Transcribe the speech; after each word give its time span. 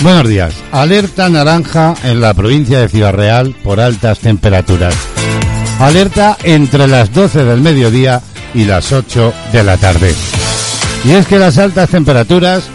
Buenos 0.00 0.28
días. 0.28 0.54
Alerta 0.70 1.28
naranja 1.28 1.94
en 2.04 2.20
la 2.20 2.32
provincia 2.32 2.78
de 2.78 2.88
Ciudad 2.88 3.12
Real 3.12 3.52
por 3.64 3.80
altas 3.80 4.20
temperaturas. 4.20 4.94
Alerta 5.80 6.38
entre 6.44 6.86
las 6.86 7.12
12 7.12 7.44
del 7.44 7.60
mediodía 7.60 8.22
y 8.54 8.64
las 8.64 8.92
8 8.92 9.32
de 9.52 9.64
la 9.64 9.76
tarde. 9.76 10.14
Y 11.04 11.10
es 11.10 11.26
que 11.26 11.40
las 11.40 11.58
altas 11.58 11.90
temperaturas 11.90 12.68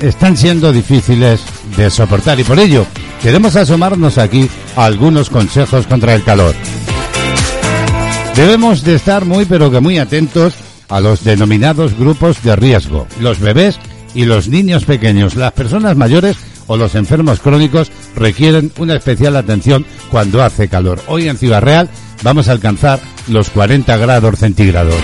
están 0.00 0.36
siendo 0.36 0.72
difíciles 0.72 1.40
de 1.76 1.90
soportar 1.90 2.38
y 2.38 2.44
por 2.44 2.60
ello 2.60 2.86
queremos 3.20 3.56
asomarnos 3.56 4.16
aquí 4.16 4.48
a 4.76 4.84
algunos 4.84 5.28
consejos 5.28 5.88
contra 5.88 6.14
el 6.14 6.22
calor. 6.22 6.54
Debemos 8.36 8.84
de 8.84 8.94
estar 8.94 9.24
muy 9.24 9.44
pero 9.44 9.72
que 9.72 9.80
muy 9.80 9.98
atentos 9.98 10.54
a 10.88 11.00
los 11.00 11.24
denominados 11.24 11.98
grupos 11.98 12.40
de 12.44 12.54
riesgo, 12.54 13.08
los 13.20 13.40
bebés 13.40 13.78
y 14.14 14.24
los 14.24 14.48
niños 14.48 14.84
pequeños, 14.84 15.34
las 15.34 15.52
personas 15.52 15.96
mayores 15.96 16.36
o 16.70 16.76
los 16.76 16.94
enfermos 16.94 17.40
crónicos 17.40 17.90
requieren 18.14 18.70
una 18.78 18.94
especial 18.94 19.34
atención 19.34 19.84
cuando 20.08 20.40
hace 20.40 20.68
calor. 20.68 21.00
Hoy 21.08 21.28
en 21.28 21.36
Ciudad 21.36 21.60
Real 21.60 21.90
vamos 22.22 22.46
a 22.46 22.52
alcanzar 22.52 23.00
los 23.26 23.50
40 23.50 23.96
grados 23.96 24.38
centígrados. 24.38 24.94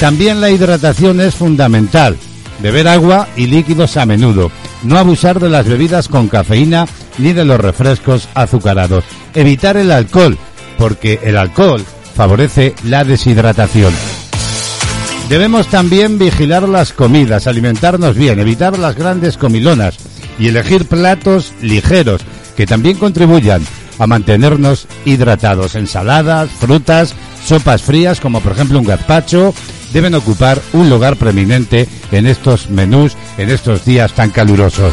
También 0.00 0.40
la 0.40 0.48
hidratación 0.48 1.20
es 1.20 1.34
fundamental. 1.34 2.16
Beber 2.62 2.88
agua 2.88 3.28
y 3.36 3.48
líquidos 3.48 3.98
a 3.98 4.06
menudo. 4.06 4.50
No 4.82 4.96
abusar 4.96 5.40
de 5.40 5.50
las 5.50 5.68
bebidas 5.68 6.08
con 6.08 6.28
cafeína 6.28 6.86
ni 7.18 7.34
de 7.34 7.44
los 7.44 7.60
refrescos 7.60 8.26
azucarados. 8.32 9.04
Evitar 9.34 9.76
el 9.76 9.92
alcohol, 9.92 10.38
porque 10.78 11.20
el 11.22 11.36
alcohol 11.36 11.84
favorece 12.14 12.74
la 12.82 13.04
deshidratación. 13.04 13.92
Debemos 15.28 15.66
también 15.66 16.18
vigilar 16.18 16.66
las 16.66 16.94
comidas, 16.94 17.46
alimentarnos 17.46 18.16
bien, 18.16 18.38
evitar 18.38 18.78
las 18.78 18.96
grandes 18.96 19.36
comilonas 19.36 20.15
y 20.38 20.48
elegir 20.48 20.86
platos 20.86 21.52
ligeros 21.62 22.22
que 22.56 22.66
también 22.66 22.96
contribuyan 22.98 23.62
a 23.98 24.06
mantenernos 24.06 24.86
hidratados. 25.04 25.74
Ensaladas, 25.74 26.50
frutas, 26.50 27.14
sopas 27.44 27.82
frías 27.82 28.20
como 28.20 28.40
por 28.40 28.52
ejemplo 28.52 28.78
un 28.78 28.84
gazpacho 28.84 29.54
deben 29.92 30.14
ocupar 30.14 30.60
un 30.72 30.90
lugar 30.90 31.16
preeminente 31.16 31.88
en 32.10 32.26
estos 32.26 32.70
menús 32.70 33.16
en 33.38 33.50
estos 33.50 33.84
días 33.84 34.12
tan 34.12 34.30
calurosos. 34.30 34.92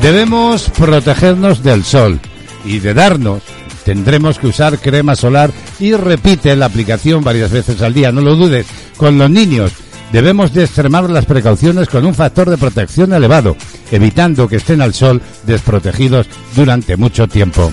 Debemos 0.00 0.70
protegernos 0.70 1.62
del 1.62 1.84
sol 1.84 2.20
y 2.64 2.78
de 2.78 2.94
darnos 2.94 3.42
tendremos 3.84 4.38
que 4.38 4.48
usar 4.48 4.78
crema 4.78 5.16
solar 5.16 5.50
y 5.80 5.94
repite 5.94 6.54
la 6.56 6.66
aplicación 6.66 7.24
varias 7.24 7.50
veces 7.50 7.80
al 7.80 7.94
día, 7.94 8.12
no 8.12 8.20
lo 8.20 8.36
dudes. 8.36 8.66
Con 8.98 9.16
los 9.16 9.30
niños 9.30 9.72
debemos 10.12 10.52
de 10.52 10.64
extremar 10.64 11.08
las 11.10 11.26
precauciones 11.26 11.88
con 11.88 12.06
un 12.06 12.14
factor 12.14 12.50
de 12.50 12.58
protección 12.58 13.12
elevado, 13.12 13.56
evitando 13.90 14.48
que 14.48 14.56
estén 14.56 14.80
al 14.80 14.94
sol 14.94 15.20
desprotegidos 15.44 16.26
durante 16.54 16.96
mucho 16.96 17.28
tiempo. 17.28 17.72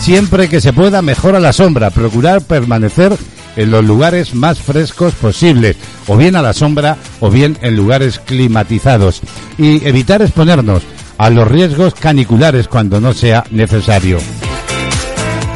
Siempre 0.00 0.48
que 0.48 0.60
se 0.60 0.72
pueda, 0.72 1.02
mejor 1.02 1.36
a 1.36 1.40
la 1.40 1.52
sombra, 1.52 1.90
procurar 1.90 2.42
permanecer 2.42 3.16
en 3.56 3.70
los 3.70 3.84
lugares 3.84 4.34
más 4.34 4.60
frescos 4.60 5.14
posibles, 5.14 5.76
o 6.08 6.16
bien 6.16 6.36
a 6.36 6.42
la 6.42 6.52
sombra 6.52 6.96
o 7.20 7.30
bien 7.30 7.58
en 7.60 7.76
lugares 7.76 8.18
climatizados, 8.18 9.20
y 9.58 9.86
evitar 9.86 10.22
exponernos 10.22 10.82
a 11.18 11.30
los 11.30 11.46
riesgos 11.46 11.94
caniculares 11.94 12.66
cuando 12.66 13.00
no 13.00 13.12
sea 13.12 13.44
necesario. 13.50 14.18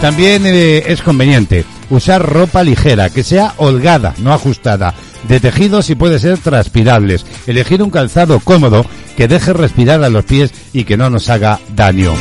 También 0.00 0.44
eh, 0.46 0.84
es 0.86 1.02
conveniente 1.02 1.64
usar 1.90 2.22
ropa 2.22 2.62
ligera, 2.62 3.10
que 3.10 3.22
sea 3.22 3.54
holgada, 3.56 4.14
no 4.18 4.32
ajustada, 4.32 4.94
de 5.28 5.40
tejidos 5.40 5.90
y 5.90 5.94
puede 5.94 6.18
ser 6.18 6.38
transpirables. 6.38 7.24
Elegir 7.46 7.82
un 7.82 7.90
calzado 7.90 8.40
cómodo 8.40 8.86
que 9.16 9.28
deje 9.28 9.52
respirar 9.52 10.02
a 10.04 10.10
los 10.10 10.24
pies 10.24 10.52
y 10.72 10.84
que 10.84 10.96
no 10.96 11.10
nos 11.10 11.28
haga 11.28 11.60
daño. 11.74 12.14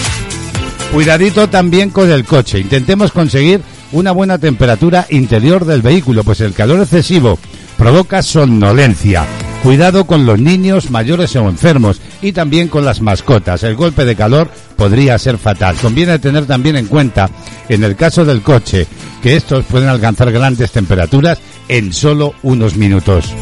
Cuidadito 0.92 1.50
también 1.50 1.90
con 1.90 2.10
el 2.10 2.26
coche. 2.26 2.60
Intentemos 2.60 3.12
conseguir 3.12 3.62
una 3.92 4.12
buena 4.12 4.38
temperatura 4.38 5.06
interior 5.10 5.66
del 5.66 5.82
vehículo, 5.82 6.24
pues 6.24 6.42
el 6.42 6.54
calor 6.54 6.80
excesivo 6.80 7.38
provoca 7.78 8.22
somnolencia. 8.22 9.26
Cuidado 9.64 10.06
con 10.06 10.26
los 10.26 10.40
niños, 10.40 10.92
mayores 10.92 11.36
o 11.36 11.50
enfermos 11.50 12.00
y 12.22 12.32
también 12.34 12.68
con 12.68 12.86
las 12.86 13.02
mascotas. 13.02 13.64
El 13.64 13.76
golpe 13.76 14.06
de 14.06 14.16
calor 14.16 14.50
podría 14.76 15.18
ser 15.18 15.38
fatal. 15.38 15.76
Conviene 15.82 16.20
tener 16.20 16.46
también 16.46 16.76
en 16.76 16.86
cuenta, 16.86 17.30
en 17.68 17.84
el 17.84 17.96
caso 17.96 18.24
del 18.26 18.42
coche, 18.42 18.86
que 19.24 19.36
estos 19.36 19.66
pueden 19.66 19.90
alcanzar 19.90 20.32
grandes 20.32 20.72
temperaturas 20.72 21.40
en 21.68 21.94
solo 21.94 22.34
unos 22.44 22.76
minutos. 22.76 23.34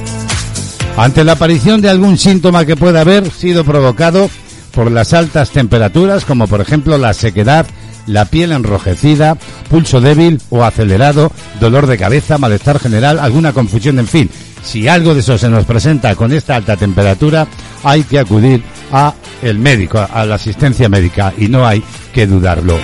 Ante 0.98 1.24
la 1.24 1.34
aparición 1.34 1.82
de 1.82 1.90
algún 1.90 2.18
síntoma 2.18 2.66
que 2.66 2.76
pueda 2.76 3.02
haber 3.02 3.30
sido 3.32 3.64
provocado 3.64 4.30
por 4.72 4.92
las 4.92 5.14
altas 5.14 5.52
temperaturas, 5.52 6.26
como 6.26 6.48
por 6.48 6.62
ejemplo 6.62 6.98
la 6.98 7.14
sequedad, 7.14 7.66
la 8.06 8.26
piel 8.26 8.52
enrojecida, 8.52 9.38
pulso 9.70 10.02
débil 10.02 10.42
o 10.50 10.64
acelerado, 10.64 11.32
dolor 11.60 11.88
de 11.88 11.98
cabeza, 11.98 12.38
malestar 12.38 12.80
general, 12.80 13.20
alguna 13.20 13.54
confusión, 13.54 14.00
en 14.00 14.08
fin. 14.08 14.30
Si 14.64 14.88
algo 14.88 15.14
de 15.14 15.20
eso 15.20 15.38
se 15.38 15.50
nos 15.50 15.66
presenta 15.66 16.16
con 16.16 16.32
esta 16.32 16.56
alta 16.56 16.78
temperatura, 16.78 17.48
hay 17.84 18.04
que 18.04 18.20
acudir 18.20 18.64
a 18.92 19.14
el 19.42 19.60
médico, 19.60 20.00
a 20.00 20.26
la 20.26 20.36
asistencia 20.36 20.90
médica 20.90 21.34
y 21.38 21.50
no 21.50 21.68
hay 21.68 21.84
que 22.14 22.28
dudarlo. 22.28 22.78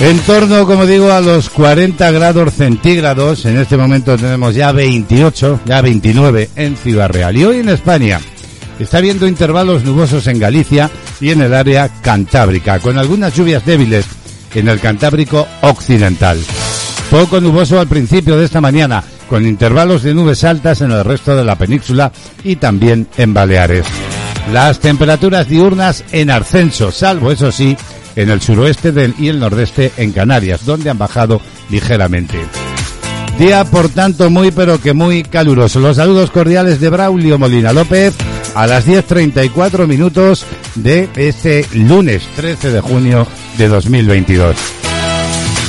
En 0.00 0.18
torno, 0.20 0.66
como 0.66 0.86
digo, 0.86 1.12
a 1.12 1.20
los 1.20 1.48
40 1.50 2.10
grados 2.10 2.54
centígrados, 2.54 3.44
en 3.46 3.58
este 3.58 3.76
momento 3.76 4.16
tenemos 4.16 4.54
ya 4.54 4.72
28, 4.72 5.60
ya 5.64 5.80
29 5.80 6.50
en 6.56 6.76
Ciudad 6.76 7.08
Real. 7.08 7.36
Y 7.36 7.44
hoy 7.44 7.58
en 7.58 7.68
España 7.68 8.20
está 8.78 8.98
habiendo 8.98 9.26
intervalos 9.28 9.84
nubosos 9.84 10.26
en 10.26 10.40
Galicia 10.40 10.90
y 11.20 11.30
en 11.30 11.42
el 11.42 11.54
área 11.54 11.88
cantábrica, 12.02 12.80
con 12.80 12.98
algunas 12.98 13.34
lluvias 13.34 13.64
débiles 13.64 14.04
en 14.54 14.68
el 14.68 14.80
Cantábrico 14.80 15.46
occidental. 15.62 16.38
Poco 17.10 17.40
nuboso 17.40 17.78
al 17.78 17.86
principio 17.86 18.36
de 18.36 18.46
esta 18.46 18.60
mañana, 18.60 19.02
con 19.28 19.46
intervalos 19.46 20.02
de 20.02 20.12
nubes 20.12 20.42
altas 20.44 20.80
en 20.80 20.90
el 20.90 21.04
resto 21.04 21.36
de 21.36 21.44
la 21.44 21.56
península 21.56 22.12
y 22.42 22.56
también 22.56 23.06
en 23.16 23.32
Baleares. 23.32 23.86
Las 24.52 24.80
temperaturas 24.80 25.48
diurnas 25.48 26.04
en 26.12 26.30
ascenso, 26.30 26.92
salvo 26.92 27.32
eso 27.32 27.50
sí, 27.50 27.76
en 28.16 28.30
el 28.30 28.40
suroeste 28.40 28.92
y 29.18 29.28
el 29.28 29.40
nordeste 29.40 29.92
en 29.96 30.12
Canarias, 30.12 30.64
donde 30.64 30.90
han 30.90 30.98
bajado 30.98 31.40
ligeramente. 31.70 32.38
Día, 33.38 33.64
por 33.64 33.88
tanto, 33.88 34.30
muy 34.30 34.52
pero 34.52 34.80
que 34.80 34.92
muy 34.92 35.24
caluroso. 35.24 35.80
Los 35.80 35.96
saludos 35.96 36.30
cordiales 36.30 36.80
de 36.80 36.88
Braulio 36.88 37.38
Molina 37.38 37.72
López 37.72 38.14
a 38.54 38.66
las 38.66 38.86
10.34 38.86 39.86
minutos 39.86 40.46
de 40.76 41.08
este 41.16 41.66
lunes 41.72 42.22
13 42.36 42.70
de 42.70 42.80
junio 42.80 43.26
de 43.58 43.68
2022. 43.68 44.56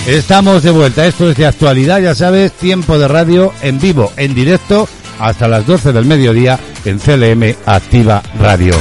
Estamos 0.07 0.61
de 0.61 0.69
vuelta. 0.69 1.07
Esto 1.07 1.31
es 1.31 1.37
de 1.37 1.47
actualidad, 1.47 1.99
ya 1.99 2.13
sabes, 2.13 2.51
tiempo 2.53 2.99
de 2.99 3.07
radio 3.07 3.51
en 3.63 3.79
vivo, 3.79 4.11
en 4.17 4.35
directo, 4.35 4.87
hasta 5.19 5.47
las 5.47 5.65
12 5.65 5.93
del 5.93 6.05
mediodía 6.05 6.59
en 6.85 6.99
CLM 6.99 7.55
Activa 7.65 8.21
Radio. 8.39 8.75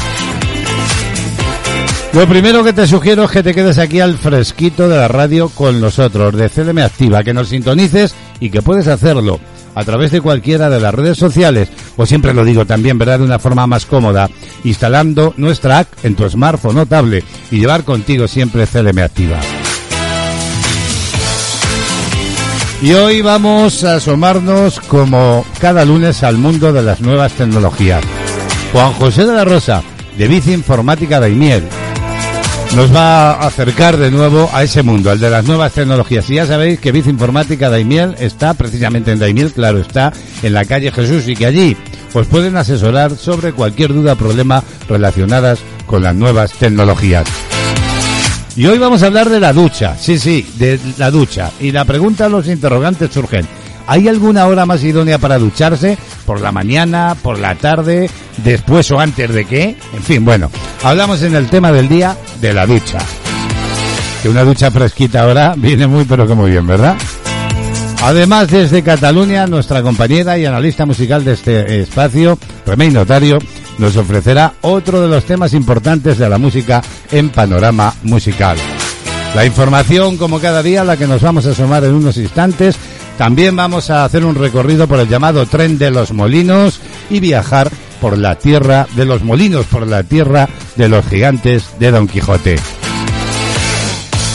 Lo 2.14 2.28
primero 2.28 2.62
que 2.62 2.72
te 2.72 2.86
sugiero 2.86 3.24
es 3.24 3.30
que 3.32 3.42
te 3.42 3.52
quedes 3.52 3.76
aquí 3.76 3.98
al 3.98 4.16
fresquito 4.16 4.88
de 4.88 4.96
la 4.96 5.08
radio 5.08 5.48
con 5.48 5.80
nosotros, 5.80 6.36
de 6.36 6.48
CLM 6.48 6.78
Activa, 6.78 7.24
que 7.24 7.34
nos 7.34 7.48
sintonices 7.48 8.14
y 8.38 8.50
que 8.50 8.62
puedes 8.62 8.86
hacerlo 8.86 9.40
a 9.74 9.84
través 9.84 10.12
de 10.12 10.20
cualquiera 10.20 10.70
de 10.70 10.78
las 10.78 10.94
redes 10.94 11.18
sociales, 11.18 11.70
o 11.96 12.06
siempre 12.06 12.32
lo 12.32 12.44
digo 12.44 12.66
también, 12.66 12.98
¿verdad?, 12.98 13.18
de 13.18 13.24
una 13.24 13.40
forma 13.40 13.66
más 13.66 13.84
cómoda, 13.84 14.30
instalando 14.62 15.34
nuestra 15.36 15.80
app 15.80 15.88
en 16.04 16.14
tu 16.14 16.30
smartphone 16.30 16.78
o 16.78 16.86
tablet 16.86 17.24
y 17.50 17.58
llevar 17.58 17.82
contigo 17.82 18.28
siempre 18.28 18.68
CLM 18.68 18.98
Activa. 19.00 19.40
Y 22.80 22.92
hoy 22.92 23.22
vamos 23.22 23.82
a 23.82 23.96
asomarnos 23.96 24.78
como 24.78 25.44
cada 25.60 25.84
lunes 25.84 26.22
al 26.22 26.38
mundo 26.38 26.72
de 26.72 26.82
las 26.82 27.00
nuevas 27.00 27.32
tecnologías. 27.32 28.04
Juan 28.72 28.92
José 28.92 29.26
de 29.26 29.32
la 29.32 29.44
Rosa 29.44 29.82
de 30.16 30.28
Bici 30.28 30.52
Informática 30.52 31.18
Daimiel. 31.18 31.64
Nos 32.76 32.92
va 32.92 33.34
a 33.34 33.46
acercar 33.46 33.96
de 33.96 34.10
nuevo 34.10 34.50
a 34.52 34.64
ese 34.64 34.82
mundo, 34.82 35.12
al 35.12 35.20
de 35.20 35.30
las 35.30 35.44
nuevas 35.44 35.72
tecnologías. 35.72 36.28
Y 36.28 36.34
ya 36.34 36.46
sabéis 36.46 36.80
que 36.80 36.90
Bici 36.90 37.08
Informática 37.08 37.70
Daimiel 37.70 38.16
está 38.18 38.54
precisamente 38.54 39.12
en 39.12 39.20
Daimiel, 39.20 39.52
claro, 39.52 39.78
está 39.78 40.12
en 40.42 40.52
la 40.52 40.64
calle 40.64 40.90
Jesús 40.90 41.28
y 41.28 41.36
que 41.36 41.46
allí 41.46 41.76
os 42.12 42.26
pueden 42.26 42.56
asesorar 42.56 43.16
sobre 43.16 43.52
cualquier 43.52 43.94
duda 43.94 44.14
o 44.14 44.16
problema 44.16 44.64
relacionadas 44.88 45.60
con 45.86 46.02
las 46.02 46.16
nuevas 46.16 46.52
tecnologías. 46.52 47.28
Y 48.56 48.66
hoy 48.66 48.78
vamos 48.78 49.04
a 49.04 49.06
hablar 49.06 49.30
de 49.30 49.38
la 49.38 49.52
ducha, 49.52 49.96
sí, 49.96 50.18
sí, 50.18 50.44
de 50.56 50.80
la 50.98 51.12
ducha. 51.12 51.52
Y 51.60 51.70
la 51.70 51.84
pregunta, 51.84 52.28
los 52.28 52.48
interrogantes 52.48 53.12
surgen. 53.12 53.46
¿Hay 53.86 54.08
alguna 54.08 54.46
hora 54.46 54.66
más 54.66 54.82
idónea 54.82 55.18
para 55.18 55.38
ducharse? 55.38 55.98
¿Por 56.24 56.40
la 56.40 56.52
mañana? 56.52 57.16
¿Por 57.20 57.38
la 57.38 57.54
tarde? 57.54 58.08
¿Después 58.38 58.90
o 58.90 58.98
antes 58.98 59.32
de 59.32 59.44
qué? 59.44 59.76
En 59.94 60.02
fin, 60.02 60.24
bueno, 60.24 60.50
hablamos 60.82 61.22
en 61.22 61.34
el 61.34 61.48
tema 61.48 61.70
del 61.70 61.88
día 61.88 62.16
de 62.40 62.54
la 62.54 62.66
ducha. 62.66 62.98
Que 64.22 64.28
una 64.30 64.42
ducha 64.42 64.70
fresquita 64.70 65.22
ahora 65.22 65.54
viene 65.56 65.86
muy 65.86 66.04
pero 66.04 66.26
que 66.26 66.34
muy 66.34 66.50
bien, 66.50 66.66
¿verdad? 66.66 66.96
Además, 68.02 68.48
desde 68.48 68.82
Cataluña, 68.82 69.46
nuestra 69.46 69.82
compañera 69.82 70.36
y 70.36 70.44
analista 70.44 70.84
musical 70.84 71.24
de 71.24 71.32
este 71.32 71.80
espacio, 71.80 72.38
Remey 72.66 72.90
Notario, 72.90 73.38
nos 73.78 73.96
ofrecerá 73.96 74.54
otro 74.60 75.00
de 75.00 75.08
los 75.08 75.24
temas 75.24 75.54
importantes 75.54 76.18
de 76.18 76.28
la 76.28 76.38
música 76.38 76.82
en 77.10 77.30
panorama 77.30 77.94
musical. 78.02 78.56
La 79.34 79.44
información, 79.44 80.16
como 80.16 80.38
cada 80.38 80.62
día, 80.62 80.84
la 80.84 80.96
que 80.96 81.08
nos 81.08 81.22
vamos 81.22 81.44
a 81.46 81.54
sumar 81.54 81.82
en 81.84 81.94
unos 81.94 82.16
instantes. 82.18 82.76
También 83.18 83.54
vamos 83.54 83.90
a 83.90 84.04
hacer 84.04 84.24
un 84.24 84.34
recorrido 84.34 84.88
por 84.88 84.98
el 84.98 85.08
llamado 85.08 85.46
tren 85.46 85.78
de 85.78 85.90
los 85.90 86.12
molinos 86.12 86.80
y 87.10 87.20
viajar 87.20 87.70
por 88.00 88.18
la 88.18 88.36
tierra 88.36 88.88
de 88.96 89.04
los 89.04 89.22
molinos, 89.22 89.66
por 89.66 89.86
la 89.86 90.02
tierra 90.02 90.48
de 90.76 90.88
los 90.88 91.06
gigantes 91.06 91.78
de 91.78 91.90
Don 91.92 92.08
Quijote. 92.08 92.56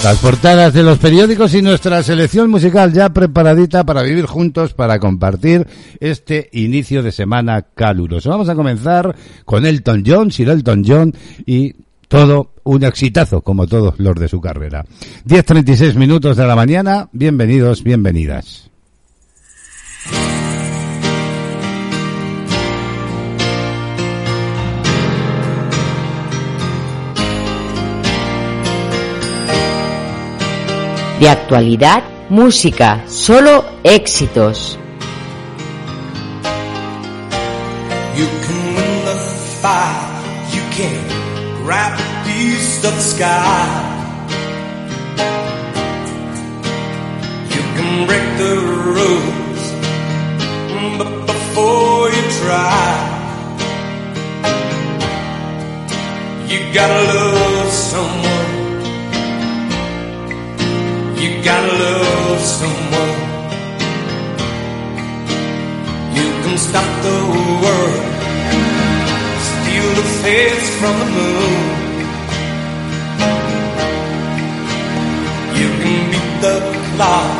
Las 0.01 0.17
portadas 0.19 0.73
de 0.73 0.81
los 0.81 0.97
periódicos 0.97 1.53
y 1.53 1.61
nuestra 1.61 2.01
selección 2.03 2.49
musical 2.49 2.93
ya 2.93 3.09
preparadita 3.09 3.83
para 3.83 4.01
vivir 4.01 4.27
juntos, 4.27 4.73
para 4.73 4.97
compartir 4.97 5.67
este 5.99 6.49
inicio 6.53 7.03
de 7.03 7.11
semana 7.11 7.63
caluroso. 7.75 8.29
Vamos 8.29 8.47
a 8.47 8.55
comenzar 8.55 9.13
con 9.43 9.65
Elton 9.65 10.03
John, 10.07 10.31
Sir 10.31 10.47
Elton 10.47 10.83
John 10.87 11.13
y 11.45 11.75
todo 12.09 12.55
un 12.63 12.83
exitazo 12.83 13.41
como 13.41 13.67
todos 13.67 13.97
los 13.99 14.15
de 14.15 14.27
su 14.27 14.41
carrera. 14.41 14.83
10.36 15.25 15.95
minutos 15.95 16.35
de 16.35 16.45
la 16.45 16.55
mañana, 16.55 17.07
bienvenidos, 17.13 17.83
bienvenidas. 17.83 18.69
De 31.19 31.29
actualidad, 31.29 32.03
música, 32.29 33.03
solo 33.07 33.65
éxitos. 33.83 34.79
You 38.17 38.25
can 38.25 38.75
win 38.75 39.05
the 39.05 39.15
fight, 39.61 40.53
you 40.53 40.61
can 40.75 41.08
a 41.71 42.23
piece 42.25 42.83
of 42.83 42.93
the 42.95 43.01
sky. 43.01 43.65
You 47.53 47.61
can 47.75 48.07
break 48.07 48.25
the 48.37 48.55
rules, 48.97 49.63
but 50.97 51.09
before 51.27 52.09
you 52.09 52.23
try, 52.41 52.85
you 56.47 56.73
gotta 56.73 57.01
love 57.13 57.71
someone. 57.71 58.49
You 61.21 61.43
gotta 61.43 61.73
love 61.85 62.39
someone. 62.39 63.17
You 66.17 66.27
can 66.43 66.57
stop 66.57 66.89
the 67.03 67.19
world, 67.63 68.18
the 69.99 70.05
face 70.23 70.69
from 70.79 70.95
the 71.01 71.07
moon. 71.15 71.59
You 75.59 75.69
can 75.81 75.99
beat 76.11 76.31
the 76.45 76.57
clock, 76.87 77.31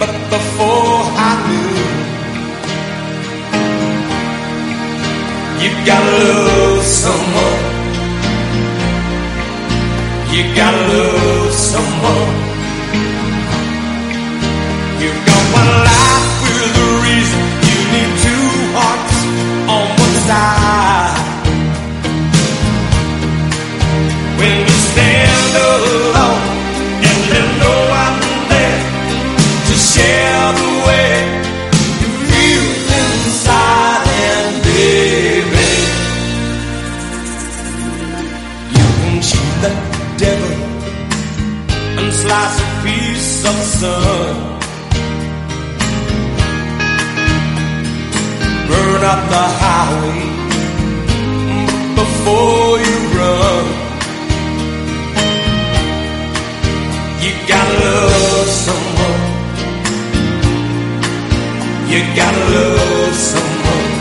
but 0.00 0.12
before 0.34 0.98
I 1.28 1.32
do, 1.50 1.62
you 5.62 5.70
gotta 5.90 6.16
love 6.48 6.82
someone. 7.02 7.62
You 10.34 10.42
gotta 10.60 10.84
love 10.94 11.52
someone. 11.72 12.34
You've 15.02 15.22
got 15.28 15.42
one 15.58 15.72
life 15.90 16.28
with 16.42 16.82
a 16.86 16.88
reason. 17.06 17.42
You 17.70 17.78
need 17.94 18.10
two 18.26 18.46
hearts 18.78 19.18
on 19.74 19.84
one 20.02 20.16
side. 20.28 20.53
Sun. 43.80 44.34
Burn 48.68 49.02
up 49.12 49.22
the 49.34 49.46
highway 49.62 50.22
before 52.00 52.72
you 52.86 52.98
run. 53.18 53.64
You 57.24 57.32
gotta 57.52 57.78
love 57.90 58.50
someone. 58.66 59.22
You 61.90 62.00
gotta 62.20 62.44
love 62.54 63.14
someone. 63.30 63.93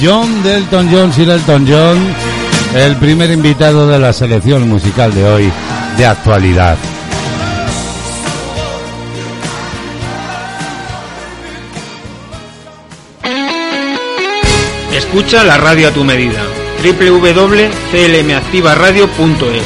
John 0.00 0.44
Delton 0.44 0.88
John 0.92 1.12
Sir 1.12 1.40
John, 1.46 1.98
el 2.76 2.94
primer 2.96 3.32
invitado 3.32 3.88
de 3.88 3.98
la 3.98 4.12
selección 4.12 4.68
musical 4.68 5.12
de 5.12 5.24
hoy 5.24 5.50
de 5.96 6.06
actualidad. 6.06 6.78
Escucha 14.92 15.42
la 15.42 15.58
radio 15.58 15.88
a 15.88 15.90
tu 15.90 16.04
medida. 16.04 16.40
www.clmactivaradio.es 16.82 19.64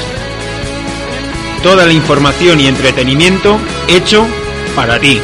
Toda 1.62 1.84
la 1.84 1.92
información 1.92 2.58
y 2.60 2.68
entretenimiento 2.68 3.58
hecho 3.86 4.26
para 4.74 4.98
ti. 4.98 5.20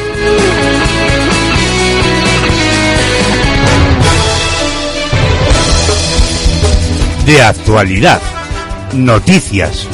De 7.25 7.41
actualidad. 7.41 8.21
Noticias. 8.93 9.87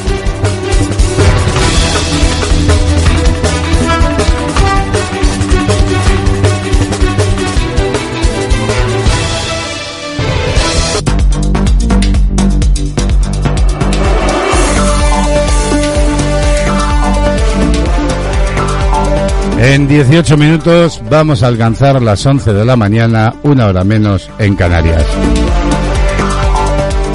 En 19.61 19.87
18 19.87 20.35
minutos 20.35 20.99
vamos 21.11 21.43
a 21.43 21.47
alcanzar 21.47 22.01
las 22.01 22.25
11 22.25 22.53
de 22.53 22.65
la 22.65 22.75
mañana, 22.75 23.35
una 23.43 23.67
hora 23.67 23.83
menos 23.83 24.29
en 24.39 24.55
Canarias. 24.55 25.05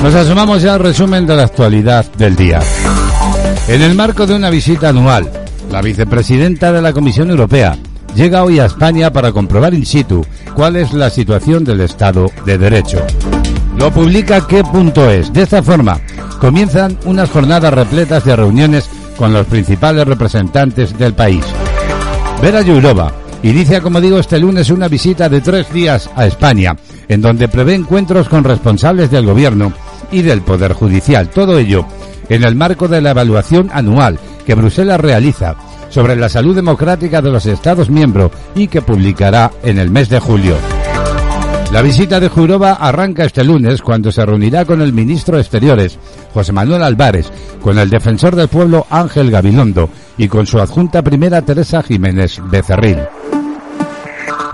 Nos 0.05 0.15
asomamos 0.17 0.61
ya 0.61 0.75
al 0.75 0.81
resumen 0.81 1.27
de 1.27 1.35
la 1.35 1.45
actualidad 1.45 2.05
del 2.19 2.37
día. 2.37 2.61
En 3.69 3.81
el 3.81 3.95
marco 3.95 4.27
de 4.27 4.35
una 4.35 4.51
visita 4.51 4.91
anual, 4.91 5.31
la 5.71 5.81
vicepresidenta 5.81 6.73
de 6.73 6.83
la 6.83 6.93
Comisión 6.93 7.31
Europea 7.31 7.79
llega 8.15 8.45
hoy 8.45 8.59
a 8.59 8.67
España 8.67 9.11
para 9.11 9.33
comprobar 9.33 9.73
in 9.73 9.87
situ 9.87 10.23
cuál 10.55 10.77
es 10.77 10.93
la 10.93 11.09
situación 11.09 11.65
del 11.65 11.81
Estado 11.81 12.31
de 12.45 12.59
Derecho. 12.59 12.99
Lo 13.79 13.91
publica 13.91 14.47
qué.es. 14.47 15.33
De 15.33 15.43
esta 15.43 15.63
forma, 15.63 15.99
comienzan 16.39 16.99
unas 17.07 17.31
jornadas 17.31 17.73
repletas 17.73 18.27
de 18.27 18.37
reuniones 18.37 18.91
con 19.17 19.33
los 19.33 19.47
principales 19.47 20.07
representantes 20.07 20.99
del 20.99 21.15
país. 21.15 21.47
Vera 22.43 22.63
Jourova 22.63 23.11
inicia, 23.43 23.81
como 23.81 24.03
digo, 24.03 24.19
este 24.19 24.39
lunes 24.39 24.69
una 24.69 24.89
visita 24.89 25.31
de 25.31 25.41
tres 25.41 25.73
días 25.73 26.11
a 26.15 26.27
España, 26.27 26.77
en 27.09 27.23
donde 27.23 27.49
prevé 27.49 27.75
encuentros 27.75 28.29
con 28.29 28.45
responsables 28.45 29.11
del 29.11 29.25
gobierno 29.25 29.73
y 30.11 30.23
del 30.23 30.43
Poder 30.43 30.73
Judicial. 30.73 31.29
Todo 31.29 31.59
ello 31.59 31.87
en 32.29 32.45
el 32.45 32.55
marco 32.55 32.89
de 32.89 33.01
la 33.01 33.11
evaluación 33.11 33.71
anual 33.73 34.19
que 34.47 34.55
Bruselas 34.55 35.01
realiza 35.01 35.57
sobre 35.89 36.17
la 36.17 36.29
salud 36.29 36.55
democrática 36.55 37.23
de 37.23 37.31
los 37.31 37.47
Estados 37.47 37.91
miembros 37.91 38.33
y 38.55 38.69
que 38.69 38.83
publicará 38.83 39.51
en 39.63 39.79
el 39.79 39.91
mes 39.91 40.09
de 40.09 40.21
julio. 40.21 40.57
La 41.73 41.83
visita 41.83 42.21
de 42.21 42.29
Jurova 42.29 42.75
arranca 42.75 43.25
este 43.25 43.43
lunes 43.43 43.83
cuando 43.83 44.13
se 44.13 44.25
reunirá 44.25 44.65
con 44.65 44.81
el 44.81 44.93
ministro 44.93 45.37
de 45.37 45.43
Exteriores, 45.43 45.99
José 46.33 46.53
Manuel 46.53 46.85
Álvarez, 46.85 47.31
con 47.61 47.79
el 47.79 47.91
defensor 47.91 48.37
del 48.37 48.49
pueblo 48.49 48.87
Ángel 48.91 49.31
Gabilondo 49.31 49.89
y 50.17 50.29
con 50.29 50.47
su 50.47 50.61
adjunta 50.61 51.03
primera 51.03 51.43
Teresa 51.43 51.83
Jiménez 51.83 52.41
Becerril. 52.45 52.99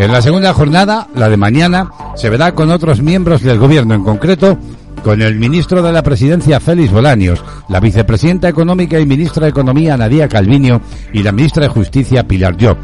En 0.01 0.11
la 0.11 0.23
segunda 0.23 0.55
jornada, 0.55 1.09
la 1.15 1.29
de 1.29 1.37
mañana, 1.37 1.91
se 2.17 2.31
verá 2.31 2.55
con 2.55 2.71
otros 2.71 3.03
miembros 3.03 3.43
del 3.43 3.59
gobierno, 3.59 3.93
en 3.93 4.03
concreto 4.03 4.57
con 5.05 5.21
el 5.21 5.35
ministro 5.35 5.83
de 5.83 5.93
la 5.93 6.03
Presidencia 6.03 6.59
Félix 6.59 6.91
Bolaños, 6.91 7.45
la 7.69 7.81
vicepresidenta 7.81 8.49
económica 8.49 8.99
y 8.99 9.05
ministra 9.05 9.45
de 9.45 9.51
Economía 9.51 9.99
Nadia 9.99 10.27
Calviño 10.27 10.81
y 11.13 11.23
la 11.23 11.33
ministra 11.33 11.65
de 11.65 11.69
Justicia 11.69 12.27
Pilar 12.27 12.57
Job. 12.59 12.79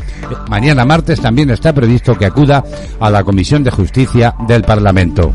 Mañana 0.51 0.85
martes 0.85 1.19
también 1.19 1.49
está 1.49 1.73
previsto 1.73 2.19
que 2.19 2.27
acuda 2.27 2.63
a 3.01 3.09
la 3.09 3.25
Comisión 3.25 3.65
de 3.65 3.71
Justicia 3.71 4.35
del 4.47 4.65
Parlamento. 4.65 5.33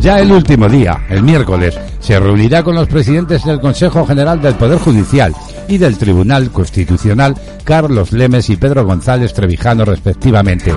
Ya 0.00 0.20
el 0.20 0.30
último 0.30 0.68
día, 0.68 1.04
el 1.08 1.22
miércoles, 1.22 1.78
se 1.98 2.18
reunirá 2.20 2.62
con 2.62 2.74
los 2.74 2.86
presidentes 2.86 3.44
del 3.44 3.60
Consejo 3.60 4.06
General 4.06 4.40
del 4.40 4.54
Poder 4.54 4.78
Judicial 4.78 5.34
y 5.66 5.76
del 5.76 5.98
Tribunal 5.98 6.50
Constitucional, 6.50 7.34
Carlos 7.64 8.12
Lemes 8.12 8.48
y 8.48 8.56
Pedro 8.56 8.86
González 8.86 9.34
Trevijano, 9.34 9.84
respectivamente. 9.84 10.72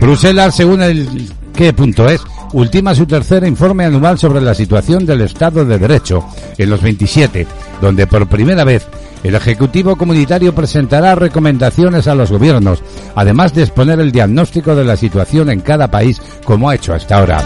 Bruselas, 0.00 0.54
según 0.54 0.82
el 0.82 1.30
qué.es, 1.54 2.22
ultima 2.52 2.94
su 2.94 3.06
tercer 3.06 3.44
informe 3.44 3.84
anual 3.84 4.18
sobre 4.18 4.40
la 4.40 4.54
situación 4.54 5.06
del 5.06 5.22
Estado 5.22 5.64
de 5.64 5.78
Derecho 5.78 6.24
en 6.58 6.70
los 6.70 6.82
27, 6.82 7.46
donde 7.80 8.06
por 8.06 8.28
primera 8.28 8.64
vez 8.64 8.86
el 9.22 9.34
Ejecutivo 9.34 9.96
Comunitario 9.96 10.54
presentará 10.54 11.14
recomendaciones 11.14 12.08
a 12.08 12.14
los 12.14 12.30
gobiernos, 12.30 12.82
además 13.14 13.54
de 13.54 13.62
exponer 13.62 14.00
el 14.00 14.12
diagnóstico 14.12 14.74
de 14.74 14.84
la 14.84 14.96
situación 14.96 15.50
en 15.50 15.60
cada 15.60 15.90
país 15.90 16.20
como 16.44 16.70
ha 16.70 16.74
hecho 16.74 16.94
hasta 16.94 17.18
ahora. 17.18 17.42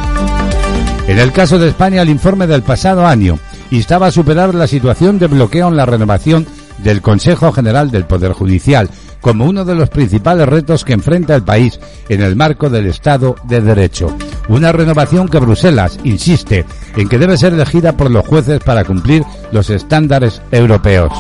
En 1.08 1.18
el 1.18 1.32
caso 1.32 1.58
de 1.58 1.68
España, 1.68 2.02
el 2.02 2.08
informe 2.08 2.46
del 2.46 2.62
pasado 2.62 3.06
año 3.06 3.38
instaba 3.70 4.06
a 4.06 4.12
superar 4.12 4.54
la 4.54 4.66
situación 4.66 5.18
de 5.18 5.26
bloqueo 5.26 5.68
en 5.68 5.76
la 5.76 5.86
renovación 5.86 6.46
del 6.78 7.02
Consejo 7.02 7.52
General 7.52 7.90
del 7.90 8.04
Poder 8.04 8.32
Judicial, 8.32 8.88
como 9.24 9.46
uno 9.46 9.64
de 9.64 9.74
los 9.74 9.88
principales 9.88 10.46
retos 10.46 10.84
que 10.84 10.92
enfrenta 10.92 11.34
el 11.34 11.42
país 11.42 11.80
en 12.10 12.20
el 12.20 12.36
marco 12.36 12.68
del 12.68 12.86
Estado 12.86 13.36
de 13.44 13.62
Derecho. 13.62 14.14
Una 14.50 14.70
renovación 14.70 15.28
que 15.28 15.38
Bruselas 15.38 15.98
insiste 16.04 16.66
en 16.94 17.08
que 17.08 17.18
debe 17.18 17.38
ser 17.38 17.54
elegida 17.54 17.96
por 17.96 18.10
los 18.10 18.26
jueces 18.26 18.60
para 18.62 18.84
cumplir 18.84 19.24
los 19.50 19.70
estándares 19.70 20.42
europeos. 20.50 21.10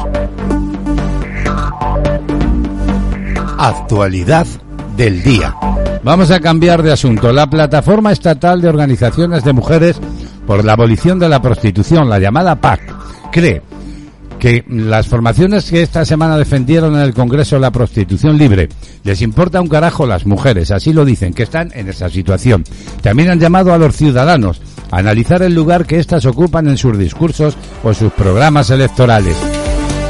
Actualidad 3.56 4.46
del 4.98 5.22
día. 5.22 5.54
Vamos 6.02 6.30
a 6.30 6.40
cambiar 6.40 6.82
de 6.82 6.92
asunto. 6.92 7.32
La 7.32 7.48
Plataforma 7.48 8.12
Estatal 8.12 8.60
de 8.60 8.68
Organizaciones 8.68 9.44
de 9.44 9.54
Mujeres 9.54 9.98
por 10.46 10.62
la 10.62 10.74
Abolición 10.74 11.18
de 11.18 11.30
la 11.30 11.40
Prostitución, 11.40 12.10
la 12.10 12.18
llamada 12.18 12.56
PAC, 12.56 12.82
cree 13.32 13.62
que 14.44 14.62
las 14.68 15.06
formaciones 15.06 15.70
que 15.70 15.80
esta 15.80 16.04
semana 16.04 16.36
defendieron 16.36 16.94
en 16.96 17.00
el 17.00 17.14
Congreso 17.14 17.58
la 17.58 17.70
prostitución 17.70 18.36
libre 18.36 18.68
les 19.02 19.22
importa 19.22 19.62
un 19.62 19.68
carajo 19.68 20.06
las 20.06 20.26
mujeres, 20.26 20.70
así 20.70 20.92
lo 20.92 21.06
dicen, 21.06 21.32
que 21.32 21.44
están 21.44 21.72
en 21.74 21.88
esa 21.88 22.10
situación. 22.10 22.62
También 23.00 23.30
han 23.30 23.40
llamado 23.40 23.72
a 23.72 23.78
los 23.78 23.96
ciudadanos 23.96 24.60
a 24.90 24.98
analizar 24.98 25.40
el 25.40 25.54
lugar 25.54 25.86
que 25.86 25.98
éstas 25.98 26.26
ocupan 26.26 26.68
en 26.68 26.76
sus 26.76 26.98
discursos 26.98 27.56
o 27.82 27.94
sus 27.94 28.12
programas 28.12 28.68
electorales. 28.68 29.34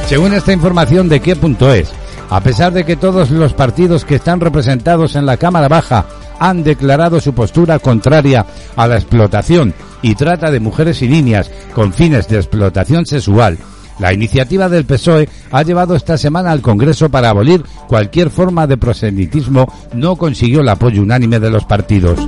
Según 0.08 0.34
esta 0.34 0.52
información 0.52 1.08
de 1.08 1.20
qué.es, 1.20 1.92
a 2.28 2.40
pesar 2.40 2.72
de 2.72 2.84
que 2.84 2.96
todos 2.96 3.30
los 3.30 3.54
partidos 3.54 4.04
que 4.04 4.16
están 4.16 4.40
representados 4.40 5.14
en 5.14 5.26
la 5.26 5.36
Cámara 5.36 5.68
Baja 5.68 6.06
han 6.40 6.64
declarado 6.64 7.20
su 7.20 7.34
postura 7.34 7.78
contraria 7.78 8.44
a 8.74 8.88
la 8.88 8.96
explotación 8.96 9.74
y 10.02 10.16
trata 10.16 10.50
de 10.50 10.58
mujeres 10.58 11.02
y 11.02 11.08
niñas 11.08 11.52
con 11.72 11.92
fines 11.92 12.26
de 12.26 12.38
explotación 12.38 13.06
sexual, 13.06 13.58
la 13.98 14.12
iniciativa 14.12 14.68
del 14.68 14.84
PSOE 14.84 15.28
ha 15.50 15.62
llevado 15.62 15.94
esta 15.94 16.18
semana 16.18 16.50
al 16.50 16.60
Congreso 16.60 17.08
para 17.08 17.30
abolir 17.30 17.62
cualquier 17.88 18.30
forma 18.30 18.66
de 18.66 18.76
proselitismo. 18.76 19.72
No 19.92 20.16
consiguió 20.16 20.60
el 20.60 20.68
apoyo 20.68 21.02
unánime 21.02 21.40
de 21.40 21.50
los 21.50 21.64
partidos. 21.64 22.18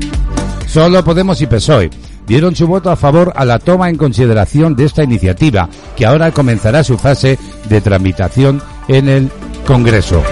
Solo 0.67 1.05
Podemos 1.05 1.41
y 1.41 1.47
PSOE 1.47 1.91
dieron 2.27 2.57
su 2.57 2.67
voto 2.67 2.91
a 2.91 2.97
favor 2.97 3.33
a 3.37 3.45
la 3.45 3.59
toma 3.59 3.89
en 3.89 3.97
consideración 3.97 4.75
de 4.75 4.85
esta 4.85 5.05
iniciativa, 5.05 5.69
que 5.97 6.07
ahora 6.07 6.33
comenzará 6.33 6.83
su 6.83 6.99
fase 6.99 7.39
de 7.69 7.81
tramitación 7.81 8.61
en 8.89 9.09
el 9.09 9.31
Congreso. 9.67 10.23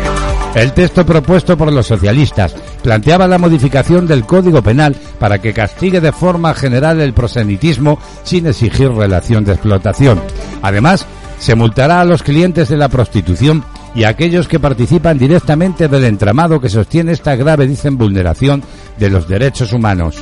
El 0.54 0.72
texto 0.72 1.04
propuesto 1.04 1.56
por 1.56 1.72
los 1.72 1.86
socialistas 1.86 2.54
planteaba 2.82 3.26
la 3.26 3.38
modificación 3.38 4.06
del 4.06 4.24
Código 4.24 4.62
Penal 4.62 4.94
para 5.18 5.40
que 5.40 5.52
castigue 5.52 6.00
de 6.00 6.12
forma 6.12 6.54
general 6.54 7.00
el 7.00 7.12
prosenitismo 7.12 7.98
sin 8.22 8.46
exigir 8.46 8.92
relación 8.92 9.44
de 9.44 9.52
explotación. 9.52 10.20
Además, 10.62 11.06
se 11.38 11.54
multará 11.54 12.00
a 12.00 12.04
los 12.04 12.22
clientes 12.22 12.68
de 12.68 12.76
la 12.76 12.88
prostitución 12.88 13.64
y 13.94 14.04
a 14.04 14.08
aquellos 14.08 14.48
que 14.48 14.60
participan 14.60 15.18
directamente 15.18 15.88
del 15.88 16.04
entramado 16.04 16.60
que 16.60 16.68
sostiene 16.68 17.12
esta 17.12 17.36
grave, 17.36 17.66
dicen, 17.66 17.96
vulneración 17.96 18.62
de 18.98 19.10
los 19.10 19.28
derechos 19.28 19.72
humanos. 19.72 20.16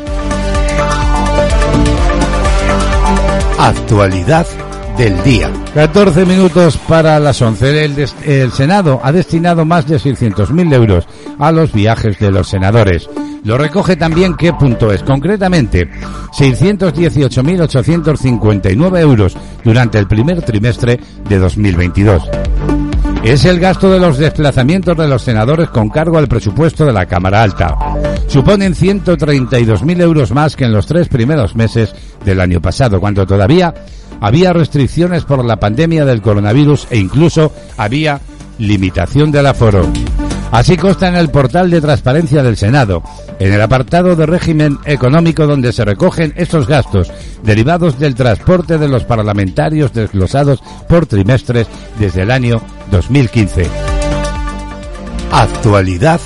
Actualidad 3.58 4.46
del 4.98 5.22
día. 5.22 5.50
14 5.74 6.26
minutos 6.26 6.76
para 6.76 7.18
las 7.18 7.40
11. 7.40 7.84
El, 7.84 8.08
el 8.24 8.52
Senado 8.52 9.00
ha 9.02 9.12
destinado 9.12 9.64
más 9.64 9.86
de 9.86 9.96
600.000 9.96 10.74
euros 10.74 11.06
a 11.38 11.52
los 11.52 11.72
viajes 11.72 12.18
de 12.18 12.30
los 12.30 12.48
senadores. 12.48 13.08
Lo 13.44 13.58
recoge 13.58 13.96
también 13.96 14.34
qué 14.34 14.52
punto 14.52 14.92
es. 14.92 15.02
Concretamente, 15.02 15.90
618.859 16.32 19.00
euros 19.00 19.36
durante 19.64 19.98
el 19.98 20.06
primer 20.06 20.42
trimestre 20.42 21.00
de 21.28 21.38
2022. 21.38 22.22
es 23.24 23.44
el 23.44 23.58
gasto 23.58 23.90
de 23.90 23.98
los 23.98 24.18
desplazamientos 24.18 24.96
de 24.96 25.08
los 25.08 25.22
senadores 25.22 25.70
con 25.70 25.88
cargo 25.88 26.18
al 26.18 26.28
presupuesto 26.28 26.84
de 26.84 26.92
la 26.92 27.06
Cámara 27.06 27.42
Alta. 27.42 27.76
Suponen 28.28 28.74
132.000 28.74 30.00
euros 30.00 30.30
más 30.30 30.54
que 30.54 30.64
en 30.64 30.72
los 30.72 30.86
tres 30.86 31.08
primeros 31.08 31.56
meses 31.56 31.92
del 32.24 32.40
año 32.40 32.60
pasado, 32.60 33.00
cuando 33.00 33.26
todavía 33.26 33.74
había 34.20 34.52
restricciones 34.52 35.24
por 35.24 35.44
la 35.44 35.56
pandemia 35.56 36.04
del 36.04 36.22
coronavirus 36.22 36.86
e 36.90 36.98
incluso 36.98 37.52
había 37.76 38.20
limitación 38.58 39.32
del 39.32 39.48
aforo. 39.48 39.90
Así 40.52 40.76
consta 40.76 41.08
en 41.08 41.16
el 41.16 41.30
portal 41.30 41.70
de 41.70 41.80
transparencia 41.80 42.42
del 42.42 42.58
Senado, 42.58 43.02
en 43.42 43.52
el 43.52 43.60
apartado 43.60 44.14
de 44.14 44.24
régimen 44.24 44.78
económico 44.84 45.48
donde 45.48 45.72
se 45.72 45.84
recogen 45.84 46.32
estos 46.36 46.68
gastos 46.68 47.10
derivados 47.42 47.98
del 47.98 48.14
transporte 48.14 48.78
de 48.78 48.86
los 48.86 49.02
parlamentarios 49.02 49.92
desglosados 49.92 50.62
por 50.88 51.06
trimestres 51.06 51.66
desde 51.98 52.22
el 52.22 52.30
año 52.30 52.62
2015. 52.92 53.66
Actualidad 55.32 56.20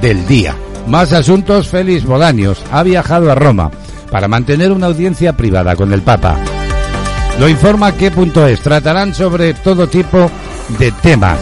del 0.00 0.26
día. 0.26 0.56
Más 0.86 1.12
asuntos, 1.12 1.68
Félix 1.68 2.06
Bolaños 2.06 2.62
ha 2.72 2.82
viajado 2.82 3.30
a 3.30 3.34
Roma 3.34 3.70
para 4.10 4.26
mantener 4.26 4.72
una 4.72 4.86
audiencia 4.86 5.36
privada 5.36 5.76
con 5.76 5.92
el 5.92 6.00
Papa. 6.00 6.38
Lo 7.38 7.50
informa 7.50 7.92
qué.es. 7.92 8.60
Tratarán 8.62 9.14
sobre 9.14 9.52
todo 9.52 9.88
tipo 9.88 10.30
de 10.78 10.90
temas, 10.90 11.38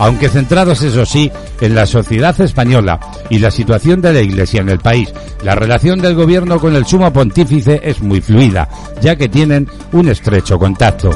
aunque 0.00 0.28
centrados, 0.28 0.82
eso 0.82 1.06
sí, 1.06 1.30
en 1.60 1.76
la 1.76 1.86
sociedad 1.86 2.38
española 2.40 2.98
y 3.32 3.38
la 3.38 3.50
situación 3.50 4.02
de 4.02 4.12
la 4.12 4.20
Iglesia 4.20 4.60
en 4.60 4.68
el 4.68 4.78
país. 4.78 5.12
La 5.42 5.54
relación 5.54 6.00
del 6.00 6.14
gobierno 6.14 6.60
con 6.60 6.76
el 6.76 6.84
sumo 6.84 7.10
pontífice 7.14 7.80
es 7.82 8.02
muy 8.02 8.20
fluida, 8.20 8.68
ya 9.00 9.16
que 9.16 9.30
tienen 9.30 9.66
un 9.92 10.08
estrecho 10.08 10.58
contacto. 10.58 11.10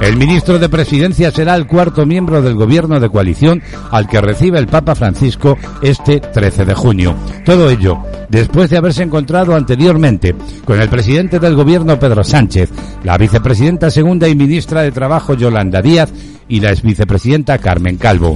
El 0.00 0.16
ministro 0.16 0.58
de 0.58 0.68
Presidencia 0.68 1.30
será 1.30 1.54
el 1.54 1.68
cuarto 1.68 2.04
miembro 2.04 2.42
del 2.42 2.54
gobierno 2.54 2.98
de 2.98 3.08
coalición 3.08 3.62
al 3.92 4.08
que 4.08 4.20
recibe 4.20 4.58
el 4.58 4.66
Papa 4.66 4.96
Francisco 4.96 5.56
este 5.80 6.18
13 6.18 6.64
de 6.64 6.74
junio. 6.74 7.14
Todo 7.44 7.70
ello 7.70 7.98
después 8.28 8.68
de 8.68 8.76
haberse 8.76 9.04
encontrado 9.04 9.54
anteriormente 9.54 10.34
con 10.64 10.80
el 10.80 10.88
presidente 10.88 11.38
del 11.38 11.54
gobierno 11.54 12.00
Pedro 12.00 12.24
Sánchez, 12.24 12.68
la 13.04 13.16
vicepresidenta 13.16 13.92
segunda 13.92 14.26
y 14.26 14.34
ministra 14.34 14.82
de 14.82 14.90
Trabajo 14.90 15.34
Yolanda 15.34 15.80
Díaz 15.80 16.12
y 16.48 16.58
la 16.58 16.72
exvicepresidenta 16.72 17.58
Carmen 17.58 17.96
Calvo. 17.96 18.34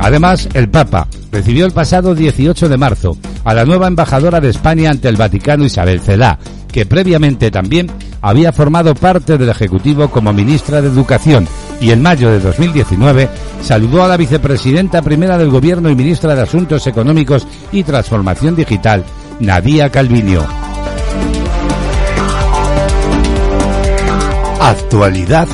Además, 0.00 0.48
el 0.54 0.68
Papa 0.68 1.08
recibió 1.32 1.66
el 1.66 1.72
pasado 1.72 2.14
18 2.14 2.68
de 2.68 2.76
marzo 2.76 3.16
a 3.44 3.54
la 3.54 3.64
nueva 3.64 3.88
embajadora 3.88 4.40
de 4.40 4.50
España 4.50 4.90
ante 4.90 5.08
el 5.08 5.16
Vaticano 5.16 5.64
Isabel 5.64 6.00
Celá, 6.00 6.38
que 6.70 6.86
previamente 6.86 7.50
también 7.50 7.90
había 8.20 8.52
formado 8.52 8.94
parte 8.94 9.38
del 9.38 9.48
Ejecutivo 9.48 10.08
como 10.08 10.32
ministra 10.32 10.80
de 10.80 10.88
Educación 10.88 11.46
y 11.80 11.90
en 11.90 12.02
mayo 12.02 12.30
de 12.30 12.40
2019 12.40 13.28
saludó 13.62 14.02
a 14.02 14.08
la 14.08 14.16
vicepresidenta 14.16 15.02
primera 15.02 15.38
del 15.38 15.50
Gobierno 15.50 15.90
y 15.90 15.94
ministra 15.94 16.34
de 16.34 16.42
Asuntos 16.42 16.86
Económicos 16.86 17.46
y 17.72 17.82
Transformación 17.82 18.56
Digital, 18.56 19.04
Nadia 19.40 19.90
Calviño. 19.90 20.42
Actualidad 24.60 25.48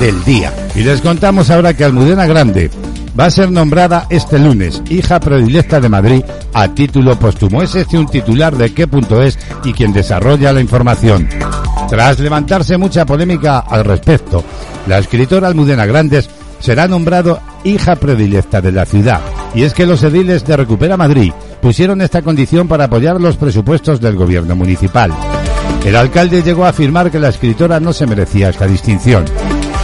del 0.00 0.24
día. 0.24 0.52
Y 0.74 0.80
les 0.80 1.00
contamos 1.00 1.50
ahora 1.50 1.74
que 1.74 1.84
Almudena 1.84 2.26
Grande 2.26 2.70
va 3.18 3.26
a 3.26 3.30
ser 3.30 3.50
nombrada 3.50 4.06
este 4.10 4.38
lunes 4.38 4.82
hija 4.90 5.18
predilecta 5.20 5.80
de 5.80 5.88
Madrid 5.88 6.22
a 6.52 6.68
título 6.68 7.18
póstumo. 7.18 7.62
Es 7.62 7.74
este 7.74 7.98
un 7.98 8.06
titular 8.06 8.56
de 8.56 8.72
qué.es 8.72 9.38
y 9.64 9.72
quien 9.72 9.92
desarrolla 9.92 10.52
la 10.52 10.60
información. 10.60 11.28
Tras 11.88 12.18
levantarse 12.18 12.76
mucha 12.76 13.06
polémica 13.06 13.60
al 13.60 13.84
respecto, 13.84 14.44
la 14.86 14.98
escritora 14.98 15.48
Almudena 15.48 15.86
Grandes 15.86 16.28
será 16.58 16.88
nombrado 16.88 17.40
hija 17.64 17.96
predilecta 17.96 18.60
de 18.60 18.72
la 18.72 18.86
ciudad. 18.86 19.20
Y 19.54 19.62
es 19.62 19.72
que 19.72 19.86
los 19.86 20.02
ediles 20.02 20.44
de 20.44 20.56
Recupera 20.56 20.96
Madrid 20.96 21.32
pusieron 21.62 22.00
esta 22.02 22.22
condición 22.22 22.68
para 22.68 22.84
apoyar 22.84 23.20
los 23.20 23.36
presupuestos 23.36 24.00
del 24.00 24.16
gobierno 24.16 24.56
municipal. 24.56 25.12
El 25.84 25.96
alcalde 25.96 26.42
llegó 26.42 26.64
a 26.64 26.70
afirmar 26.70 27.10
que 27.10 27.20
la 27.20 27.28
escritora 27.28 27.78
no 27.78 27.92
se 27.92 28.06
merecía 28.06 28.48
esta 28.48 28.66
distinción. 28.66 29.24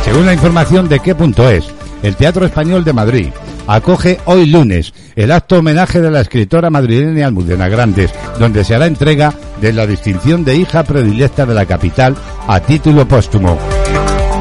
Según 0.04 0.26
la 0.26 0.34
información 0.34 0.88
de 0.88 0.98
qué.es, 0.98 1.70
el 2.02 2.16
Teatro 2.16 2.46
Español 2.46 2.84
de 2.84 2.92
Madrid 2.92 3.28
acoge 3.66 4.18
hoy 4.24 4.46
lunes 4.46 4.92
el 5.16 5.30
acto 5.30 5.58
homenaje 5.58 6.00
de 6.00 6.10
la 6.10 6.20
escritora 6.20 6.70
madrileña 6.70 7.26
Almudena 7.26 7.68
Grandes, 7.68 8.12
donde 8.38 8.64
se 8.64 8.74
hará 8.74 8.86
entrega 8.86 9.32
de 9.60 9.72
la 9.72 9.86
distinción 9.86 10.44
de 10.44 10.56
hija 10.56 10.82
predilecta 10.82 11.46
de 11.46 11.54
la 11.54 11.66
capital 11.66 12.16
a 12.48 12.60
título 12.60 13.06
póstumo. 13.06 13.58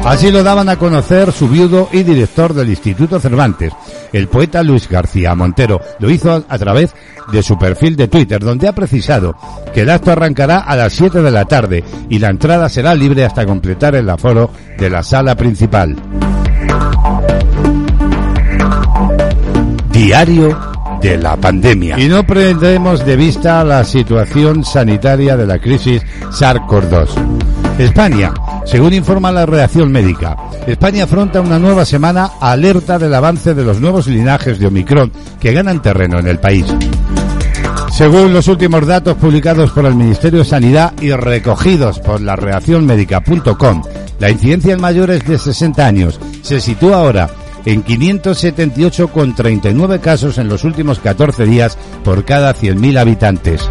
Así 0.04 0.32
lo 0.32 0.42
daban 0.42 0.68
a 0.68 0.76
conocer 0.76 1.30
su 1.30 1.48
viudo 1.48 1.88
y 1.92 2.02
director 2.02 2.54
del 2.54 2.70
Instituto 2.70 3.20
Cervantes, 3.20 3.72
el 4.12 4.26
poeta 4.26 4.64
Luis 4.64 4.88
García 4.88 5.32
Montero. 5.36 5.80
Lo 6.00 6.10
hizo 6.10 6.44
a 6.48 6.58
través 6.58 6.92
de 7.30 7.42
su 7.42 7.56
perfil 7.56 7.94
de 7.94 8.08
Twitter, 8.08 8.40
donde 8.42 8.66
ha 8.66 8.74
precisado 8.74 9.36
que 9.72 9.82
el 9.82 9.90
acto 9.90 10.10
arrancará 10.10 10.58
a 10.58 10.74
las 10.74 10.92
7 10.94 11.22
de 11.22 11.30
la 11.30 11.44
tarde 11.44 11.84
y 12.08 12.18
la 12.18 12.30
entrada 12.30 12.68
será 12.68 12.96
libre 12.96 13.24
hasta 13.24 13.46
completar 13.46 13.94
el 13.94 14.10
aforo 14.10 14.50
de 14.76 14.90
la 14.90 15.04
sala 15.04 15.36
principal. 15.36 15.96
Diario 19.92 20.58
de 21.00 21.18
la 21.18 21.36
pandemia. 21.36 21.98
Y 21.98 22.08
no 22.08 22.24
perdemos 22.24 23.04
de 23.04 23.16
vista 23.16 23.64
la 23.64 23.84
situación 23.84 24.64
sanitaria 24.64 25.36
de 25.36 25.46
la 25.46 25.58
crisis 25.58 26.02
SARS-CoV-2. 26.30 27.08
España, 27.78 28.32
según 28.64 28.92
informa 28.92 29.32
la 29.32 29.46
reacción 29.46 29.90
médica, 29.90 30.36
España 30.66 31.04
afronta 31.04 31.40
una 31.40 31.58
nueva 31.58 31.84
semana 31.84 32.30
alerta 32.40 32.98
del 32.98 33.14
avance 33.14 33.54
de 33.54 33.64
los 33.64 33.80
nuevos 33.80 34.06
linajes 34.06 34.58
de 34.58 34.66
Omicron 34.66 35.10
que 35.40 35.52
ganan 35.52 35.82
terreno 35.82 36.18
en 36.18 36.28
el 36.28 36.38
país. 36.38 36.66
Según 37.92 38.32
los 38.32 38.48
últimos 38.48 38.86
datos 38.86 39.16
publicados 39.16 39.70
por 39.72 39.84
el 39.86 39.94
Ministerio 39.94 40.40
de 40.40 40.44
Sanidad 40.44 40.92
y 41.00 41.10
recogidos 41.12 41.98
por 41.98 42.20
la 42.20 42.36
reaccionmédica.com, 42.36 43.82
la 44.22 44.30
incidencia 44.30 44.72
en 44.74 44.80
mayores 44.80 45.26
de 45.26 45.36
60 45.36 45.84
años 45.84 46.20
se 46.42 46.60
sitúa 46.60 46.98
ahora 46.98 47.28
en 47.64 47.82
578,39 47.82 49.98
casos 49.98 50.38
en 50.38 50.48
los 50.48 50.62
últimos 50.62 51.00
14 51.00 51.44
días 51.44 51.76
por 52.04 52.24
cada 52.24 52.54
100.000 52.54 53.00
habitantes. 53.00 53.68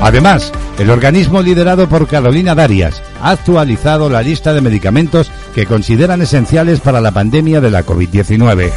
Además, 0.00 0.52
el 0.78 0.90
organismo 0.90 1.42
liderado 1.42 1.88
por 1.88 2.06
Carolina 2.06 2.54
Darias 2.54 3.02
ha 3.20 3.30
actualizado 3.30 4.08
la 4.08 4.22
lista 4.22 4.54
de 4.54 4.60
medicamentos 4.60 5.28
que 5.56 5.66
consideran 5.66 6.22
esenciales 6.22 6.78
para 6.78 7.00
la 7.00 7.10
pandemia 7.10 7.60
de 7.60 7.72
la 7.72 7.84
COVID-19. 7.84 8.70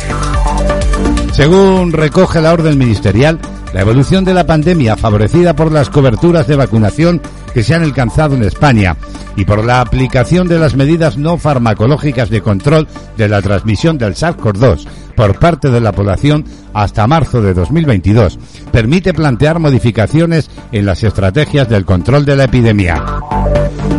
Según 1.31 1.91
recoge 1.91 2.41
la 2.41 2.53
orden 2.53 2.79
ministerial, 2.79 3.37
la 3.71 3.81
evolución 3.81 4.25
de 4.25 4.33
la 4.33 4.47
pandemia 4.47 4.97
favorecida 4.97 5.55
por 5.55 5.71
las 5.71 5.91
coberturas 5.91 6.47
de 6.47 6.55
vacunación 6.55 7.21
que 7.53 7.63
se 7.63 7.75
han 7.75 7.83
alcanzado 7.83 8.35
en 8.35 8.43
España 8.43 8.97
y 9.35 9.45
por 9.45 9.63
la 9.63 9.81
aplicación 9.81 10.47
de 10.47 10.59
las 10.59 10.75
medidas 10.75 11.17
no 11.17 11.37
farmacológicas 11.37 12.29
de 12.29 12.41
control 12.41 12.87
de 13.17 13.27
la 13.27 13.41
transmisión 13.41 13.97
del 13.97 14.15
SARS-CoV-2 14.15 14.85
por 15.15 15.39
parte 15.39 15.69
de 15.69 15.81
la 15.81 15.91
población 15.91 16.45
hasta 16.73 17.07
marzo 17.07 17.41
de 17.41 17.53
2022 17.53 18.39
permite 18.71 19.13
plantear 19.13 19.59
modificaciones 19.59 20.49
en 20.71 20.85
las 20.85 21.03
estrategias 21.03 21.69
del 21.69 21.85
control 21.85 22.25
de 22.25 22.35
la 22.35 22.45
epidemia. 22.45 23.03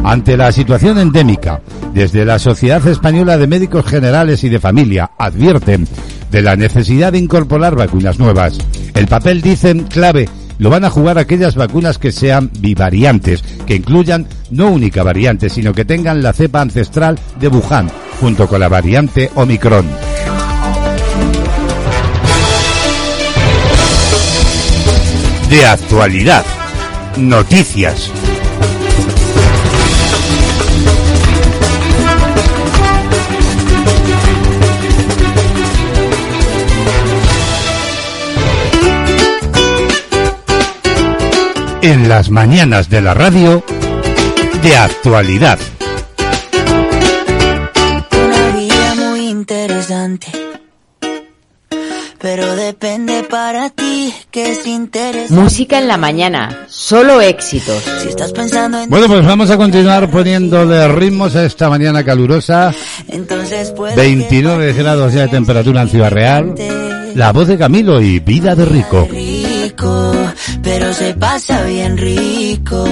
Ante 0.05 0.37
la 0.37 0.51
situación 0.51 0.99
endémica, 0.99 1.61
desde 1.95 2.25
la 2.25 2.39
Sociedad 2.39 2.85
Española 2.87 3.39
de 3.39 3.47
Médicos 3.47 3.87
Generales 3.87 4.43
y 4.43 4.49
de 4.49 4.59
Familia 4.59 5.13
advierten 5.19 5.87
de 6.31 6.43
la 6.43 6.57
necesidad 6.57 7.13
de 7.13 7.19
incorporar 7.19 7.77
vacunas 7.77 8.19
nuevas. 8.19 8.59
El 8.95 9.07
papel, 9.07 9.43
dicen, 9.43 9.85
clave 9.85 10.29
lo 10.63 10.71
van 10.71 10.85
a 10.85 10.91
jugar 10.91 11.19
aquellas 11.19 11.57
vacunas 11.57 11.99
que 11.99 12.13
sean 12.13 12.49
bivariantes, 12.61 13.43
que 13.67 13.75
incluyan 13.75 14.29
no 14.51 14.69
única 14.69 15.03
variante, 15.03 15.51
sino 15.51 15.75
que 15.75 15.85
tengan 15.85 16.23
la 16.23 16.33
cepa 16.33 16.61
ancestral 16.61 17.19
de 17.41 17.49
Wuhan, 17.49 17.91
junto 18.21 18.47
con 18.47 18.61
la 18.61 18.69
variante 18.69 19.29
Omicron. 19.35 19.85
De 25.51 25.67
actualidad. 25.67 26.45
Noticias. 27.17 28.13
En 41.83 42.09
las 42.09 42.31
mañanas 42.31 42.89
de 42.89 43.01
la 43.01 43.13
radio, 43.13 43.65
de 44.63 44.77
actualidad. 44.77 45.59
Una 48.13 48.57
vida 48.57 48.95
muy 48.95 49.27
interesante. 49.27 50.29
pero 52.21 52.55
depende 52.55 53.25
para 53.25 53.71
ti 53.71 54.15
que 54.31 54.53
es 54.53 54.65
interés. 54.65 55.33
Música 55.33 55.81
en 55.81 55.89
la 55.89 55.97
mañana, 55.97 56.67
solo 56.69 57.21
éxitos. 57.21 57.83
Si 58.01 58.09
estás 58.09 58.31
pensando 58.31 58.81
en 58.81 58.89
Bueno, 58.89 59.09
pues 59.09 59.27
vamos 59.27 59.51
a 59.51 59.57
continuar 59.57 60.09
poniéndole 60.09 60.87
ritmos 60.87 61.35
a 61.35 61.45
esta 61.45 61.69
mañana 61.69 62.05
calurosa. 62.05 62.73
entonces 63.09 63.73
puede 63.73 63.97
29 63.97 64.73
grados 64.75 65.15
ya 65.15 65.23
de 65.23 65.29
temperatura 65.29 65.83
en 65.83 65.89
Ciudad 65.89 66.13
Real. 66.13 66.55
La 67.17 67.33
voz 67.33 67.49
de 67.49 67.59
Camilo 67.59 68.01
y 68.01 68.21
Vida 68.21 68.55
de 68.55 68.67
Rico. 68.67 69.09
Pero 70.63 70.93
se 70.93 71.15
pasa 71.15 71.63
bien 71.63 71.97
rico. 71.97 72.85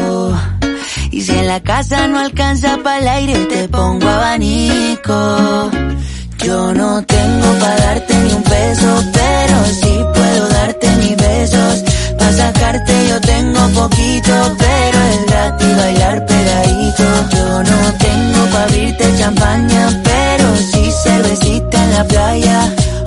Y 1.10 1.20
si 1.22 1.32
en 1.32 1.46
la 1.46 1.60
casa 1.60 2.06
no 2.08 2.18
alcanza 2.18 2.78
para 2.82 2.98
el 2.98 3.08
aire, 3.08 3.46
te 3.46 3.68
pongo 3.68 4.08
abanico. 4.08 5.70
Yo 6.38 6.72
no 6.72 7.02
tengo 7.04 7.58
para 7.60 7.76
darte 7.76 8.14
ni 8.14 8.32
un 8.32 8.42
peso, 8.42 9.04
pero 9.12 9.64
sí 9.80 9.98
puedo 10.14 10.48
darte 10.48 10.96
mis 10.96 11.16
besos. 11.16 11.84
Para 12.18 12.32
sacarte 12.32 13.08
yo 13.08 13.20
tengo 13.20 13.60
poquito, 13.80 14.56
pero 14.58 14.98
es 15.12 15.26
gratis 15.26 15.76
bailar 15.76 16.26
pegadito. 16.26 17.04
Yo 17.36 17.62
no 17.62 17.92
tengo 17.98 18.44
para 18.52 18.64
abrirte 18.64 19.18
champaña, 19.18 20.02
pero 20.02 20.56
sí 20.56 20.90
cervecita 21.02 21.84
en 21.84 21.92
la 21.92 22.04
playa. 22.04 22.79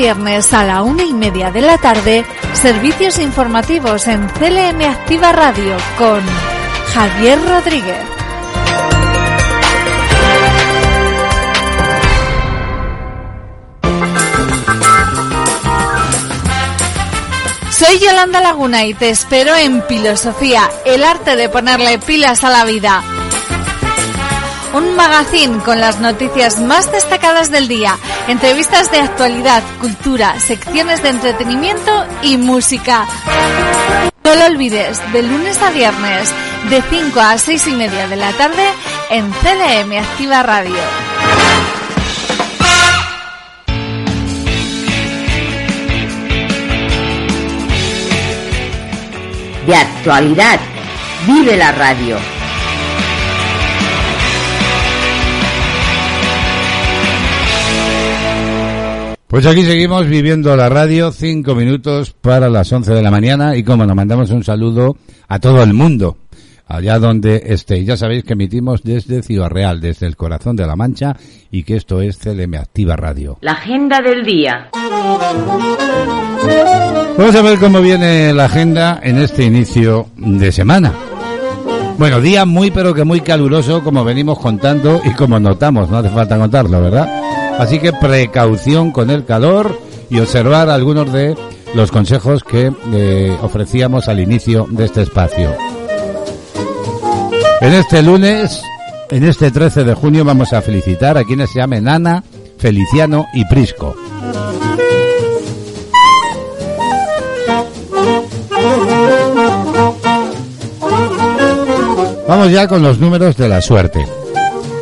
Viernes 0.00 0.54
a 0.54 0.64
la 0.64 0.80
una 0.80 1.02
y 1.04 1.12
media 1.12 1.50
de 1.50 1.60
la 1.60 1.76
tarde, 1.76 2.24
servicios 2.54 3.18
informativos 3.18 4.08
en 4.08 4.26
CLM 4.28 4.80
Activa 4.88 5.30
Radio 5.30 5.76
con 5.98 6.22
Javier 6.94 7.38
Rodríguez. 7.46 7.98
Soy 17.70 17.98
Yolanda 17.98 18.40
Laguna 18.40 18.86
y 18.86 18.94
te 18.94 19.10
espero 19.10 19.54
en 19.54 19.82
Filosofía, 19.82 20.70
el 20.86 21.04
arte 21.04 21.36
de 21.36 21.50
ponerle 21.50 21.98
pilas 21.98 22.42
a 22.42 22.48
la 22.48 22.64
vida. 22.64 23.02
Un 24.72 24.96
magazine 24.96 25.58
con 25.58 25.78
las 25.78 26.00
noticias 26.00 26.58
más 26.58 26.90
destacadas 26.90 27.50
del 27.50 27.68
día, 27.68 27.98
entrevistas 28.28 28.90
de 28.90 29.00
actualidad, 29.00 29.62
cultura, 29.80 30.38
secciones 30.40 31.02
de 31.02 31.10
entretenimiento 31.10 32.06
y 32.22 32.36
música. 32.36 33.06
No 34.24 34.34
lo 34.34 34.44
olvides, 34.44 35.00
de 35.12 35.22
lunes 35.22 35.60
a 35.62 35.70
viernes, 35.70 36.32
de 36.68 36.82
5 36.82 37.20
a 37.20 37.38
6 37.38 37.66
y 37.68 37.72
media 37.72 38.06
de 38.08 38.16
la 38.16 38.32
tarde, 38.32 38.64
en 39.10 39.32
CDM 39.32 39.98
Activa 39.98 40.42
Radio. 40.42 40.76
De 49.66 49.76
actualidad, 49.76 50.60
vive 51.26 51.56
la 51.56 51.72
radio. 51.72 52.39
Pues 59.30 59.46
aquí 59.46 59.62
seguimos 59.62 60.08
viviendo 60.08 60.56
la 60.56 60.68
radio, 60.68 61.12
cinco 61.12 61.54
minutos 61.54 62.10
para 62.10 62.50
las 62.50 62.72
11 62.72 62.92
de 62.92 63.00
la 63.00 63.12
mañana 63.12 63.56
y 63.56 63.62
como 63.62 63.86
nos 63.86 63.94
mandamos 63.94 64.28
un 64.32 64.42
saludo 64.42 64.96
a 65.28 65.38
todo 65.38 65.62
el 65.62 65.72
mundo, 65.72 66.16
allá 66.66 66.98
donde 66.98 67.40
estéis. 67.46 67.86
Ya 67.86 67.96
sabéis 67.96 68.24
que 68.24 68.32
emitimos 68.32 68.82
desde 68.82 69.22
Ciudad 69.22 69.48
Real, 69.48 69.80
desde 69.80 70.08
el 70.08 70.16
corazón 70.16 70.56
de 70.56 70.66
la 70.66 70.74
Mancha 70.74 71.16
y 71.48 71.62
que 71.62 71.76
esto 71.76 72.02
es 72.02 72.18
CLM 72.18 72.56
Activa 72.56 72.96
Radio. 72.96 73.38
La 73.40 73.52
agenda 73.52 74.00
del 74.00 74.24
día. 74.24 74.68
Vamos 77.16 77.34
a 77.36 77.42
ver 77.42 77.60
cómo 77.60 77.80
viene 77.80 78.32
la 78.32 78.46
agenda 78.46 78.98
en 79.00 79.18
este 79.18 79.44
inicio 79.44 80.08
de 80.16 80.50
semana. 80.50 80.92
Bueno, 81.98 82.20
día 82.20 82.44
muy 82.46 82.72
pero 82.72 82.94
que 82.94 83.04
muy 83.04 83.20
caluroso 83.20 83.84
como 83.84 84.02
venimos 84.02 84.40
contando 84.40 85.00
y 85.04 85.10
como 85.14 85.38
notamos, 85.38 85.88
no 85.88 85.98
hace 85.98 86.08
falta 86.08 86.36
contarlo, 86.36 86.82
¿verdad? 86.82 87.19
Así 87.60 87.78
que 87.78 87.92
precaución 87.92 88.90
con 88.90 89.10
el 89.10 89.26
calor 89.26 89.78
y 90.08 90.18
observar 90.18 90.70
algunos 90.70 91.12
de 91.12 91.36
los 91.74 91.90
consejos 91.90 92.42
que 92.42 92.72
eh, 92.94 93.36
ofrecíamos 93.42 94.08
al 94.08 94.18
inicio 94.18 94.66
de 94.70 94.86
este 94.86 95.02
espacio. 95.02 95.54
En 97.60 97.74
este 97.74 98.02
lunes, 98.02 98.62
en 99.10 99.24
este 99.24 99.50
13 99.50 99.84
de 99.84 99.92
junio, 99.92 100.24
vamos 100.24 100.54
a 100.54 100.62
felicitar 100.62 101.18
a 101.18 101.24
quienes 101.24 101.50
se 101.50 101.58
llamen 101.58 101.86
Ana, 101.86 102.24
Feliciano 102.56 103.26
y 103.34 103.44
Prisco. 103.44 103.94
Vamos 112.26 112.50
ya 112.50 112.66
con 112.66 112.82
los 112.82 112.98
números 112.98 113.36
de 113.36 113.48
la 113.50 113.60
suerte. 113.60 114.19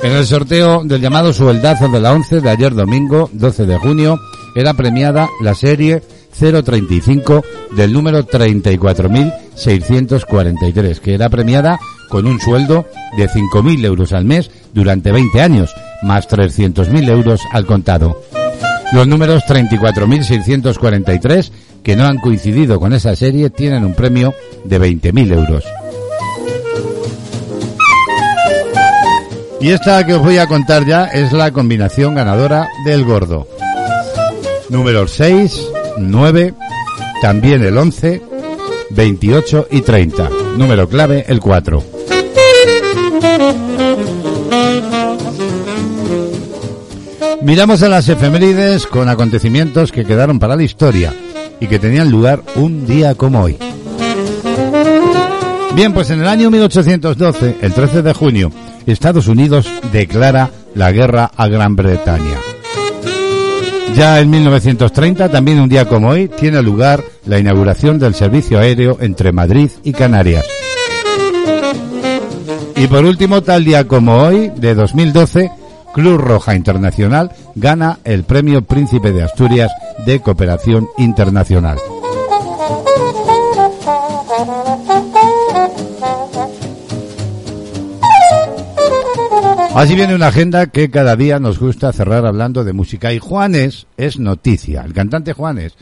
En 0.02 0.12
el 0.12 0.26
sorteo 0.26 0.82
del 0.84 1.00
llamado 1.00 1.32
sueldazo 1.32 1.88
de 1.88 2.00
la 2.00 2.12
11 2.12 2.40
de 2.40 2.50
ayer 2.50 2.74
domingo, 2.74 3.30
12 3.32 3.66
de 3.66 3.78
junio, 3.78 4.20
era 4.54 4.74
premiada 4.74 5.28
la 5.40 5.54
serie 5.54 6.02
035 6.38 7.42
del 7.76 7.92
número 7.92 8.24
34.643, 8.24 11.00
que 11.00 11.14
era 11.14 11.28
premiada 11.28 11.80
con 12.08 12.26
un 12.26 12.38
sueldo 12.40 12.86
de 13.16 13.28
5.000 13.28 13.84
euros 13.84 14.12
al 14.12 14.24
mes 14.24 14.52
durante 14.72 15.10
20 15.10 15.42
años, 15.42 15.74
más 16.02 16.28
300.000 16.28 17.10
euros 17.10 17.40
al 17.52 17.66
contado. 17.66 18.22
Los 18.92 19.08
números 19.08 19.42
34.643, 19.48 21.50
que 21.82 21.96
no 21.96 22.04
han 22.04 22.18
coincidido 22.18 22.78
con 22.78 22.92
esa 22.92 23.16
serie, 23.16 23.50
tienen 23.50 23.84
un 23.84 23.94
premio 23.94 24.32
de 24.64 24.80
20.000 24.80 25.34
euros. 25.34 25.64
Y 29.60 29.70
esta 29.70 30.06
que 30.06 30.14
os 30.14 30.22
voy 30.22 30.38
a 30.38 30.46
contar 30.46 30.86
ya 30.86 31.06
es 31.06 31.32
la 31.32 31.50
combinación 31.50 32.14
ganadora 32.14 32.68
del 32.84 33.04
gordo. 33.04 33.48
Números 34.68 35.12
6, 35.16 35.68
9, 35.98 36.54
también 37.20 37.62
el 37.64 37.76
11, 37.76 38.22
28 38.90 39.66
y 39.70 39.80
30. 39.80 40.28
Número 40.56 40.88
clave 40.88 41.24
el 41.26 41.40
4. 41.40 41.82
Miramos 47.42 47.82
a 47.82 47.88
las 47.88 48.08
efemérides 48.08 48.86
con 48.86 49.08
acontecimientos 49.08 49.90
que 49.90 50.04
quedaron 50.04 50.38
para 50.38 50.54
la 50.54 50.62
historia 50.62 51.14
y 51.58 51.66
que 51.66 51.78
tenían 51.78 52.10
lugar 52.10 52.42
un 52.54 52.86
día 52.86 53.14
como 53.14 53.42
hoy. 53.42 53.56
Bien, 55.74 55.92
pues 55.92 56.10
en 56.10 56.20
el 56.20 56.28
año 56.28 56.50
1812, 56.50 57.56
el 57.62 57.72
13 57.72 58.02
de 58.02 58.12
junio, 58.12 58.52
Estados 58.92 59.28
Unidos 59.28 59.70
declara 59.92 60.50
la 60.74 60.92
guerra 60.92 61.30
a 61.36 61.46
Gran 61.48 61.76
Bretaña. 61.76 62.38
Ya 63.94 64.20
en 64.20 64.30
1930, 64.30 65.28
también 65.28 65.60
un 65.60 65.68
día 65.68 65.86
como 65.86 66.08
hoy, 66.08 66.28
tiene 66.28 66.62
lugar 66.62 67.02
la 67.26 67.38
inauguración 67.38 67.98
del 67.98 68.14
servicio 68.14 68.58
aéreo 68.58 68.98
entre 69.00 69.32
Madrid 69.32 69.70
y 69.82 69.92
Canarias. 69.92 70.44
Y 72.76 72.86
por 72.86 73.04
último, 73.04 73.42
tal 73.42 73.64
día 73.64 73.88
como 73.88 74.18
hoy, 74.18 74.52
de 74.56 74.74
2012, 74.74 75.50
Cruz 75.92 76.20
Roja 76.20 76.54
Internacional 76.54 77.32
gana 77.56 77.98
el 78.04 78.24
Premio 78.24 78.62
Príncipe 78.62 79.10
de 79.10 79.24
Asturias 79.24 79.72
de 80.06 80.20
Cooperación 80.20 80.86
Internacional. 80.96 81.78
Así 89.78 89.94
viene 89.94 90.16
una 90.16 90.26
agenda 90.26 90.66
que 90.66 90.90
cada 90.90 91.14
día 91.14 91.38
nos 91.38 91.60
gusta 91.60 91.92
cerrar 91.92 92.26
hablando 92.26 92.64
de 92.64 92.72
música. 92.72 93.12
Y 93.12 93.20
Juanes 93.20 93.86
es 93.96 94.18
noticia. 94.18 94.82
El 94.82 94.92
cantante 94.92 95.34
Juanes 95.34 95.74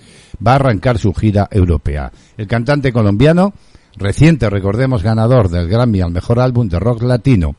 va 0.46 0.52
a 0.52 0.56
arrancar 0.56 0.98
su 0.98 1.14
gira 1.14 1.48
europea. 1.50 2.12
El 2.36 2.46
cantante 2.46 2.92
colombiano, 2.92 3.54
reciente, 3.96 4.50
recordemos, 4.50 5.02
ganador 5.02 5.48
del 5.48 5.66
Grammy 5.66 6.02
al 6.02 6.10
mejor 6.10 6.40
álbum 6.40 6.68
de 6.68 6.78
rock 6.78 7.04
latino, 7.04 7.56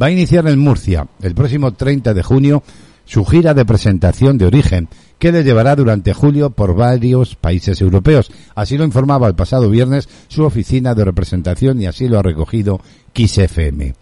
va 0.00 0.06
a 0.06 0.10
iniciar 0.10 0.48
en 0.48 0.58
Murcia 0.58 1.06
el 1.20 1.34
próximo 1.34 1.74
30 1.74 2.14
de 2.14 2.22
junio 2.22 2.62
su 3.04 3.22
gira 3.26 3.52
de 3.52 3.66
presentación 3.66 4.38
de 4.38 4.46
origen, 4.46 4.88
que 5.18 5.32
le 5.32 5.44
llevará 5.44 5.76
durante 5.76 6.14
julio 6.14 6.48
por 6.48 6.74
varios 6.74 7.36
países 7.36 7.82
europeos. 7.82 8.32
Así 8.54 8.78
lo 8.78 8.84
informaba 8.84 9.28
el 9.28 9.34
pasado 9.34 9.68
viernes 9.68 10.08
su 10.28 10.44
oficina 10.44 10.94
de 10.94 11.04
representación 11.04 11.82
y 11.82 11.84
así 11.84 12.08
lo 12.08 12.18
ha 12.18 12.22
recogido 12.22 12.80
Kiss 13.12 13.36
FM. 13.36 13.92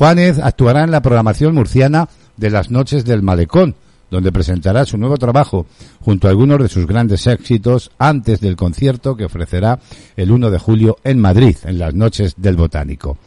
Juanes 0.00 0.38
actuará 0.38 0.82
en 0.84 0.92
la 0.92 1.02
programación 1.02 1.54
murciana 1.54 2.08
de 2.38 2.48
las 2.48 2.70
Noches 2.70 3.04
del 3.04 3.20
Malecón, 3.20 3.74
donde 4.10 4.32
presentará 4.32 4.86
su 4.86 4.96
nuevo 4.96 5.18
trabajo 5.18 5.66
junto 6.00 6.26
a 6.26 6.30
algunos 6.30 6.58
de 6.58 6.70
sus 6.70 6.86
grandes 6.86 7.26
éxitos 7.26 7.90
antes 7.98 8.40
del 8.40 8.56
concierto 8.56 9.14
que 9.14 9.26
ofrecerá 9.26 9.78
el 10.16 10.30
1 10.30 10.50
de 10.50 10.58
julio 10.58 10.96
en 11.04 11.18
Madrid, 11.18 11.54
en 11.64 11.78
las 11.78 11.92
Noches 11.92 12.32
del 12.38 12.56
Botánico. 12.56 13.18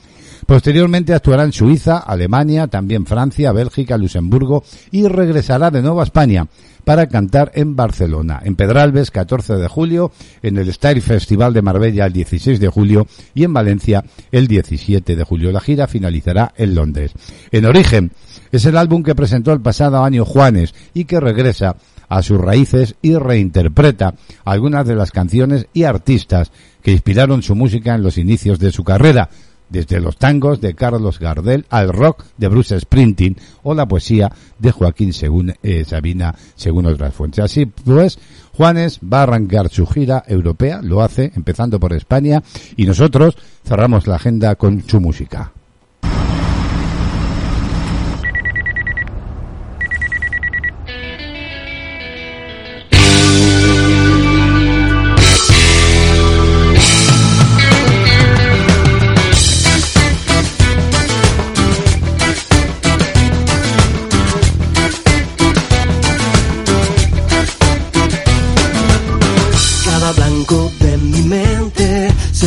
Posteriormente 0.45 1.13
actuará 1.13 1.43
en 1.43 1.53
Suiza, 1.53 1.97
Alemania, 1.97 2.67
también 2.67 3.06
Francia, 3.06 3.51
Bélgica, 3.51 3.97
Luxemburgo 3.97 4.63
y 4.91 5.08
regresará 5.08 5.71
de 5.71 5.82
nuevo 5.82 6.01
a 6.01 6.06
España 6.06 6.47
para 6.84 7.08
cantar 7.08 7.51
en 7.56 7.75
Barcelona, 7.75 8.41
en 8.43 8.56
Pedralbes 8.56 9.10
14 9.12 9.56
de 9.56 9.67
julio, 9.67 10.12
en 10.41 10.58
el 10.58 10.71
Style 10.73 11.01
Festival 11.01 11.53
de 11.53 11.62
Marbella 11.62 12.06
el 12.06 12.13
16 12.13 12.60
de 12.60 12.67
julio 12.67 13.08
y 13.34 13.43
en 13.43 13.53
Valencia 13.53 14.03
el 14.32 14.47
17 14.47 15.15
de 15.15 15.23
julio. 15.23 15.51
La 15.51 15.62
gira 15.62 15.88
finalizará 15.88 16.53
en 16.58 16.75
Londres. 16.75 17.13
En 17.51 17.65
origen 17.65 18.12
es 18.51 18.65
el 18.65 18.77
álbum 18.77 19.01
que 19.03 19.15
presentó 19.15 19.53
el 19.53 19.62
pasado 19.62 20.03
año 20.03 20.25
Juanes 20.25 20.73
y 20.93 21.06
que 21.06 21.19
regresa 21.19 21.77
a 22.10 22.21
sus 22.21 22.39
raíces 22.39 22.95
y 23.01 23.15
reinterpreta 23.15 24.13
algunas 24.45 24.86
de 24.86 24.95
las 24.95 25.12
canciones 25.12 25.67
y 25.73 25.84
artistas 25.84 26.51
que 26.82 26.91
inspiraron 26.91 27.41
su 27.41 27.56
música 27.56 27.95
en 27.95 28.03
los 28.03 28.17
inicios 28.17 28.60
de 28.60 28.71
su 28.71 28.84
carrera, 28.84 29.29
desde 29.73 29.99
los 29.99 30.17
tangos 30.17 30.62
de 30.62 30.75
Carlos 30.75 31.19
Gardel 31.19 31.65
al 31.69 31.89
rock 31.89 32.23
de 32.38 32.47
Bruce 32.47 32.79
Springsteen 32.79 33.36
o 33.63 33.73
la 33.73 33.88
poesía 33.88 34.31
de 34.59 34.71
Joaquín 34.71 35.13
según, 35.13 35.55
eh, 35.63 35.83
Sabina, 35.83 36.36
según 36.55 36.86
otras 36.86 37.13
fuentes. 37.13 37.43
Así 37.43 37.65
pues, 37.65 38.19
Juanes 38.55 38.99
va 39.01 39.21
a 39.21 39.23
arrancar 39.23 39.69
su 39.69 39.88
gira 39.88 40.23
europea, 40.27 40.79
lo 40.83 41.01
hace 41.01 41.31
empezando 41.36 41.79
por 41.79 41.91
España 41.91 42.43
y 42.77 42.86
nosotros 42.86 43.36
cerramos 43.65 44.05
la 44.05 44.15
agenda 44.15 44.55
con 44.55 44.88
su 44.88 45.01
música. 45.01 45.51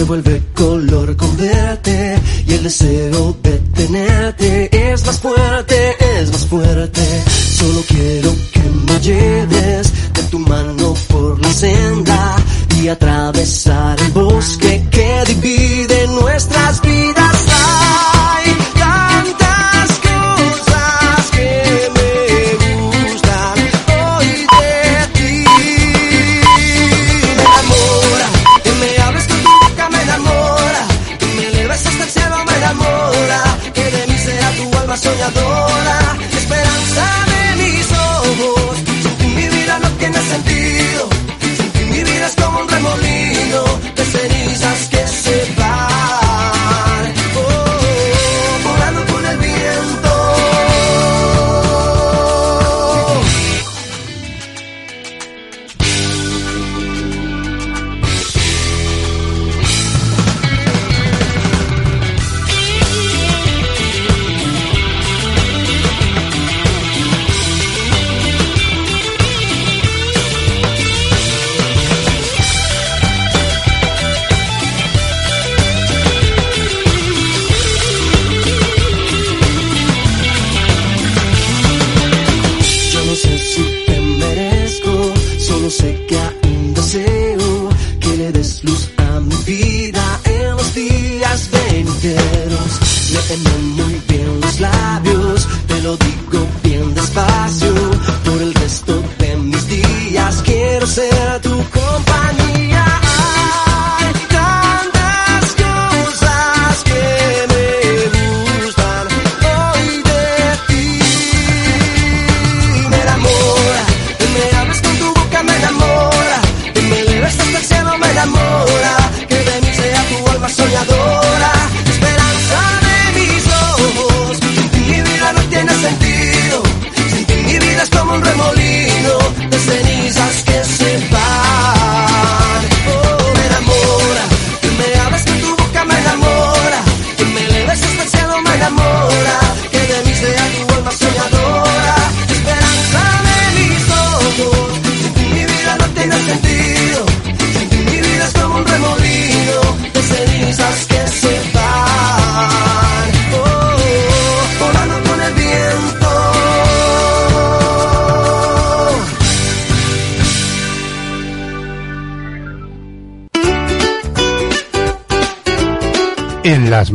Vuelve 0.06 0.40
color 0.54 1.16
con 1.16 1.36
verte 1.36 2.20
y 2.46 2.52
el 2.52 2.62
deseo 2.62 3.36
de 3.42 3.58
tenerte 3.74 4.92
es 4.92 5.04
más 5.04 5.18
fuerte, 5.18 5.96
es 6.20 6.30
más 6.30 6.46
fuerte. 6.46 7.02
Solo 7.58 7.80
quiero 7.88 8.32
que 8.52 8.60
me 8.60 9.00
lleves 9.00 10.12
de 10.12 10.22
tu 10.30 10.38
mano 10.38 10.94
por 11.08 11.40
la 11.40 11.52
senda 11.52 12.36
y 12.80 12.88
atravesar 12.88 14.00
el 14.00 14.12
bosque 14.12 14.85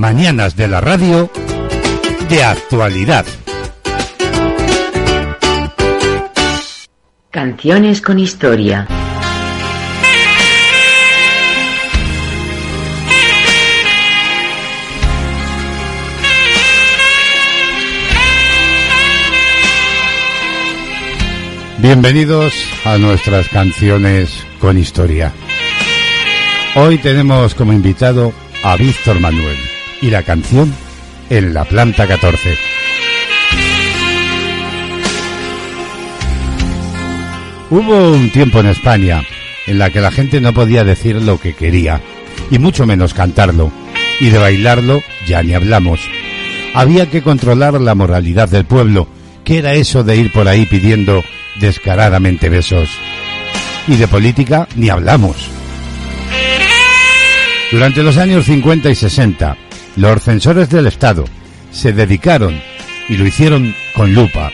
mañanas 0.01 0.55
de 0.55 0.67
la 0.67 0.81
radio, 0.81 1.29
de 2.27 2.43
actualidad. 2.43 3.23
Canciones 7.29 8.01
con 8.01 8.17
historia. 8.17 8.87
Bienvenidos 21.77 22.53
a 22.85 22.97
nuestras 22.97 23.47
canciones 23.49 24.43
con 24.59 24.79
historia. 24.79 25.31
Hoy 26.75 26.97
tenemos 26.97 27.53
como 27.53 27.71
invitado 27.71 28.33
a 28.63 28.75
Víctor 28.77 29.19
Manuel 29.19 29.70
y 30.01 30.09
la 30.09 30.23
canción 30.23 30.73
En 31.29 31.53
la 31.53 31.63
planta 31.63 32.07
14. 32.07 32.57
Hubo 37.69 38.11
un 38.11 38.29
tiempo 38.31 38.59
en 38.59 38.65
España 38.65 39.23
en 39.67 39.79
la 39.79 39.89
que 39.89 40.01
la 40.01 40.11
gente 40.11 40.41
no 40.41 40.53
podía 40.53 40.83
decir 40.83 41.15
lo 41.15 41.39
que 41.39 41.53
quería, 41.53 42.01
y 42.49 42.59
mucho 42.59 42.85
menos 42.85 43.13
cantarlo, 43.13 43.71
y 44.19 44.29
de 44.29 44.37
bailarlo 44.37 45.01
ya 45.25 45.41
ni 45.41 45.53
hablamos. 45.53 46.01
Había 46.73 47.09
que 47.09 47.21
controlar 47.21 47.79
la 47.79 47.95
moralidad 47.95 48.49
del 48.49 48.65
pueblo, 48.65 49.07
que 49.45 49.59
era 49.59 49.73
eso 49.73 50.03
de 50.03 50.17
ir 50.17 50.33
por 50.33 50.49
ahí 50.49 50.65
pidiendo 50.65 51.23
descaradamente 51.61 52.49
besos. 52.49 52.89
Y 53.87 53.95
de 53.95 54.07
política 54.07 54.67
ni 54.75 54.89
hablamos. 54.89 55.49
Durante 57.71 58.03
los 58.03 58.17
años 58.17 58.45
50 58.45 58.89
y 58.89 58.95
60, 58.95 59.57
los 59.95 60.23
censores 60.23 60.69
del 60.69 60.87
Estado 60.87 61.25
se 61.71 61.93
dedicaron, 61.93 62.61
y 63.09 63.17
lo 63.17 63.25
hicieron 63.25 63.75
con 63.95 64.13
lupa, 64.13 64.51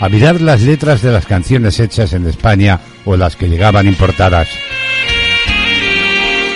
a 0.00 0.08
mirar 0.08 0.40
las 0.40 0.62
letras 0.62 1.02
de 1.02 1.12
las 1.12 1.26
canciones 1.26 1.80
hechas 1.80 2.12
en 2.12 2.26
España 2.26 2.80
o 3.04 3.16
las 3.16 3.36
que 3.36 3.48
llegaban 3.48 3.86
importadas. 3.86 4.48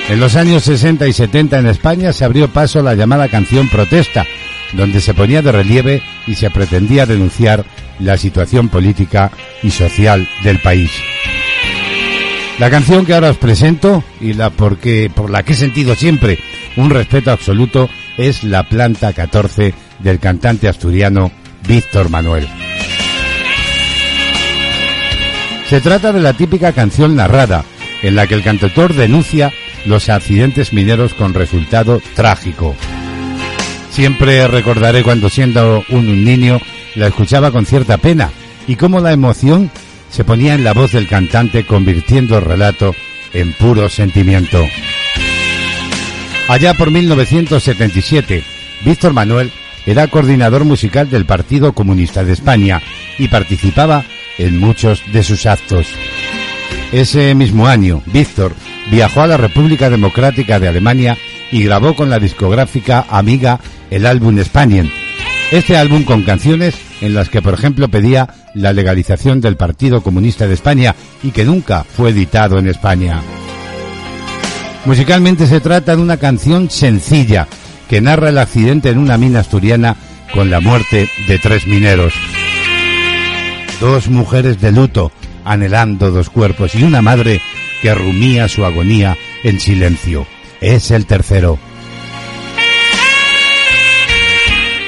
En 0.09 0.21
los 0.21 0.37
años 0.37 0.65
60 0.65 1.07
y 1.09 1.13
70 1.13 1.59
en 1.59 1.67
España 1.67 2.13
se 2.13 2.25
abrió 2.25 2.49
paso 2.49 2.83
la 2.83 2.95
llamada 2.95 3.29
canción 3.29 3.69
protesta, 3.69 4.27
donde 4.75 5.01
se 5.01 5.15
ponía 5.15 5.43
de 5.43 5.53
relieve 5.53 6.03
y 6.27 6.35
se 6.35 6.51
pretendía 6.51 7.07
denunciar 7.07 7.65
la 7.99 8.17
situación 8.17 8.69
política 8.69 9.31
y 9.63 9.71
social 9.71 10.29
del 10.43 10.59
país. 10.61 10.91
La 12.59 12.71
canción 12.71 13.07
que 13.07 13.15
ahora 13.15 13.31
os 13.31 13.39
presento 13.39 14.05
y 14.21 14.35
la 14.35 14.51
porque 14.51 15.11
por 15.15 15.31
la 15.31 15.43
que 15.43 15.55
he 15.55 15.57
sentido 15.57 15.95
siempre 15.95 16.39
un 16.77 16.91
respeto 16.91 17.31
absoluto 17.31 17.89
es 18.17 18.45
La 18.45 18.65
planta 18.65 19.13
14 19.13 19.75
del 20.01 20.19
cantante 20.19 20.69
asturiano 20.69 21.31
Víctor 21.67 22.11
Manuel. 22.11 22.49
Se 25.69 25.81
trata 25.81 26.13
de 26.13 26.21
la 26.21 26.35
típica 26.35 26.73
canción 26.73 27.17
narrada 27.17 27.65
en 28.03 28.15
la 28.17 28.27
que 28.27 28.35
el 28.35 28.43
cantautor 28.43 28.95
denuncia 28.95 29.53
los 29.87 30.09
accidentes 30.09 30.73
mineros 30.73 31.15
con 31.15 31.35
resultado 31.35 32.01
trágico. 32.15 32.75
Siempre 33.91 34.47
recordaré 34.49 35.03
cuando 35.03 35.29
siendo 35.29 35.85
un 35.89 36.25
niño 36.25 36.61
la 36.95 37.09
escuchaba 37.09 37.51
con 37.51 37.67
cierta 37.67 37.99
pena 37.99 38.31
y 38.67 38.77
cómo 38.77 39.01
la 39.01 39.13
emoción 39.13 39.71
se 40.11 40.25
ponía 40.25 40.55
en 40.55 40.65
la 40.65 40.75
voz 40.75 40.93
del 40.93 41.09
cantante 41.09 41.65
convirtiendo 41.65 42.39
el 42.39 42.45
relato 42.45 42.95
en 43.33 43.53
puro 43.55 43.89
sentimiento. 43.89 44.63
Allá 46.49 46.75
por 46.75 46.91
1977, 46.91 48.45
Víctor 48.85 49.13
Manuel 49.13 49.51
era 49.87 50.07
coordinador 50.09 50.65
musical 50.65 51.09
del 51.09 51.25
Partido 51.25 51.73
Comunista 51.73 52.25
de 52.25 52.33
España 52.33 52.83
y 53.19 53.29
participaba 53.29 54.05
en 54.39 54.59
muchos 54.59 55.03
de 55.13 55.23
sus 55.23 55.47
actos. 55.47 55.87
Ese 56.93 57.35
mismo 57.35 57.67
año, 57.67 58.03
Víctor 58.07 58.55
viajó 58.91 59.23
a 59.23 59.27
la 59.27 59.37
República 59.37 59.89
Democrática 59.89 60.61
de 60.61 60.69
Alemania 60.69 61.17
y 61.51 61.65
grabó 61.65 61.95
con 61.97 62.11
la 62.11 62.19
discográfica 62.19 63.07
Amiga 63.09 63.61
el 63.91 64.07
álbum 64.07 64.39
Spanien. 64.43 64.91
Este 65.51 65.77
álbum 65.77 66.05
con 66.05 66.23
canciones 66.23 66.75
en 67.01 67.15
las 67.15 67.29
que, 67.29 67.43
por 67.43 67.55
ejemplo, 67.55 67.89
pedía 67.89 68.29
la 68.55 68.73
legalización 68.73 69.41
del 69.41 69.57
Partido 69.57 70.03
Comunista 70.03 70.47
de 70.47 70.55
España 70.55 70.95
y 71.23 71.31
que 71.31 71.45
nunca 71.45 71.85
fue 71.85 72.11
editado 72.11 72.59
en 72.59 72.69
España. 72.69 73.21
Musicalmente 74.85 75.47
se 75.47 75.61
trata 75.61 75.95
de 75.95 76.03
una 76.03 76.17
canción 76.17 76.69
sencilla 76.69 77.47
que 77.89 78.01
narra 78.01 78.31
el 78.31 78.39
accidente 78.39 78.91
en 78.91 78.99
una 78.99 79.17
mina 79.17 79.41
asturiana 79.41 79.97
con 80.35 80.51
la 80.51 80.61
muerte 80.61 81.09
de 81.29 81.39
tres 81.39 81.67
mineros. 81.67 82.15
Dos 83.81 84.09
mujeres 84.09 84.61
de 84.61 84.73
luto 84.73 85.13
anhelando 85.45 86.11
dos 86.11 86.31
cuerpos 86.31 86.75
y 86.75 86.83
una 86.83 87.03
madre 87.03 87.41
que 87.81 87.95
rumía 87.95 88.49
su 88.49 88.65
agonía 88.65 89.17
en 89.45 89.61
silencio. 89.61 90.27
Es 90.61 90.91
el 90.91 91.07
tercero. 91.07 91.59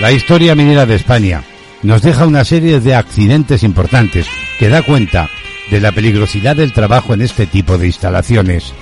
La 0.00 0.12
historia 0.12 0.54
minera 0.54 0.86
de 0.86 0.96
España 0.96 1.42
nos 1.82 2.02
deja 2.02 2.26
una 2.26 2.44
serie 2.44 2.80
de 2.80 2.94
accidentes 2.94 3.62
importantes 3.62 4.26
que 4.58 4.68
da 4.68 4.82
cuenta 4.82 5.28
de 5.70 5.80
la 5.80 5.92
peligrosidad 5.92 6.56
del 6.56 6.72
trabajo 6.72 7.14
en 7.14 7.22
este 7.22 7.46
tipo 7.46 7.78
de 7.78 7.86
instalaciones. 7.86 8.72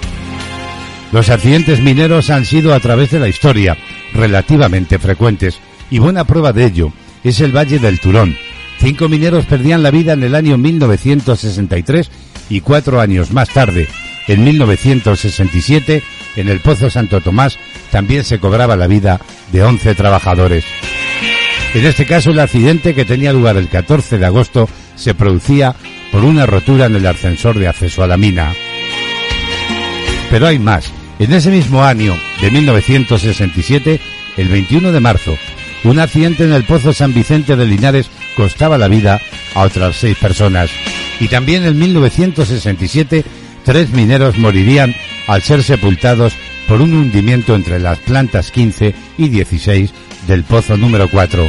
Los 1.13 1.29
accidentes 1.29 1.81
mineros 1.81 2.31
han 2.31 2.47
sido 2.47 2.75
a 2.75 2.81
través 2.81 3.11
de 3.11 3.21
la 3.21 3.29
historia 3.29 3.77
relativamente 4.15 4.99
frecuentes 4.99 5.61
y 5.91 5.99
buena 5.99 6.25
prueba 6.25 6.53
de 6.53 6.65
ello 6.65 6.93
es 7.23 7.41
el 7.41 7.55
Valle 7.55 7.79
del 7.79 8.01
Turón. 8.01 8.37
Cinco 8.81 9.09
mineros 9.09 9.45
perdían 9.45 9.83
la 9.83 9.91
vida 9.91 10.15
en 10.15 10.23
el 10.23 10.35
año 10.35 10.57
1963 10.57 12.11
y 12.49 12.63
cuatro 12.63 13.01
años 13.01 13.31
más 13.31 13.51
tarde, 13.51 13.89
en 14.27 14.43
1967, 14.45 16.03
en 16.37 16.49
el 16.49 16.61
Pozo 16.61 16.89
Santo 16.89 17.21
Tomás 17.21 17.59
también 17.91 18.25
se 18.25 18.39
cobraba 18.39 18.77
la 18.77 18.87
vida 18.87 19.21
de 19.53 19.63
11 19.63 19.95
trabajadores. 19.95 20.65
En 21.75 21.87
este 21.87 22.07
caso, 22.07 22.31
el 22.31 22.41
accidente 22.41 22.95
que 22.95 23.05
tenía 23.05 23.33
lugar 23.33 23.57
el 23.57 23.69
14 23.69 24.19
de 24.19 24.27
agosto 24.27 24.69
se 24.95 25.15
producía 25.15 25.75
por 26.11 26.25
una 26.25 26.47
rotura 26.47 26.87
en 26.87 26.97
el 26.97 27.07
ascensor 27.07 27.59
de 27.59 27.69
acceso 27.69 28.03
a 28.03 28.07
la 28.07 28.17
mina. 28.17 28.53
Pero 30.31 30.47
hay 30.47 30.59
más. 30.59 30.93
En 31.23 31.33
ese 31.33 31.53
mismo 31.53 31.85
año 31.85 32.19
de 32.41 32.51
1967, 32.51 34.01
el 34.39 34.49
21 34.49 34.91
de 34.91 34.99
marzo, 34.99 35.39
un 35.85 36.01
accidente 36.01 36.43
en 36.43 36.53
el 36.53 36.65
Pozo 36.65 36.93
San 36.93 37.15
Vicente 37.15 37.55
de 37.55 37.65
Linares 37.65 38.11
costaba 38.37 38.77
la 38.77 38.89
vida 38.89 39.21
a 39.55 39.61
otras 39.61 39.95
seis 39.95 40.19
personas. 40.19 40.69
Y 41.21 41.29
también 41.29 41.65
en 41.65 41.79
1967, 41.79 43.25
tres 43.65 43.91
mineros 43.91 44.37
morirían 44.37 44.97
al 45.29 45.43
ser 45.43 45.63
sepultados 45.63 46.33
por 46.67 46.83
un 46.83 46.93
hundimiento 46.93 47.55
entre 47.55 47.79
las 47.79 48.01
plantas 48.01 48.51
15 48.51 48.93
y 49.17 49.29
16 49.29 49.93
del 50.27 50.43
pozo 50.43 50.77
número 50.77 51.09
4. 51.09 51.49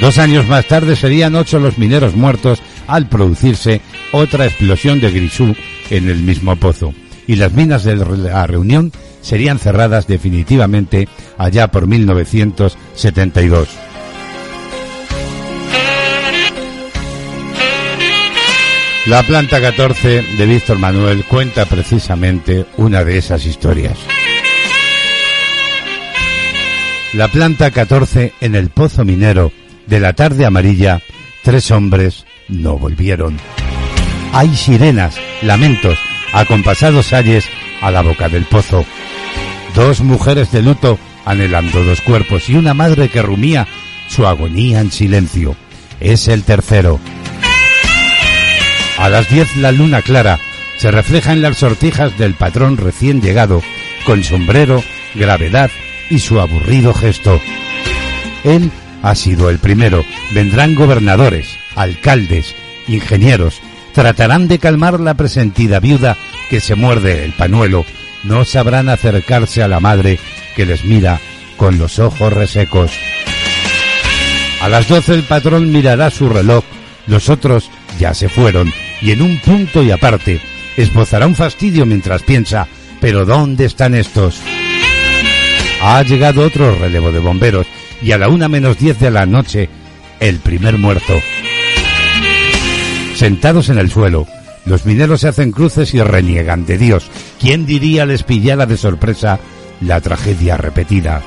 Dos 0.00 0.16
años 0.16 0.48
más 0.48 0.66
tarde 0.66 0.96
serían 0.96 1.34
ocho 1.34 1.58
los 1.58 1.76
mineros 1.76 2.16
muertos 2.16 2.62
al 2.86 3.10
producirse 3.10 3.82
otra 4.10 4.46
explosión 4.46 5.00
de 5.00 5.10
grisú 5.10 5.54
en 5.90 6.08
el 6.08 6.20
mismo 6.20 6.56
pozo. 6.56 6.94
Y 7.28 7.36
las 7.36 7.52
minas 7.52 7.84
de 7.84 7.94
la 7.94 8.44
reunión 8.48 8.90
serían 9.20 9.60
cerradas 9.60 10.08
definitivamente 10.08 11.08
allá 11.36 11.68
por 11.68 11.86
1972. 11.86 13.68
La 19.06 19.22
planta 19.22 19.60
14 19.60 20.22
de 20.36 20.46
Víctor 20.46 20.78
Manuel 20.78 21.24
cuenta 21.24 21.64
precisamente 21.64 22.66
una 22.76 23.04
de 23.04 23.16
esas 23.16 23.46
historias. 23.46 23.96
La 27.14 27.28
planta 27.28 27.70
14 27.70 28.34
en 28.42 28.54
el 28.54 28.68
pozo 28.68 29.06
minero 29.06 29.50
de 29.86 30.00
la 30.00 30.12
tarde 30.12 30.44
amarilla, 30.44 31.00
tres 31.42 31.70
hombres 31.70 32.26
no 32.48 32.78
volvieron. 32.78 33.38
Hay 34.34 34.54
sirenas, 34.54 35.16
lamentos, 35.40 35.98
acompasados 36.32 37.12
ayes 37.12 37.48
a 37.80 37.90
la 37.90 38.02
boca 38.02 38.28
del 38.28 38.44
pozo. 38.44 38.84
Dos 39.74 40.00
mujeres 40.00 40.50
de 40.52 40.62
luto 40.62 40.98
anhelando 41.24 41.84
dos 41.84 42.00
cuerpos 42.00 42.48
y 42.48 42.54
una 42.54 42.74
madre 42.74 43.08
que 43.08 43.22
rumía 43.22 43.66
su 44.08 44.26
agonía 44.26 44.80
en 44.80 44.90
silencio. 44.90 45.56
Es 46.00 46.28
el 46.28 46.44
tercero. 46.44 46.98
A 48.98 49.08
las 49.08 49.28
diez 49.28 49.54
la 49.56 49.70
luna 49.72 50.02
clara 50.02 50.38
se 50.78 50.90
refleja 50.90 51.32
en 51.32 51.42
las 51.42 51.58
sortijas 51.58 52.16
del 52.18 52.34
patrón 52.34 52.76
recién 52.76 53.20
llegado, 53.20 53.62
con 54.06 54.24
sombrero, 54.24 54.82
gravedad 55.14 55.70
y 56.08 56.20
su 56.20 56.40
aburrido 56.40 56.94
gesto. 56.94 57.40
Él 58.44 58.70
ha 59.02 59.14
sido 59.14 59.50
el 59.50 59.58
primero. 59.58 60.04
Vendrán 60.32 60.74
gobernadores, 60.74 61.58
alcaldes, 61.74 62.54
ingenieros. 62.86 63.60
Tratarán 63.98 64.46
de 64.46 64.60
calmar 64.60 65.00
la 65.00 65.14
presentida 65.14 65.80
viuda 65.80 66.16
que 66.50 66.60
se 66.60 66.76
muerde 66.76 67.24
el 67.24 67.32
panuelo. 67.32 67.84
No 68.22 68.44
sabrán 68.44 68.88
acercarse 68.88 69.60
a 69.60 69.66
la 69.66 69.80
madre 69.80 70.20
que 70.54 70.64
les 70.64 70.84
mira 70.84 71.18
con 71.56 71.78
los 71.78 71.98
ojos 71.98 72.32
resecos. 72.32 72.92
A 74.60 74.68
las 74.68 74.86
doce 74.86 75.14
el 75.14 75.24
patrón 75.24 75.72
mirará 75.72 76.10
su 76.10 76.28
reloj, 76.28 76.62
los 77.08 77.28
otros 77.28 77.72
ya 77.98 78.14
se 78.14 78.28
fueron, 78.28 78.72
y 79.02 79.10
en 79.10 79.20
un 79.20 79.40
punto 79.40 79.82
y 79.82 79.90
aparte 79.90 80.40
esbozará 80.76 81.26
un 81.26 81.34
fastidio 81.34 81.84
mientras 81.84 82.22
piensa, 82.22 82.68
pero 83.00 83.24
¿dónde 83.24 83.64
están 83.64 83.96
estos? 83.96 84.40
Ha 85.82 86.00
llegado 86.04 86.46
otro 86.46 86.72
relevo 86.76 87.10
de 87.10 87.18
bomberos 87.18 87.66
y 88.00 88.12
a 88.12 88.18
la 88.18 88.28
una 88.28 88.46
menos 88.46 88.78
diez 88.78 89.00
de 89.00 89.10
la 89.10 89.26
noche, 89.26 89.68
el 90.20 90.38
primer 90.38 90.78
muerto. 90.78 91.14
Sentados 93.18 93.68
en 93.68 93.78
el 93.78 93.90
suelo, 93.90 94.28
los 94.64 94.86
mineros 94.86 95.22
se 95.22 95.28
hacen 95.28 95.50
cruces 95.50 95.92
y 95.92 96.00
reniegan 96.00 96.64
de 96.66 96.78
Dios. 96.78 97.10
¿Quién 97.40 97.66
diría 97.66 98.06
les 98.06 98.22
pillara 98.22 98.64
de 98.64 98.76
sorpresa 98.76 99.40
la 99.80 100.00
tragedia 100.00 100.56
repetida? 100.56 101.20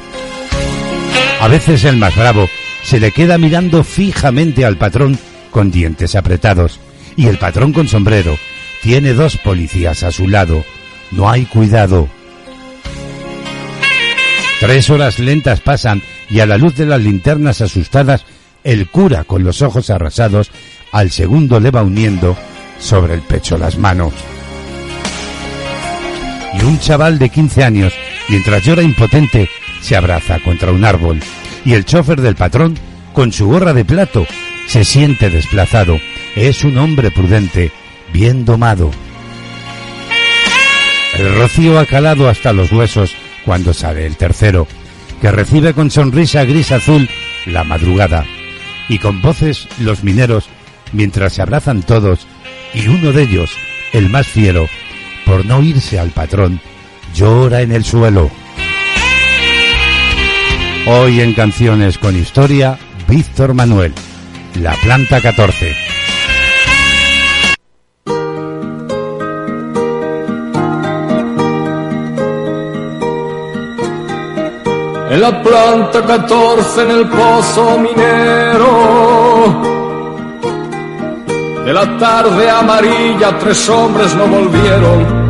A 1.42 1.50
veces 1.50 1.84
el 1.84 1.98
más 1.98 2.16
bravo 2.16 2.48
se 2.82 3.02
le 3.02 3.12
queda 3.12 3.38
mirando 3.38 3.84
fijamente 3.84 4.64
al 4.64 4.78
patrón 4.78 5.20
con 5.50 5.70
dientes 5.70 6.16
apretados 6.16 6.80
y 7.18 7.28
el 7.28 7.38
patrón 7.38 7.74
con 7.74 7.90
sombrero 7.90 8.38
tiene 8.82 9.12
dos 9.12 9.36
policías 9.36 10.04
a 10.04 10.14
su 10.14 10.30
lado. 10.30 10.64
No 11.12 11.30
hay 11.30 11.44
cuidado. 11.44 12.08
Tres 14.62 14.90
horas 14.90 15.20
lentas 15.20 15.60
pasan 15.60 16.02
y 16.30 16.40
a 16.40 16.46
la 16.46 16.58
luz 16.58 16.78
de 16.78 16.86
las 16.86 17.02
linternas 17.02 17.60
asustadas, 17.60 18.24
el 18.64 18.88
cura 18.88 19.26
con 19.26 19.44
los 19.44 19.62
ojos 19.62 19.90
arrasados 19.90 20.52
al 20.92 21.12
segundo 21.12 21.60
le 21.60 21.72
va 21.72 21.84
uniendo 21.84 22.38
sobre 22.80 23.14
el 23.14 23.22
pecho 23.22 23.58
las 23.58 23.78
manos. 23.78 24.14
Y 26.60 26.64
un 26.64 26.80
chaval 26.80 27.18
de 27.18 27.30
15 27.30 27.64
años, 27.64 27.94
mientras 28.28 28.64
llora 28.64 28.84
impotente, 28.84 29.50
se 29.82 29.96
abraza 29.96 30.40
contra 30.40 30.72
un 30.72 30.84
árbol. 30.84 31.20
Y 31.64 31.74
el 31.74 31.86
chofer 31.86 32.22
del 32.22 32.36
patrón, 32.36 32.78
con 33.14 33.32
su 33.32 33.48
gorra 33.48 33.74
de 33.74 33.86
plato, 33.86 34.26
se 34.68 34.84
siente 34.84 35.30
desplazado. 35.30 35.98
Es 36.36 36.64
un 36.64 36.78
hombre 36.78 37.12
prudente, 37.12 37.72
bien 38.12 38.46
domado. 38.46 38.92
El 41.18 41.36
rocío 41.36 41.80
ha 41.80 41.86
calado 41.86 42.30
hasta 42.30 42.54
los 42.54 42.72
huesos 42.72 43.14
cuando 43.46 43.74
sale 43.74 44.06
el 44.06 44.18
tercero, 44.18 44.68
que 45.22 45.32
recibe 45.32 45.74
con 45.74 45.92
sonrisa 45.92 46.46
gris 46.46 46.72
azul 46.72 47.10
la 47.46 47.64
madrugada. 47.64 48.26
Y 48.90 49.00
con 49.00 49.22
voces 49.22 49.68
los 49.80 50.04
mineros, 50.04 50.50
mientras 50.94 51.34
se 51.34 51.42
abrazan 51.42 51.84
todos, 51.84 52.28
y 52.74 52.88
uno 52.88 53.12
de 53.12 53.24
ellos, 53.24 53.52
el 53.94 54.10
más 54.10 54.28
fiero, 54.28 54.68
por 55.26 55.46
no 55.46 55.62
irse 55.62 56.00
al 56.00 56.12
patrón, 56.12 56.60
llora 57.14 57.62
en 57.62 57.72
el 57.72 57.84
suelo. 57.84 58.30
Hoy 60.88 61.22
en 61.22 61.34
Canciones 61.34 61.98
con 61.98 62.18
Historia, 62.18 62.78
Víctor 63.08 63.54
Manuel, 63.54 63.94
La 64.56 64.74
Planta 64.82 65.22
14. 65.22 65.76
En 75.12 75.20
la 75.20 75.44
planta 75.44 76.06
14 76.06 76.84
en 76.84 76.92
el 76.92 77.10
pozo 77.10 77.78
minero. 77.80 79.81
De 81.66 81.74
la 81.74 81.98
tarde 81.98 82.50
amarilla 82.50 83.38
tres 83.40 83.70
hombres 83.70 84.16
no 84.16 84.26
volvieron. 84.26 85.22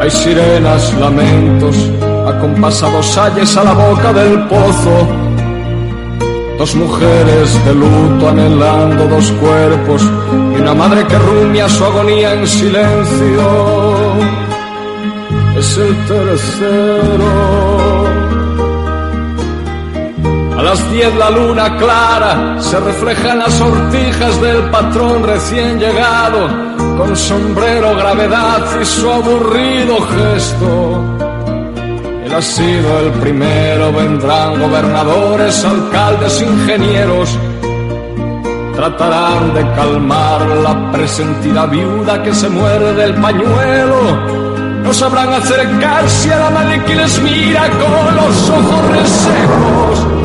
Hay 0.00 0.10
sirenas, 0.10 0.94
lamentos, 0.94 1.76
acompasados 2.26 3.16
ayes 3.18 3.56
a 3.56 3.64
la 3.64 3.74
boca 3.74 4.12
del 4.12 4.46
pozo. 4.46 4.96
Dos 6.58 6.74
mujeres 6.76 7.64
de 7.66 7.74
luto 7.74 8.28
anhelando 8.28 9.06
dos 9.08 9.30
cuerpos 9.32 10.02
y 10.56 10.60
una 10.60 10.72
madre 10.72 11.06
que 11.06 11.18
rumia 11.18 11.68
su 11.68 11.84
agonía 11.84 12.32
en 12.34 12.46
silencio. 12.46 13.44
Es 15.58 15.78
el 15.78 15.96
tercero. 16.06 18.03
Las 20.64 20.90
diez 20.90 21.14
la 21.16 21.28
luna 21.28 21.76
clara 21.76 22.56
se 22.58 22.80
refleja 22.80 23.32
en 23.32 23.38
las 23.40 23.52
sortijas 23.52 24.40
del 24.40 24.70
patrón 24.70 25.22
recién 25.22 25.78
llegado, 25.78 26.48
con 26.96 27.14
sombrero, 27.14 27.94
gravedad 27.94 28.62
y 28.80 28.84
su 28.86 29.10
aburrido 29.10 30.00
gesto. 30.00 31.02
Él 32.24 32.34
ha 32.34 32.40
sido 32.40 33.00
el 33.00 33.10
primero, 33.20 33.92
vendrán 33.92 34.58
gobernadores, 34.58 35.62
alcaldes, 35.66 36.40
ingenieros. 36.40 37.38
Tratarán 38.74 39.52
de 39.52 39.70
calmar 39.74 40.40
la 40.62 40.92
presentida 40.92 41.66
viuda 41.66 42.22
que 42.22 42.32
se 42.32 42.48
muere 42.48 42.94
del 42.94 43.14
pañuelo. 43.16 44.16
No 44.82 44.94
sabrán 44.94 45.30
acercarse 45.30 46.32
a 46.32 46.38
la 46.38 46.50
madre 46.50 46.82
que 46.84 46.94
les 46.94 47.20
mira 47.20 47.68
con 47.68 48.16
los 48.16 48.48
ojos 48.48 48.90
resecos. 48.92 50.23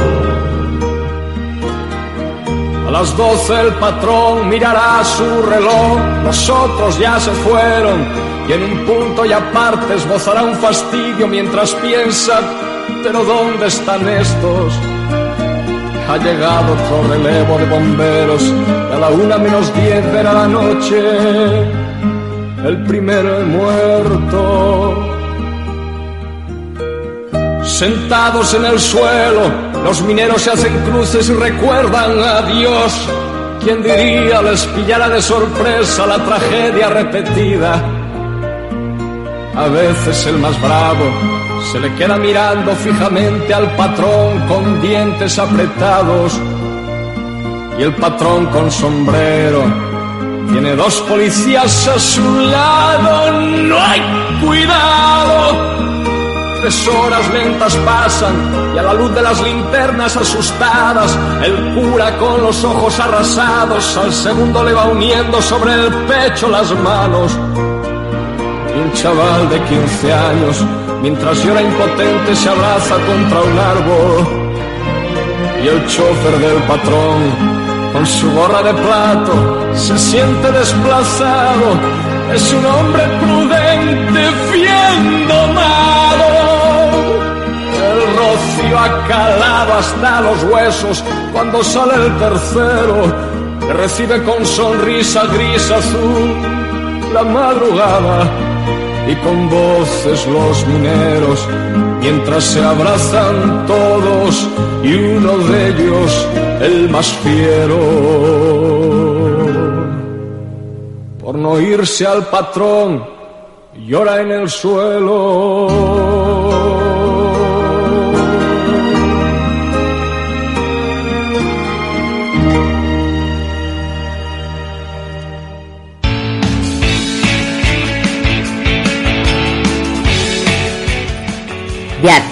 A 2.90 2.92
las 2.92 3.16
doce 3.16 3.54
el 3.62 3.76
patrón 3.76 4.50
mirará 4.50 5.04
su 5.04 5.44
reloj, 5.44 6.00
los 6.24 6.50
otros 6.50 6.98
ya 6.98 7.20
se 7.20 7.30
fueron 7.30 8.04
y 8.48 8.54
en 8.54 8.64
un 8.64 8.86
punto 8.88 9.26
y 9.26 9.32
aparte 9.32 9.94
esbozará 9.94 10.42
un 10.42 10.56
fastidio 10.56 11.28
mientras 11.28 11.76
piensa, 11.76 12.42
pero 13.04 13.24
¿dónde 13.24 13.68
están 13.68 14.10
estos? 14.10 14.74
Ha 16.10 16.18
llegado 16.18 16.74
otro 16.74 17.14
relevo 17.14 17.60
de 17.60 17.66
bomberos 17.68 18.44
a 18.92 18.98
la 18.98 19.10
una 19.10 19.38
menos 19.38 19.72
diez 19.76 20.04
era 20.06 20.34
la 20.34 20.48
noche, 20.48 21.00
el 22.66 22.84
primero 22.88 23.40
muerto. 23.46 24.96
Sentados 27.64 28.52
en 28.56 28.66
el 28.66 28.80
suelo, 28.80 29.69
los 29.84 30.02
mineros 30.02 30.42
se 30.42 30.52
hacen 30.52 30.74
cruces 30.90 31.30
y 31.30 31.34
recuerdan 31.34 32.20
a 32.20 32.42
Dios. 32.44 33.10
¿Quién 33.64 33.84
diría 33.84 34.42
les 34.42 34.66
pillara 34.68 35.10
de 35.10 35.22
sorpresa 35.22 36.06
la 36.06 36.18
tragedia 36.24 36.90
repetida? 36.90 37.84
A 39.56 39.68
veces 39.68 40.26
el 40.28 40.38
más 40.38 40.60
bravo 40.62 41.06
se 41.72 41.80
le 41.80 41.94
queda 41.96 42.18
mirando 42.18 42.74
fijamente 42.76 43.54
al 43.54 43.70
patrón 43.76 44.40
con 44.48 44.82
dientes 44.82 45.38
apretados. 45.38 46.40
Y 47.78 47.84
el 47.84 47.96
patrón 47.96 48.46
con 48.48 48.72
sombrero 48.72 49.64
tiene 50.52 50.76
dos 50.76 51.02
policías 51.02 51.88
a 51.88 52.00
su 52.00 52.40
lado. 52.40 53.42
No 53.42 53.78
hay 53.78 54.02
cuidado. 54.44 55.89
Tres 56.62 56.88
horas 56.90 57.34
lentas 57.34 57.74
pasan 57.78 58.36
y 58.76 58.78
a 58.78 58.84
la 58.84 58.94
luz 58.94 59.16
de 59.16 59.22
las 59.22 59.42
linternas 59.42 60.18
asustadas, 60.18 61.18
el 61.42 61.74
cura 61.74 62.18
con 62.18 62.44
los 62.44 62.64
ojos 62.66 63.00
arrasados 63.00 63.96
al 63.98 64.12
segundo 64.12 64.64
le 64.66 64.74
va 64.74 64.86
uniendo 64.88 65.42
sobre 65.42 65.74
el 65.74 65.94
pecho 66.06 66.50
las 66.50 66.70
manos. 66.80 67.32
Y 68.76 68.80
un 68.80 68.92
chaval 68.92 69.50
de 69.50 69.62
15 69.62 70.14
años, 70.14 70.66
mientras 71.02 71.44
llora 71.46 71.62
impotente, 71.62 72.36
se 72.36 72.50
abraza 72.50 72.96
contra 73.08 73.42
un 73.42 73.60
árbol. 73.60 74.28
Y 75.64 75.68
el 75.68 75.88
chofer 75.88 76.40
del 76.40 76.62
patrón, 76.64 77.94
con 77.94 78.06
su 78.06 78.30
gorra 78.32 78.64
de 78.64 78.74
plato, 78.74 79.74
se 79.76 79.98
siente 79.98 80.52
desplazado. 80.52 81.68
Es 82.34 82.54
un 82.54 82.66
hombre 82.66 83.04
prudente, 83.22 84.30
bien 84.52 85.28
domado. 85.28 86.39
El 88.60 88.72
rocío 88.72 88.80
ha 88.80 89.08
calado 89.08 89.74
hasta 89.74 90.22
los 90.22 90.44
huesos 90.44 91.04
cuando 91.32 91.64
sale 91.64 91.96
el 91.96 92.18
tercero, 92.18 93.16
que 93.60 93.74
recibe 93.74 94.24
con 94.24 94.46
sonrisa 94.46 95.24
gris 95.26 95.72
azul 95.72 96.36
la 97.14 97.24
madrugada 97.24 98.30
y 99.08 99.16
con 99.16 99.50
voces 99.50 100.28
los 100.28 100.68
mineros, 100.68 101.48
mientras 102.02 102.44
se 102.44 102.64
abrazan 102.64 103.66
todos 103.66 104.48
y 104.84 104.94
uno 104.94 105.38
de 105.38 105.68
ellos, 105.70 106.28
el 106.62 106.90
más 106.90 107.08
fiero, 107.24 107.80
por 111.20 111.36
no 111.36 111.60
irse 111.60 112.06
al 112.06 112.28
patrón, 112.28 113.04
llora 113.88 114.22
en 114.22 114.32
el 114.32 114.50
suelo. 114.50 115.68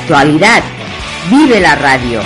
Actualidad, 0.08 0.64
Vive 1.30 1.60
la 1.60 1.76
radio. 1.76 2.22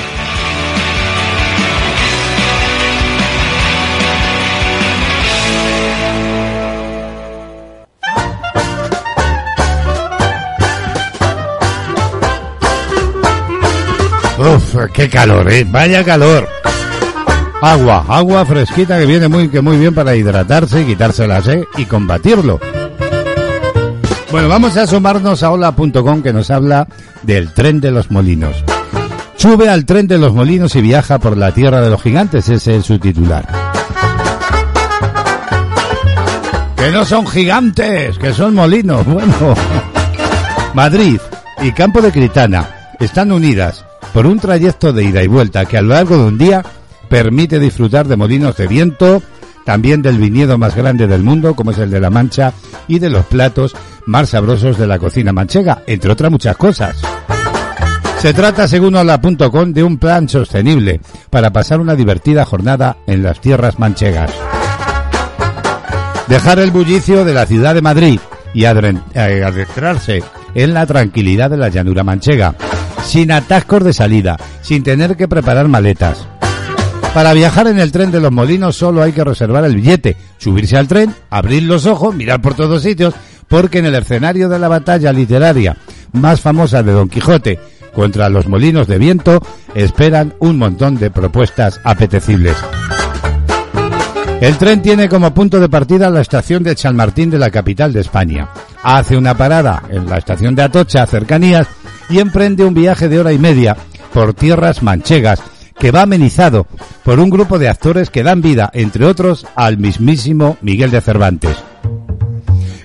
Uf, 14.37 14.75
qué 14.93 15.09
calor, 15.09 15.51
¿eh? 15.51 15.65
Vaya 15.67 16.03
calor. 16.03 16.47
Agua, 17.63 18.05
agua 18.07 18.45
fresquita 18.45 18.99
que 18.99 19.07
viene 19.07 19.27
muy, 19.27 19.49
que 19.49 19.61
muy 19.61 19.77
bien 19.77 19.95
para 19.95 20.15
hidratarse, 20.15 20.85
quitarse 20.85 21.25
la 21.25 21.41
sed 21.41 21.63
y 21.77 21.85
combatirlo. 21.85 22.59
Bueno, 24.31 24.47
vamos 24.47 24.77
a 24.77 24.83
asomarnos 24.83 25.41
a 25.41 25.51
hola.com 25.51 26.21
que 26.21 26.31
nos 26.31 26.51
habla 26.51 26.87
del 27.23 27.53
tren 27.53 27.81
de 27.81 27.91
los 27.91 28.11
molinos. 28.11 28.63
Sube 29.35 29.69
al 29.69 29.85
tren 29.85 30.07
de 30.07 30.17
los 30.17 30.33
molinos 30.33 30.75
y 30.75 30.81
viaja 30.81 31.19
por 31.19 31.35
la 31.35 31.51
tierra 31.51 31.81
de 31.81 31.89
los 31.89 32.01
gigantes, 32.01 32.47
ese 32.49 32.77
es 32.77 32.85
su 32.85 32.99
titular. 32.99 33.47
Que 36.75 36.91
no 36.91 37.05
son 37.05 37.27
gigantes, 37.27 38.17
que 38.17 38.33
son 38.33 38.55
molinos. 38.55 39.05
Bueno, 39.07 39.55
Madrid 40.73 41.19
y 41.61 41.71
Campo 41.71 42.01
de 42.01 42.11
Critana 42.11 42.67
están 42.99 43.31
unidas 43.31 43.85
por 44.13 44.25
un 44.25 44.39
trayecto 44.39 44.93
de 44.93 45.03
ida 45.03 45.23
y 45.23 45.27
vuelta 45.27 45.65
que 45.65 45.77
a 45.77 45.81
lo 45.81 45.89
largo 45.89 46.17
de 46.17 46.23
un 46.23 46.37
día 46.37 46.63
permite 47.09 47.59
disfrutar 47.59 48.07
de 48.07 48.15
molinos 48.15 48.55
de 48.57 48.67
viento, 48.67 49.21
también 49.65 50.01
del 50.01 50.17
viñedo 50.17 50.57
más 50.57 50.75
grande 50.75 51.07
del 51.07 51.23
mundo, 51.23 51.55
como 51.55 51.71
es 51.71 51.77
el 51.77 51.91
de 51.91 51.99
La 51.99 52.09
Mancha, 52.09 52.53
y 52.87 52.99
de 52.99 53.09
los 53.09 53.25
platos 53.25 53.75
más 54.05 54.29
sabrosos 54.29 54.77
de 54.77 54.87
la 54.87 54.99
cocina 54.99 55.33
manchega, 55.33 55.83
entre 55.87 56.11
otras 56.11 56.31
muchas 56.31 56.57
cosas. 56.57 56.95
Se 58.19 58.33
trata, 58.33 58.67
según 58.67 58.95
hola.com, 58.95 59.73
de 59.73 59.83
un 59.83 59.97
plan 59.97 60.29
sostenible 60.29 61.01
para 61.29 61.51
pasar 61.51 61.79
una 61.79 61.95
divertida 61.95 62.45
jornada 62.45 62.97
en 63.07 63.23
las 63.23 63.41
tierras 63.41 63.79
manchegas. 63.79 64.31
Dejar 66.27 66.59
el 66.59 66.71
bullicio 66.71 67.25
de 67.25 67.33
la 67.33 67.45
ciudad 67.45 67.73
de 67.73 67.81
Madrid 67.81 68.19
y 68.53 68.65
eh, 68.65 69.43
adentrarse 69.43 70.23
en 70.53 70.73
la 70.73 70.85
tranquilidad 70.85 71.49
de 71.49 71.57
la 71.57 71.69
llanura 71.69 72.03
manchega, 72.03 72.55
sin 73.03 73.31
atascos 73.31 73.83
de 73.83 73.93
salida, 73.93 74.37
sin 74.61 74.83
tener 74.83 75.17
que 75.17 75.27
preparar 75.27 75.67
maletas. 75.67 76.27
Para 77.13 77.33
viajar 77.33 77.67
en 77.67 77.79
el 77.79 77.91
tren 77.91 78.11
de 78.11 78.21
los 78.21 78.31
molinos 78.31 78.77
solo 78.77 79.01
hay 79.01 79.11
que 79.11 79.23
reservar 79.23 79.65
el 79.65 79.75
billete, 79.75 80.15
subirse 80.37 80.77
al 80.77 80.87
tren, 80.87 81.13
abrir 81.29 81.63
los 81.63 81.85
ojos, 81.85 82.15
mirar 82.15 82.41
por 82.41 82.53
todos 82.53 82.83
sitios, 82.83 83.13
porque 83.51 83.79
en 83.79 83.85
el 83.85 83.95
escenario 83.95 84.47
de 84.47 84.57
la 84.57 84.69
batalla 84.69 85.11
literaria 85.11 85.75
más 86.13 86.39
famosa 86.39 86.81
de 86.81 86.93
Don 86.93 87.09
Quijote 87.09 87.59
contra 87.93 88.29
los 88.29 88.47
molinos 88.47 88.87
de 88.87 88.97
viento 88.97 89.43
esperan 89.75 90.33
un 90.39 90.57
montón 90.57 90.97
de 90.97 91.11
propuestas 91.11 91.81
apetecibles. 91.83 92.55
El 94.39 94.57
tren 94.57 94.81
tiene 94.81 95.09
como 95.09 95.33
punto 95.33 95.59
de 95.59 95.67
partida 95.67 96.09
la 96.09 96.21
estación 96.21 96.63
de 96.63 96.75
Chalmartín 96.75 97.29
de 97.29 97.37
la 97.37 97.51
capital 97.51 97.91
de 97.91 97.99
España. 97.99 98.49
Hace 98.83 99.17
una 99.17 99.35
parada 99.35 99.83
en 99.89 100.09
la 100.09 100.17
estación 100.17 100.55
de 100.55 100.63
Atocha, 100.63 101.05
cercanías, 101.05 101.67
y 102.09 102.19
emprende 102.19 102.63
un 102.63 102.73
viaje 102.73 103.09
de 103.09 103.19
hora 103.19 103.33
y 103.33 103.37
media 103.37 103.75
por 104.13 104.33
tierras 104.33 104.81
manchegas, 104.81 105.43
que 105.77 105.91
va 105.91 106.03
amenizado 106.03 106.67
por 107.03 107.19
un 107.19 107.29
grupo 107.29 107.59
de 107.59 107.67
actores 107.67 108.09
que 108.09 108.23
dan 108.23 108.41
vida, 108.41 108.71
entre 108.73 109.05
otros, 109.05 109.45
al 109.55 109.77
mismísimo 109.77 110.57
Miguel 110.61 110.89
de 110.89 111.01
Cervantes. 111.01 111.57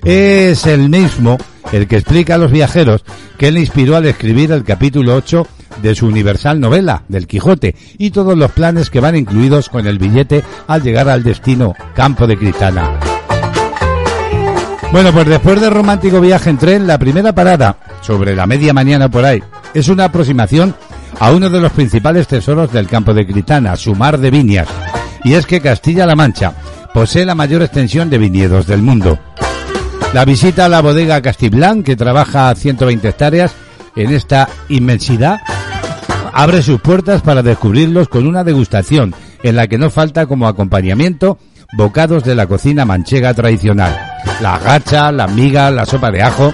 Es 0.09 0.65
el 0.65 0.87
mismo 0.87 1.37
el 1.73 1.85
que 1.85 1.97
explica 1.97 2.35
a 2.35 2.37
los 2.37 2.49
viajeros 2.49 3.03
que 3.37 3.51
le 3.51 3.59
inspiró 3.59 3.97
al 3.97 4.05
escribir 4.05 4.53
el 4.53 4.63
capítulo 4.63 5.13
8 5.13 5.45
de 5.81 5.95
su 5.95 6.07
universal 6.07 6.61
novela, 6.61 7.03
del 7.09 7.27
Quijote, 7.27 7.75
y 7.97 8.11
todos 8.11 8.37
los 8.37 8.51
planes 8.53 8.89
que 8.89 9.01
van 9.01 9.17
incluidos 9.17 9.67
con 9.67 9.85
el 9.85 9.99
billete 9.99 10.45
al 10.65 10.81
llegar 10.81 11.09
al 11.09 11.23
destino 11.23 11.73
Campo 11.93 12.25
de 12.25 12.37
Cristana. 12.37 12.97
Bueno, 14.93 15.11
pues 15.11 15.27
después 15.27 15.59
del 15.59 15.71
romántico 15.71 16.21
viaje 16.21 16.51
en 16.51 16.57
tren, 16.57 16.87
la 16.87 16.97
primera 16.97 17.35
parada, 17.35 17.77
sobre 17.99 18.33
la 18.33 18.47
media 18.47 18.71
mañana 18.71 19.11
por 19.11 19.25
ahí, 19.25 19.43
es 19.73 19.89
una 19.89 20.05
aproximación 20.05 20.73
a 21.19 21.31
uno 21.31 21.49
de 21.49 21.59
los 21.59 21.73
principales 21.73 22.27
tesoros 22.27 22.71
del 22.71 22.87
campo 22.87 23.13
de 23.13 23.27
Cristana, 23.27 23.75
su 23.75 23.93
mar 23.93 24.17
de 24.19 24.31
viñas. 24.31 24.69
Y 25.25 25.33
es 25.33 25.45
que 25.45 25.59
Castilla-La 25.59 26.15
Mancha 26.15 26.53
posee 26.93 27.25
la 27.25 27.35
mayor 27.35 27.61
extensión 27.61 28.09
de 28.09 28.17
viñedos 28.17 28.67
del 28.67 28.81
mundo. 28.81 29.19
La 30.17 30.25
visita 30.25 30.65
a 30.65 30.67
la 30.67 30.81
bodega 30.81 31.21
Castiblán, 31.21 31.83
que 31.83 31.95
trabaja 31.95 32.49
a 32.49 32.55
120 32.55 33.07
hectáreas 33.07 33.51
en 33.95 34.11
esta 34.11 34.49
inmensidad, 34.67 35.41
abre 36.33 36.63
sus 36.63 36.81
puertas 36.81 37.21
para 37.21 37.43
descubrirlos 37.43 38.09
con 38.09 38.25
una 38.25 38.43
degustación 38.43 39.13
en 39.43 39.55
la 39.55 39.67
que 39.67 39.77
no 39.77 39.91
falta 39.91 40.25
como 40.25 40.47
acompañamiento 40.47 41.37
bocados 41.73 42.23
de 42.23 42.33
la 42.33 42.47
cocina 42.47 42.83
manchega 42.83 43.31
tradicional. 43.35 43.95
La 44.41 44.57
gacha, 44.57 45.11
la 45.11 45.27
miga, 45.27 45.69
la 45.69 45.85
sopa 45.85 46.09
de 46.09 46.23
ajo. 46.23 46.51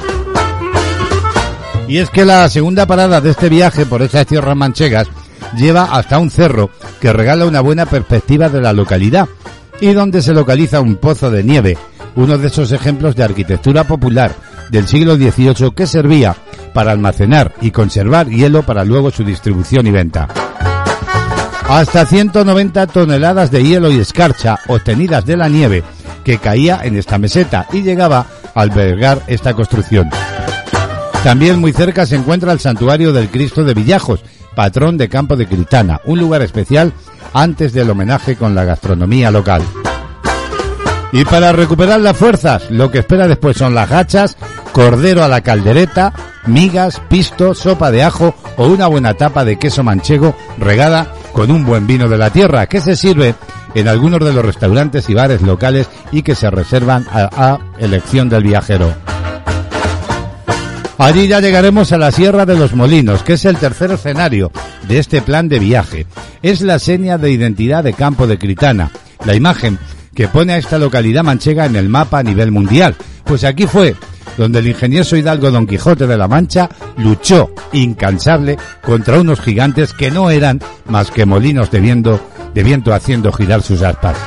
Y 1.87 1.99
es 1.99 2.09
que 2.09 2.25
la 2.25 2.49
segunda 2.49 2.85
parada 2.85 3.21
de 3.21 3.29
este 3.29 3.47
viaje 3.47 3.85
por 3.85 4.01
esas 4.01 4.25
tierras 4.25 4.57
manchegas 4.57 5.07
lleva 5.55 5.85
hasta 5.85 6.19
un 6.19 6.31
cerro 6.31 6.69
que 6.99 7.13
regala 7.13 7.45
una 7.45 7.61
buena 7.61 7.85
perspectiva 7.85 8.49
de 8.49 8.59
la 8.59 8.73
localidad 8.73 9.29
y 9.79 9.93
donde 9.93 10.21
se 10.21 10.33
localiza 10.33 10.81
un 10.81 10.97
pozo 10.97 11.31
de 11.31 11.43
nieve, 11.43 11.77
uno 12.15 12.37
de 12.37 12.47
esos 12.47 12.71
ejemplos 12.71 13.15
de 13.15 13.23
arquitectura 13.23 13.83
popular 13.83 14.35
del 14.69 14.87
siglo 14.87 15.15
XVIII 15.15 15.71
que 15.75 15.87
servía 15.87 16.35
para 16.73 16.91
almacenar 16.91 17.53
y 17.61 17.71
conservar 17.71 18.27
hielo 18.27 18.63
para 18.63 18.83
luego 18.83 19.11
su 19.11 19.23
distribución 19.23 19.87
y 19.87 19.91
venta. 19.91 20.27
Hasta 21.67 22.05
190 22.05 22.87
toneladas 22.87 23.51
de 23.51 23.63
hielo 23.63 23.91
y 23.91 23.99
escarcha 23.99 24.59
obtenidas 24.67 25.25
de 25.25 25.37
la 25.37 25.49
nieve 25.49 25.83
que 26.23 26.37
caía 26.37 26.81
en 26.83 26.97
esta 26.97 27.17
meseta 27.17 27.67
y 27.71 27.81
llegaba 27.81 28.25
a 28.53 28.61
albergar 28.61 29.21
esta 29.27 29.53
construcción. 29.53 30.09
También 31.23 31.59
muy 31.59 31.71
cerca 31.71 32.05
se 32.05 32.15
encuentra 32.15 32.51
el 32.51 32.59
santuario 32.59 33.13
del 33.13 33.29
Cristo 33.29 33.63
de 33.63 33.73
Villajos, 33.73 34.23
patrón 34.55 34.97
de 34.97 35.07
Campo 35.09 35.35
de 35.37 35.47
Critana, 35.47 36.01
un 36.05 36.19
lugar 36.19 36.41
especial 36.41 36.93
antes 37.33 37.73
del 37.73 37.89
homenaje 37.89 38.35
con 38.35 38.53
la 38.55 38.65
gastronomía 38.65 39.31
local. 39.31 39.61
Y 41.13 41.25
para 41.25 41.51
recuperar 41.51 42.01
las 42.01 42.17
fuerzas, 42.17 42.71
lo 42.71 42.89
que 42.89 42.97
espera 42.97 43.27
después 43.27 43.55
son 43.55 43.75
las 43.75 43.87
gachas, 43.87 44.35
cordero 44.71 45.23
a 45.23 45.27
la 45.27 45.41
caldereta, 45.41 46.11
migas, 46.47 46.99
pisto, 47.07 47.53
sopa 47.53 47.91
de 47.91 48.01
ajo 48.01 48.33
o 48.57 48.65
una 48.65 48.87
buena 48.87 49.13
tapa 49.13 49.45
de 49.45 49.59
queso 49.59 49.83
manchego 49.83 50.35
regada 50.57 51.13
con 51.31 51.51
un 51.51 51.65
buen 51.65 51.85
vino 51.85 52.09
de 52.09 52.17
la 52.17 52.31
tierra 52.31 52.65
que 52.65 52.81
se 52.81 52.95
sirve 52.95 53.35
en 53.75 53.87
algunos 53.87 54.21
de 54.21 54.33
los 54.33 54.43
restaurantes 54.43 55.07
y 55.07 55.13
bares 55.13 55.43
locales 55.43 55.87
y 56.11 56.23
que 56.23 56.33
se 56.33 56.49
reservan 56.49 57.05
a, 57.11 57.29
a 57.31 57.59
elección 57.77 58.27
del 58.27 58.41
viajero. 58.41 58.91
Allí 60.97 61.27
ya 61.27 61.41
llegaremos 61.41 61.91
a 61.91 61.99
la 61.99 62.11
Sierra 62.11 62.47
de 62.47 62.57
los 62.57 62.73
Molinos, 62.73 63.21
que 63.21 63.33
es 63.33 63.45
el 63.45 63.57
tercer 63.57 63.91
escenario 63.91 64.51
de 64.87 64.97
este 64.97 65.21
plan 65.21 65.47
de 65.47 65.59
viaje. 65.59 66.07
Es 66.41 66.61
la 66.61 66.79
seña 66.79 67.19
de 67.19 67.31
identidad 67.31 67.83
de 67.83 67.93
Campo 67.93 68.25
de 68.25 68.39
Critana, 68.39 68.91
la 69.25 69.35
imagen 69.35 69.77
que 70.15 70.27
pone 70.27 70.53
a 70.53 70.57
esta 70.57 70.77
localidad 70.77 71.23
manchega 71.23 71.65
en 71.65 71.75
el 71.75 71.89
mapa 71.89 72.19
a 72.19 72.23
nivel 72.23 72.51
mundial. 72.51 72.95
Pues 73.23 73.43
aquí 73.43 73.67
fue 73.67 73.95
donde 74.37 74.59
el 74.59 74.67
ingenioso 74.67 75.15
hidalgo 75.15 75.51
Don 75.51 75.67
Quijote 75.67 76.07
de 76.07 76.17
la 76.17 76.27
Mancha 76.27 76.69
luchó 76.97 77.51
incansable 77.71 78.57
contra 78.81 79.19
unos 79.19 79.41
gigantes 79.41 79.93
que 79.93 80.11
no 80.11 80.29
eran 80.29 80.59
más 80.87 81.11
que 81.11 81.25
molinos 81.25 81.71
de 81.71 81.79
viento, 81.79 82.19
de 82.53 82.63
viento 82.63 82.93
haciendo 82.93 83.31
girar 83.31 83.61
sus 83.61 83.81
aspas. 83.81 84.17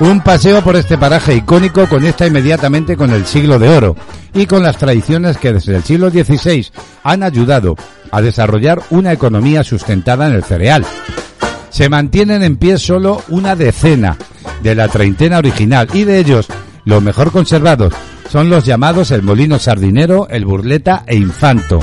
Un 0.00 0.20
paseo 0.20 0.62
por 0.62 0.76
este 0.76 0.96
paraje 0.96 1.34
icónico 1.34 1.88
conecta 1.88 2.24
inmediatamente 2.24 2.96
con 2.96 3.10
el 3.10 3.26
siglo 3.26 3.58
de 3.58 3.68
oro 3.68 3.96
y 4.32 4.46
con 4.46 4.62
las 4.62 4.76
tradiciones 4.76 5.38
que 5.38 5.52
desde 5.52 5.74
el 5.74 5.82
siglo 5.82 6.10
XVI 6.10 6.68
han 7.02 7.24
ayudado 7.24 7.74
a 8.12 8.20
desarrollar 8.20 8.80
una 8.90 9.12
economía 9.12 9.64
sustentada 9.64 10.28
en 10.28 10.34
el 10.34 10.44
cereal. 10.44 10.86
Se 11.70 11.88
mantienen 11.88 12.42
en 12.42 12.56
pie 12.56 12.78
solo 12.78 13.22
una 13.28 13.56
decena 13.56 14.16
de 14.62 14.74
la 14.74 14.88
treintena 14.88 15.38
original 15.38 15.88
y 15.92 16.04
de 16.04 16.18
ellos 16.18 16.48
los 16.84 17.02
mejor 17.02 17.30
conservados 17.30 17.92
son 18.30 18.50
los 18.50 18.64
llamados 18.64 19.10
el 19.10 19.22
molino 19.22 19.58
sardinero, 19.58 20.28
el 20.28 20.44
burleta 20.44 21.04
e 21.06 21.16
infanto. 21.16 21.80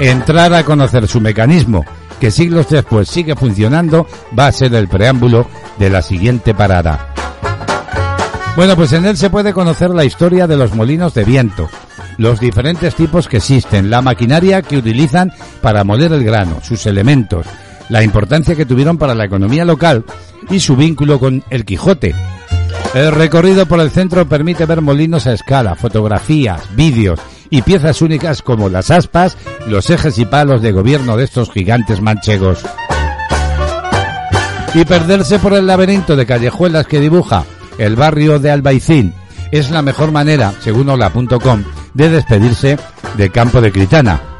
Entrar 0.00 0.52
a 0.52 0.64
conocer 0.64 1.06
su 1.06 1.20
mecanismo, 1.20 1.84
que 2.20 2.30
siglos 2.30 2.68
después 2.68 3.08
sigue 3.08 3.36
funcionando, 3.36 4.06
va 4.36 4.48
a 4.48 4.52
ser 4.52 4.74
el 4.74 4.88
preámbulo 4.88 5.46
de 5.78 5.90
la 5.90 6.02
siguiente 6.02 6.54
parada. 6.54 7.14
Bueno, 8.56 8.76
pues 8.76 8.92
en 8.92 9.04
él 9.04 9.16
se 9.16 9.30
puede 9.30 9.52
conocer 9.52 9.90
la 9.90 10.04
historia 10.04 10.46
de 10.46 10.56
los 10.56 10.74
molinos 10.74 11.14
de 11.14 11.24
viento, 11.24 11.68
los 12.18 12.40
diferentes 12.40 12.94
tipos 12.94 13.28
que 13.28 13.38
existen, 13.38 13.90
la 13.90 14.02
maquinaria 14.02 14.62
que 14.62 14.76
utilizan 14.76 15.32
para 15.60 15.84
moler 15.84 16.12
el 16.12 16.24
grano, 16.24 16.58
sus 16.62 16.86
elementos, 16.86 17.46
la 17.88 18.02
importancia 18.02 18.54
que 18.54 18.66
tuvieron 18.66 18.98
para 18.98 19.14
la 19.14 19.24
economía 19.24 19.64
local 19.64 20.04
y 20.50 20.60
su 20.60 20.76
vínculo 20.76 21.18
con 21.18 21.42
el 21.50 21.64
Quijote. 21.64 22.14
El 22.94 23.12
recorrido 23.12 23.66
por 23.66 23.80
el 23.80 23.90
centro 23.90 24.28
permite 24.28 24.66
ver 24.66 24.80
molinos 24.80 25.26
a 25.26 25.32
escala, 25.32 25.74
fotografías, 25.74 26.62
vídeos 26.76 27.20
y 27.50 27.62
piezas 27.62 28.02
únicas 28.02 28.42
como 28.42 28.68
las 28.68 28.90
aspas, 28.90 29.36
los 29.66 29.90
ejes 29.90 30.18
y 30.18 30.24
palos 30.24 30.62
de 30.62 30.72
gobierno 30.72 31.16
de 31.16 31.24
estos 31.24 31.50
gigantes 31.50 32.00
manchegos. 32.00 32.64
Y 34.74 34.84
perderse 34.84 35.38
por 35.38 35.54
el 35.54 35.66
laberinto 35.66 36.16
de 36.16 36.26
callejuelas 36.26 36.86
que 36.86 37.00
dibuja 37.00 37.44
el 37.78 37.96
barrio 37.96 38.38
de 38.38 38.50
Albaicín 38.50 39.14
es 39.50 39.70
la 39.70 39.82
mejor 39.82 40.10
manera, 40.10 40.52
según 40.60 40.88
hola.com, 40.88 41.64
de 41.94 42.08
despedirse 42.08 42.78
de 43.16 43.30
Campo 43.30 43.60
de 43.60 43.70
Critana. 43.70 44.33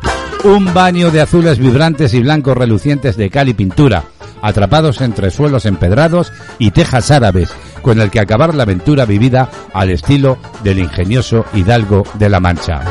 Un 0.44 0.74
baño 0.74 1.10
de 1.10 1.22
azules 1.22 1.58
vibrantes 1.58 2.12
y 2.12 2.20
blancos 2.20 2.54
relucientes 2.54 3.16
de 3.16 3.30
cal 3.30 3.48
y 3.48 3.54
pintura, 3.54 4.04
atrapados 4.42 5.00
entre 5.00 5.30
suelos 5.30 5.64
empedrados 5.64 6.34
y 6.58 6.70
tejas 6.70 7.10
árabes, 7.10 7.48
con 7.80 7.98
el 7.98 8.10
que 8.10 8.20
acabar 8.20 8.54
la 8.54 8.64
aventura 8.64 9.06
vivida 9.06 9.48
al 9.72 9.88
estilo 9.88 10.36
del 10.62 10.80
ingenioso 10.80 11.46
Hidalgo 11.54 12.02
de 12.18 12.28
la 12.28 12.40
Mancha. 12.40 12.82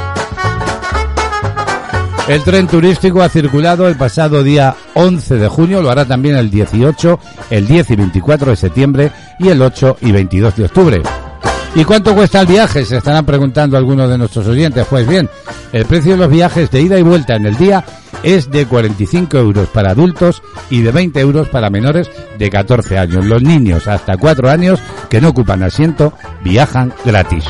El 2.28 2.42
tren 2.44 2.66
turístico 2.66 3.22
ha 3.22 3.30
circulado 3.30 3.88
el 3.88 3.98
pasado 3.98 4.44
día 4.44 4.76
11 4.96 5.36
de 5.36 5.48
junio, 5.48 5.84
lo 5.84 5.92
hará 5.92 6.06
también 6.06 6.36
el 6.38 6.50
18, 6.50 7.20
el 7.52 7.68
10 7.68 7.92
y 7.92 7.96
24 7.98 8.50
de 8.50 8.58
septiembre 8.58 9.12
y 9.38 9.50
el 9.50 9.62
8 9.62 9.98
y 10.02 10.12
22 10.12 10.56
de 10.56 10.66
octubre. 10.66 11.02
¿Y 11.76 11.84
cuánto 11.86 12.14
cuesta 12.14 12.42
el 12.42 12.48
viaje? 12.48 12.86
Se 12.86 12.98
estarán 12.98 13.26
preguntando 13.26 13.78
algunos 13.78 14.08
de 14.08 14.18
nuestros 14.18 14.48
oyentes. 14.48 14.86
Pues 14.88 15.08
bien, 15.08 15.28
el 15.72 15.86
precio 15.86 16.12
de 16.12 16.18
los 16.18 16.30
viajes 16.30 16.70
de 16.70 16.82
ida 16.82 17.00
y 17.00 17.02
vuelta 17.02 17.36
en 17.36 17.48
el 17.48 17.58
día 17.58 17.84
es 18.22 18.52
de 18.52 18.68
45 18.68 19.38
euros 19.38 19.70
para 19.70 19.92
adultos 19.92 20.44
y 20.70 20.82
de 20.82 20.92
20 20.92 21.20
euros 21.20 21.50
para 21.50 21.72
menores 21.72 22.12
de 22.38 22.50
14 22.50 23.00
años. 23.00 23.26
Los 23.26 23.42
niños 23.42 23.88
hasta 23.88 24.18
4 24.18 24.50
años 24.52 24.80
que 25.10 25.20
no 25.20 25.30
ocupan 25.30 25.64
asiento 25.64 26.14
viajan 26.44 26.94
gratis. 27.04 27.46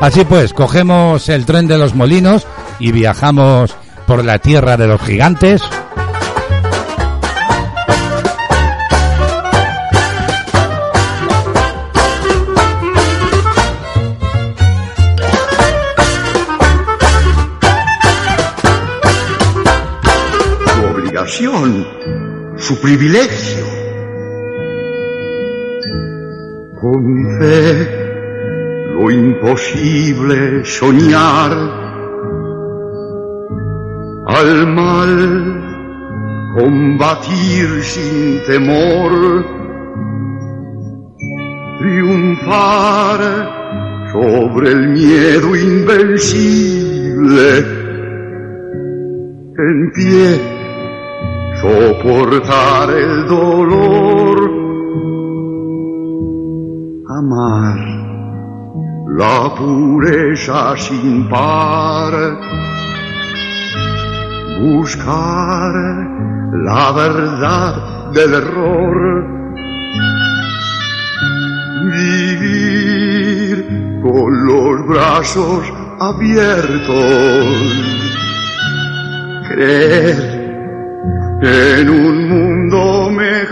Así 0.00 0.24
pues, 0.24 0.54
cogemos 0.54 1.28
el 1.28 1.44
tren 1.44 1.66
de 1.66 1.76
los 1.76 1.94
molinos 1.94 2.46
y 2.78 2.92
viajamos 2.92 3.76
por 4.06 4.24
la 4.24 4.38
tierra 4.38 4.78
de 4.78 4.86
los 4.86 5.00
gigantes. 5.02 5.62
Su 21.38 22.80
privilegio. 22.80 23.66
Con 26.80 27.38
fe, 27.38 27.86
lo 28.94 29.10
imposible 29.10 30.64
soñar, 30.64 31.52
al 34.26 34.66
mal 34.74 35.62
combatir 36.56 37.82
sin 37.82 38.40
temor, 38.46 39.44
triunfar 41.80 43.20
sobre 44.10 44.70
el 44.70 44.88
miedo 44.88 45.54
invencible. 45.54 47.58
En 49.58 49.92
pie, 49.92 50.55
soportar 51.66 52.90
el 52.90 53.26
dolor, 53.26 54.36
amar 57.18 57.78
la 59.18 59.54
pureza 59.56 60.76
sin 60.76 61.28
par, 61.28 62.12
buscar 64.60 65.74
la 66.68 66.92
verdad 66.92 67.74
del 68.12 68.34
error, 68.42 69.26
vivir 71.98 73.56
con 74.02 74.46
los 74.46 74.86
brazos 74.86 75.62
abiertos. 75.98 76.96
Creer 79.48 80.25
en 81.42 81.90
un 81.90 82.28
mundo 82.28 83.10
mejor, 83.10 83.42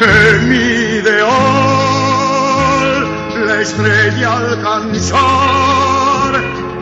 en 0.00 0.48
mi 0.48 0.56
ideal, 1.00 1.26
la 3.46 3.60
estrella 3.60 4.36
alcanzar, 4.38 5.20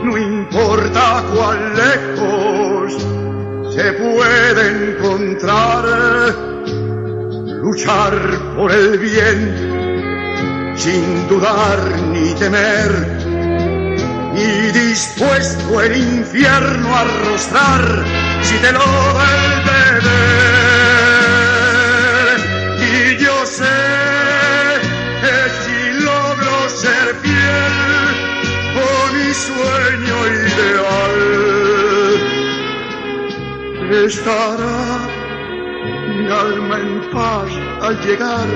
no 0.05 0.16
importa 0.16 1.24
cuán 1.34 1.74
lejos 1.74 2.92
se 3.74 3.92
puede 3.94 4.92
encontrar, 4.92 5.84
luchar 7.62 8.14
por 8.57 8.70
el 8.70 8.98
bien 8.98 9.74
sin 10.76 11.28
dudar 11.28 11.78
ni 12.12 12.34
temer 12.34 12.90
y 14.36 14.72
dispuesto 14.72 15.80
el 15.80 15.96
infierno 15.96 16.94
a 16.94 17.00
arrostrar 17.00 18.34
si 18.45 18.57
te 18.59 18.70
lo 18.72 18.86
da 19.16 19.26
el 19.36 19.51
deber. 19.70 20.34
Y 22.92 23.16
yo 23.24 23.36
sé 23.47 23.80
que 25.22 25.36
si 25.61 25.78
logro 26.05 26.55
ser 26.68 27.07
fiel 27.22 27.76
a 28.86 28.88
mi 29.14 29.28
sueño 29.47 30.16
ideal, 30.42 31.16
estará 34.07 34.80
mi 36.09 36.24
alma 36.28 36.76
en 36.80 36.95
paz 37.12 37.51
al 37.82 37.95
llegar 38.05 38.49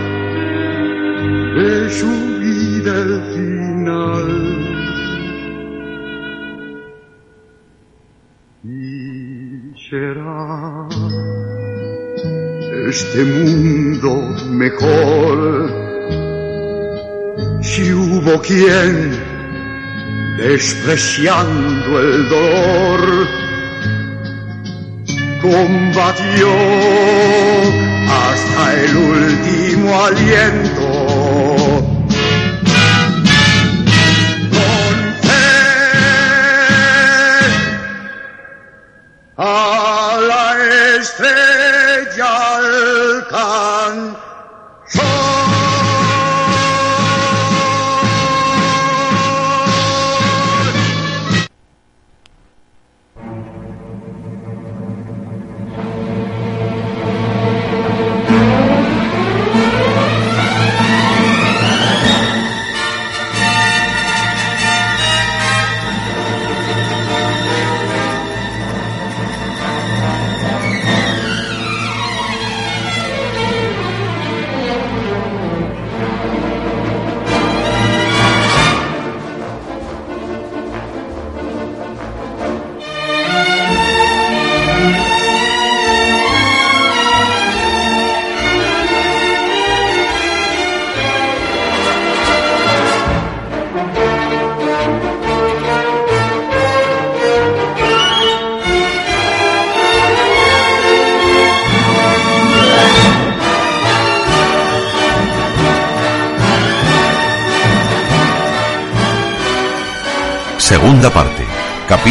de 1.56 1.72
su 1.90 2.12
vida 2.40 2.92
el 3.06 3.14
final. 3.34 4.57
Este 12.88 13.22
mundo 13.22 14.34
mejor. 14.50 15.70
Si 17.62 17.92
hubo 17.92 18.40
quien 18.40 19.10
despreciando 20.38 22.00
el 22.00 22.28
dolor 22.28 23.28
combatió 25.42 26.48
hasta 28.08 28.74
el 28.84 28.96
último 28.96 30.04
aliento. 30.04 30.88
A 39.36 40.18
la 40.20 40.96
estrella 40.96 41.57
call 43.24 43.67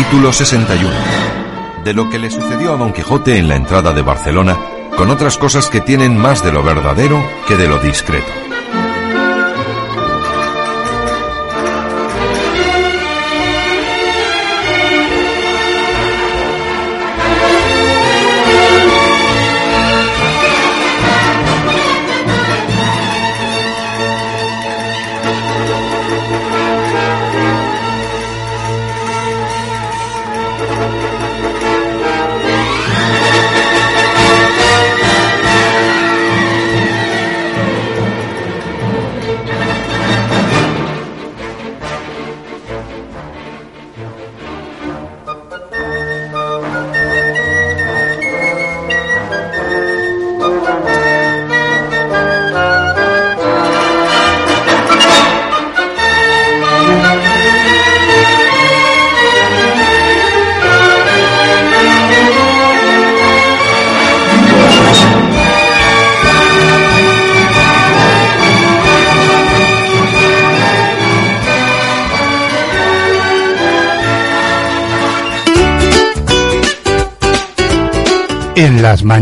capítulo 0.07 0.31
61. 0.31 0.89
De 1.83 1.93
lo 1.93 2.09
que 2.09 2.17
le 2.17 2.29
sucedió 2.29 2.71
a 2.71 2.77
Don 2.77 2.93
Quijote 2.93 3.37
en 3.37 3.49
la 3.49 3.57
entrada 3.57 3.91
de 3.91 4.01
Barcelona, 4.01 4.57
con 4.95 5.09
otras 5.09 5.37
cosas 5.37 5.67
que 5.67 5.81
tienen 5.81 6.17
más 6.17 6.41
de 6.45 6.53
lo 6.53 6.63
verdadero 6.63 7.21
que 7.45 7.57
de 7.57 7.67
lo 7.67 7.77
discreto. 7.77 8.46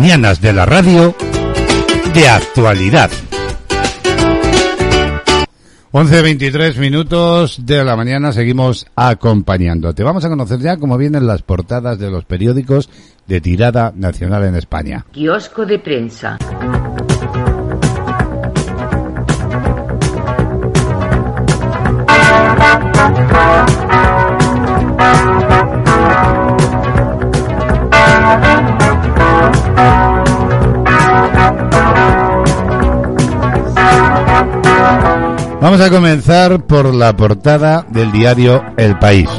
Mañanas 0.05 0.39
de 0.39 0.53
la 0.53 0.67
radio, 0.67 1.15
de 2.13 2.29
actualidad. 2.29 3.09
11.23 5.91 6.77
minutos 6.77 7.65
de 7.65 7.83
la 7.83 7.95
mañana 7.95 8.31
seguimos 8.31 8.85
acompañándote. 8.95 10.03
Vamos 10.03 10.23
a 10.23 10.29
conocer 10.29 10.59
ya 10.59 10.77
cómo 10.77 10.99
vienen 10.99 11.25
las 11.25 11.41
portadas 11.41 11.97
de 11.97 12.11
los 12.11 12.23
periódicos 12.23 12.87
de 13.25 13.41
tirada 13.41 13.93
nacional 13.95 14.43
en 14.43 14.53
España. 14.53 15.07
Kiosco 15.11 15.65
de 15.65 15.79
prensa. 15.79 16.37
Vamos 35.75 35.87
a 35.89 35.93
comenzar 35.93 36.65
por 36.65 36.95
la 36.95 37.17
portada 37.17 37.85
del 37.89 38.09
diario 38.13 38.63
El 38.77 38.97
País. 38.97 39.29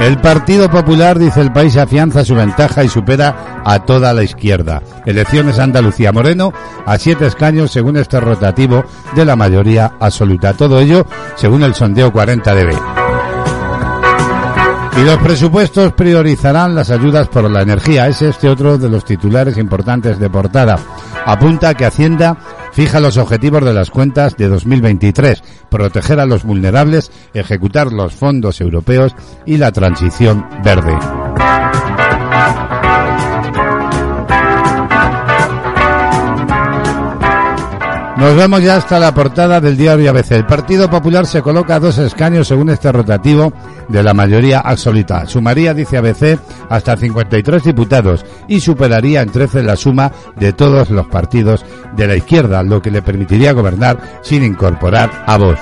El 0.00 0.18
Partido 0.20 0.68
Popular, 0.68 1.16
dice 1.16 1.40
el 1.40 1.52
país, 1.52 1.76
afianza 1.76 2.24
su 2.24 2.34
ventaja 2.34 2.82
y 2.82 2.88
supera 2.88 3.62
a 3.64 3.78
toda 3.84 4.12
la 4.12 4.24
izquierda. 4.24 4.82
Elecciones 5.06 5.60
Andalucía 5.60 6.10
Moreno 6.10 6.52
a 6.84 6.98
siete 6.98 7.28
escaños 7.28 7.70
según 7.70 7.96
este 7.98 8.18
rotativo 8.18 8.84
de 9.14 9.24
la 9.24 9.36
mayoría 9.36 9.92
absoluta. 10.00 10.54
Todo 10.54 10.80
ello 10.80 11.06
según 11.36 11.62
el 11.62 11.76
sondeo 11.76 12.12
40 12.12 12.52
dB. 12.52 13.03
Y 14.96 15.04
los 15.04 15.18
presupuestos 15.18 15.92
priorizarán 15.92 16.74
las 16.74 16.90
ayudas 16.90 17.28
por 17.28 17.50
la 17.50 17.62
energía. 17.62 18.06
Es 18.06 18.22
este 18.22 18.48
otro 18.48 18.78
de 18.78 18.88
los 18.88 19.04
titulares 19.04 19.58
importantes 19.58 20.18
de 20.20 20.30
portada. 20.30 20.78
Apunta 21.26 21.74
que 21.74 21.84
Hacienda 21.84 22.36
fija 22.72 23.00
los 23.00 23.16
objetivos 23.16 23.64
de 23.64 23.72
las 23.72 23.90
cuentas 23.90 24.36
de 24.36 24.48
2023, 24.48 25.42
proteger 25.68 26.20
a 26.20 26.26
los 26.26 26.44
vulnerables, 26.44 27.10
ejecutar 27.32 27.92
los 27.92 28.14
fondos 28.14 28.60
europeos 28.60 29.14
y 29.46 29.56
la 29.56 29.72
transición 29.72 30.46
verde. 30.62 30.96
Nos 38.16 38.36
vamos 38.36 38.62
ya 38.62 38.76
hasta 38.76 39.00
la 39.00 39.12
portada 39.12 39.60
del 39.60 39.76
diario 39.76 40.08
ABC. 40.10 40.32
El 40.32 40.46
Partido 40.46 40.88
Popular 40.88 41.26
se 41.26 41.42
coloca 41.42 41.74
a 41.74 41.80
dos 41.80 41.98
escaños 41.98 42.46
según 42.46 42.70
este 42.70 42.92
rotativo 42.92 43.52
de 43.88 44.02
la 44.04 44.14
mayoría 44.14 44.60
absoluta. 44.60 45.26
Sumaría, 45.26 45.74
dice 45.74 45.98
ABC, 45.98 46.38
hasta 46.70 46.96
53 46.96 47.64
diputados 47.64 48.24
y 48.46 48.60
superaría 48.60 49.20
en 49.20 49.30
13 49.30 49.64
la 49.64 49.74
suma 49.74 50.12
de 50.36 50.52
todos 50.52 50.90
los 50.90 51.06
partidos 51.08 51.64
de 51.96 52.06
la 52.06 52.14
izquierda, 52.14 52.62
lo 52.62 52.80
que 52.80 52.92
le 52.92 53.02
permitiría 53.02 53.52
gobernar 53.52 54.20
sin 54.22 54.44
incorporar 54.44 55.24
a 55.26 55.36
Vox. 55.36 55.60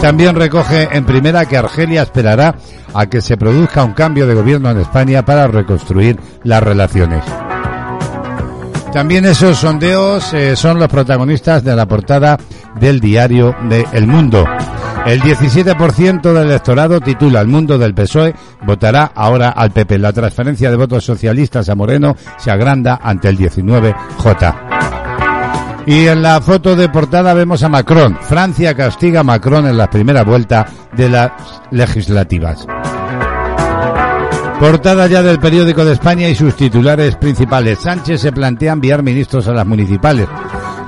También 0.00 0.36
recoge 0.36 0.88
en 0.92 1.04
primera 1.04 1.44
que 1.46 1.56
Argelia 1.56 2.02
esperará 2.02 2.54
a 2.94 3.06
que 3.06 3.20
se 3.20 3.36
produzca 3.36 3.82
un 3.82 3.94
cambio 3.94 4.28
de 4.28 4.34
gobierno 4.34 4.70
en 4.70 4.78
España 4.78 5.24
para 5.24 5.48
reconstruir 5.48 6.18
las 6.44 6.62
relaciones. 6.62 7.24
También 8.92 9.26
esos 9.26 9.58
sondeos 9.58 10.32
eh, 10.32 10.56
son 10.56 10.78
los 10.78 10.88
protagonistas 10.88 11.62
de 11.62 11.76
la 11.76 11.86
portada 11.86 12.38
del 12.80 13.00
diario 13.00 13.54
de 13.68 13.86
El 13.92 14.06
Mundo. 14.06 14.44
El 15.06 15.20
17% 15.22 16.20
del 16.20 16.48
electorado 16.48 17.00
titula 17.00 17.40
El 17.40 17.48
mundo 17.48 17.78
del 17.78 17.94
PSOE 17.94 18.34
votará 18.66 19.12
ahora 19.14 19.50
al 19.50 19.70
PP. 19.70 19.98
La 19.98 20.12
transferencia 20.12 20.70
de 20.70 20.76
votos 20.76 21.04
socialistas 21.04 21.68
a 21.68 21.74
Moreno 21.74 22.16
se 22.38 22.50
agranda 22.50 22.98
ante 23.02 23.28
el 23.28 23.38
19J. 23.38 24.54
Y 25.86 26.06
en 26.08 26.20
la 26.20 26.40
foto 26.40 26.76
de 26.76 26.88
portada 26.88 27.32
vemos 27.32 27.62
a 27.62 27.68
Macron. 27.68 28.18
Francia 28.20 28.74
castiga 28.74 29.20
a 29.20 29.24
Macron 29.24 29.66
en 29.66 29.78
la 29.78 29.88
primera 29.88 30.24
vuelta 30.24 30.66
de 30.94 31.08
las 31.08 31.30
legislativas. 31.70 32.66
Portada 34.60 35.06
ya 35.06 35.22
del 35.22 35.38
periódico 35.38 35.84
de 35.84 35.92
España 35.92 36.28
y 36.28 36.34
sus 36.34 36.56
titulares 36.56 37.14
principales. 37.14 37.78
Sánchez 37.78 38.20
se 38.20 38.32
plantea 38.32 38.72
enviar 38.72 39.04
ministros 39.04 39.46
a 39.46 39.52
las 39.52 39.64
municipales. 39.64 40.26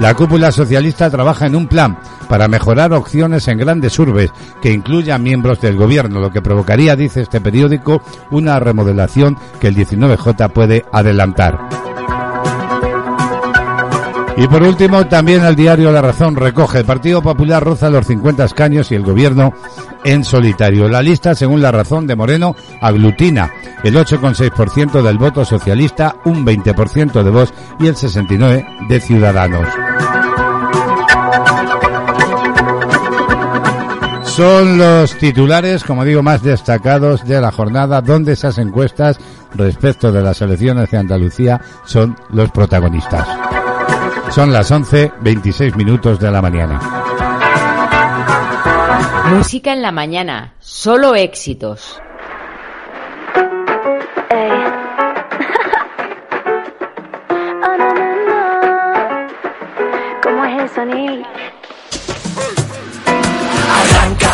La 0.01 0.15
cúpula 0.15 0.51
socialista 0.51 1.09
trabaja 1.09 1.47
en 1.47 1.55
un 1.55 1.69
plan 1.69 1.97
para 2.29 2.49
mejorar 2.49 2.93
opciones 2.93 3.47
en 3.47 3.59
grandes 3.59 3.97
urbes 3.99 4.33
que 4.61 4.73
incluyan 4.73 5.23
miembros 5.23 5.61
del 5.61 5.77
gobierno, 5.77 6.21
lo 6.21 6.33
que 6.33 6.43
provocaría, 6.43 6.97
dice 6.97 7.23
este 7.23 7.41
periódico, 7.41 8.03
una 8.31 8.59
remodelación 8.59 9.37
que 9.61 9.69
el 9.69 9.77
19J 9.77 10.51
puede 10.51 10.85
adelantar. 10.93 11.90
Y 14.41 14.49
por 14.49 14.63
último, 14.63 15.07
también 15.07 15.45
el 15.45 15.55
diario 15.55 15.93
La 15.93 16.01
Razón 16.01 16.35
recoge 16.35 16.79
el 16.79 16.87
Partido 16.87 17.21
Popular 17.21 17.63
roza 17.63 17.91
los 17.91 18.07
50 18.07 18.47
escaños 18.47 18.91
y 18.91 18.95
el 18.95 19.03
gobierno 19.03 19.53
en 20.03 20.25
solitario. 20.25 20.89
La 20.89 21.03
lista, 21.03 21.35
según 21.35 21.61
La 21.61 21.71
Razón 21.71 22.07
de 22.07 22.17
Moreno, 22.17 22.57
aglutina 22.81 23.53
el 23.85 23.95
8,6% 23.97 25.03
del 25.03 25.19
voto 25.19 25.45
socialista, 25.45 26.17
un 26.25 26.47
20% 26.47 27.23
de 27.23 27.31
voz 27.31 27.53
y 27.81 27.89
el 27.89 27.95
69% 27.95 28.89
de 28.89 29.01
Ciudadanos. 29.01 29.69
Son 34.25 34.79
los 34.79 35.19
titulares, 35.19 35.85
como 35.85 36.03
digo, 36.03 36.23
más 36.23 36.43
destacados 36.43 37.27
de 37.27 37.43
la 37.43 37.53
jornada, 37.53 38.01
donde 38.01 38.33
esas 38.33 38.57
encuestas 38.57 39.19
respecto 39.55 40.11
de 40.11 40.23
las 40.23 40.41
elecciones 40.41 40.91
de 40.91 40.97
Andalucía 40.97 41.61
son 41.85 42.17
los 42.31 42.51
protagonistas. 42.51 43.29
Son 44.31 44.53
las 44.53 44.71
11, 44.71 45.13
26 45.21 45.75
minutos 45.77 46.19
de 46.21 46.31
la 46.31 46.41
mañana. 46.41 46.79
Música 49.35 49.73
en 49.73 49.83
la 49.83 49.91
mañana, 49.91 50.55
solo 50.61 51.17
éxitos. 51.17 52.01
¿Cómo 60.23 60.45
es 60.45 60.63
el 60.63 60.69
sonido? 60.71 61.25
Arranca, 63.69 64.33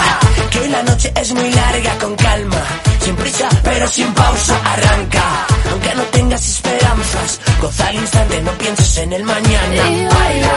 que 0.50 0.68
la 0.68 0.82
noche 0.82 1.10
es 1.16 1.34
muy 1.34 1.50
larga 1.52 1.98
con 1.98 2.14
calma, 2.16 2.62
sin 3.06 3.14
prisa 3.14 3.48
pero 3.62 3.86
sin 3.86 4.12
pausa, 4.14 4.56
arranca, 4.64 5.46
aunque 5.70 5.94
no 5.94 6.02
tengas 6.16 6.44
esperanzas, 6.48 7.40
goza 7.60 7.86
al 7.86 7.94
instante, 7.94 8.42
no 8.42 8.50
pienses 8.52 8.98
en 8.98 9.12
el 9.12 9.22
mañana. 9.22 9.90
Y 9.90 10.06
baila, 10.06 10.56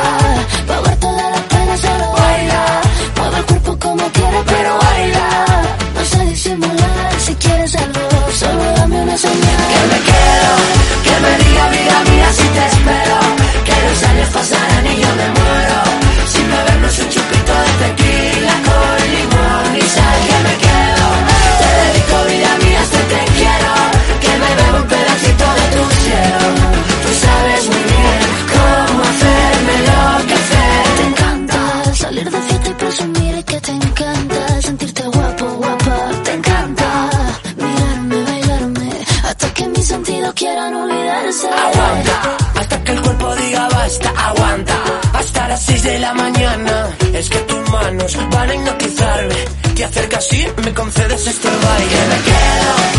pa' 0.67 0.81
ver 0.81 0.97
todas 0.97 1.31
las 1.31 1.41
penas 1.41 1.79
solo 1.79 2.11
baila. 2.11 2.81
Mueve 3.17 3.37
el 3.37 3.45
cuerpo 3.45 3.79
como 3.79 4.03
quieras, 4.11 4.43
pero 4.47 4.77
baila. 4.79 5.48
Aguanta. 44.15 44.75
Hasta 45.13 45.47
las 45.47 45.61
6 45.63 45.83
de 45.83 45.99
la 45.99 46.13
mañana, 46.13 46.95
es 47.13 47.29
que 47.29 47.39
tus 47.39 47.69
manos 47.69 48.17
van 48.31 48.49
a 48.49 48.55
hipnotizarme. 48.55 49.35
Te 49.75 49.85
acercas 49.85 50.33
y 50.33 50.47
me 50.63 50.73
concedes 50.73 51.27
este 51.27 51.47
baile. 51.47 51.99
Me 52.09 52.19
quedo, 52.27 52.98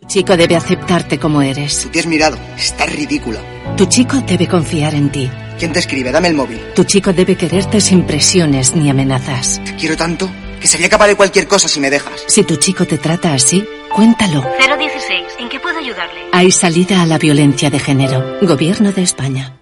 Tu 0.00 0.06
chico 0.06 0.36
debe 0.36 0.56
aceptarte 0.56 1.18
como 1.18 1.42
eres. 1.42 1.88
Te 1.92 2.00
has 2.00 2.06
mirado, 2.06 2.36
estás 2.56 2.92
ridícula. 2.94 3.38
Tu 3.76 3.86
chico 3.86 4.16
debe 4.26 4.48
confiar 4.48 4.94
en 4.94 5.10
ti. 5.10 5.30
¿Quién 5.58 5.72
te 5.72 5.78
escribe? 5.78 6.10
Dame 6.10 6.28
el 6.28 6.34
móvil. 6.34 6.58
Tu 6.74 6.84
chico 6.84 7.12
debe 7.12 7.36
quererte 7.36 7.80
sin 7.80 8.04
presiones 8.04 8.74
ni 8.74 8.90
amenazas. 8.90 9.60
Te 9.64 9.76
quiero 9.76 9.96
tanto 9.96 10.28
que 10.60 10.66
sería 10.66 10.88
capaz 10.88 11.06
de 11.08 11.16
cualquier 11.16 11.46
cosa 11.46 11.68
si 11.68 11.80
me 11.80 11.90
dejas. 11.90 12.24
Si 12.26 12.44
tu 12.44 12.56
chico 12.56 12.86
te 12.86 12.98
trata 12.98 13.32
así, 13.34 13.64
cuéntalo. 13.94 14.42
016, 14.58 15.26
¿en 15.38 15.48
qué 15.48 15.60
puedo 15.60 15.78
ayudarle? 15.78 16.20
Hay 16.32 16.50
salida 16.50 17.02
a 17.02 17.06
la 17.06 17.18
violencia 17.18 17.70
de 17.70 17.78
género. 17.78 18.38
Gobierno 18.42 18.92
de 18.92 19.02
España. 19.02 19.59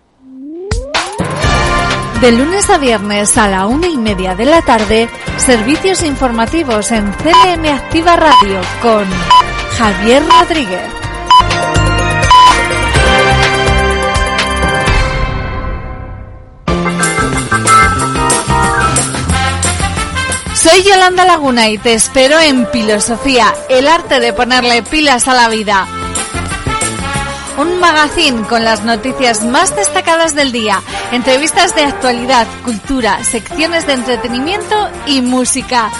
De 2.21 2.33
lunes 2.33 2.69
a 2.69 2.79
viernes 2.79 3.39
a 3.39 3.47
la 3.47 3.67
una 3.67 3.87
y 3.87 3.97
media 3.97 4.35
de 4.35 4.45
la 4.45 4.61
tarde, 4.61 5.09
servicios 5.37 6.03
informativos 6.03 6.91
en 6.91 7.13
CLM 7.13 7.65
Activa 7.67 8.17
Radio 8.17 8.61
con 8.83 9.07
Javier 9.77 10.25
Rodríguez. 10.27 10.83
Soy 20.55 20.83
Yolanda 20.83 21.25
Laguna 21.25 21.69
y 21.69 21.79
te 21.79 21.95
espero 21.95 22.41
en 22.41 22.67
Filosofía, 22.67 23.55
el 23.71 23.87
arte 23.87 24.19
de 24.19 24.33
ponerle 24.33 24.83
pilas 24.83 25.29
a 25.29 25.35
la 25.35 25.49
vida. 25.49 25.87
Un 27.59 27.81
magazine 27.81 28.47
con 28.47 28.63
las 28.63 28.85
noticias 28.85 29.45
más 29.45 29.75
destacadas 29.75 30.37
del 30.37 30.53
día, 30.53 30.81
entrevistas 31.11 31.75
de 31.75 31.83
actualidad, 31.83 32.47
cultura, 32.65 33.25
secciones 33.25 33.85
de 33.85 33.95
entretenimiento 33.95 34.89
y 35.07 35.23
música. 35.23 35.91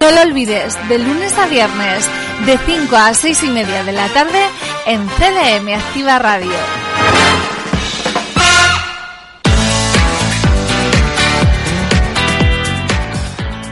No 0.00 0.10
lo 0.10 0.22
olvides, 0.22 0.76
de 0.88 0.98
lunes 0.98 1.38
a 1.38 1.46
viernes, 1.46 2.04
de 2.46 2.58
5 2.58 2.96
a 2.96 3.14
6 3.14 3.44
y 3.44 3.46
media 3.46 3.84
de 3.84 3.92
la 3.92 4.08
tarde, 4.08 4.40
en 4.86 5.06
CLM 5.06 5.72
Activa 5.72 6.18
Radio. 6.18 6.50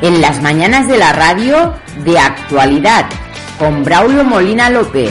En 0.01 0.21
las 0.21 0.41
mañanas 0.43 0.87
de 0.87 0.97
la 0.97 1.13
radio, 1.13 1.75
de 2.05 2.21
actualidad, 2.21 3.07
con 3.59 3.83
Braulio 3.83 4.23
Molina 4.23 4.71
López. 4.71 5.11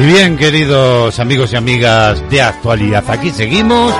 Y 0.00 0.06
bien, 0.06 0.38
queridos 0.38 1.18
amigos 1.20 1.52
y 1.52 1.56
amigas 1.56 2.22
de 2.30 2.40
actualidad, 2.40 3.04
aquí 3.10 3.28
seguimos 3.30 3.94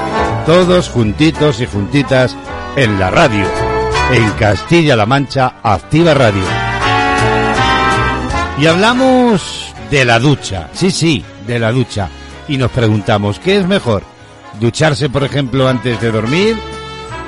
todos 0.47 0.89
juntitos 0.89 1.61
y 1.61 1.67
juntitas 1.67 2.35
en 2.75 2.99
la 2.99 3.11
radio, 3.11 3.45
en 4.11 4.31
Castilla-La 4.31 5.05
Mancha 5.05 5.57
Activa 5.63 6.15
Radio. 6.15 6.43
Y 8.59 8.67
hablamos 8.67 9.75
de 9.91 10.07
la 10.07 10.19
ducha, 10.19 10.71
sí, 10.73 10.91
sí, 10.91 11.23
de 11.47 11.59
la 11.59 11.71
ducha. 11.71 12.09
Y 12.49 12.57
nos 12.57 12.71
preguntamos, 12.71 13.39
¿qué 13.39 13.59
es 13.59 13.67
mejor? 13.67 14.03
¿Ducharse, 14.59 15.11
por 15.11 15.23
ejemplo, 15.23 15.69
antes 15.69 16.01
de 16.01 16.11
dormir? 16.11 16.57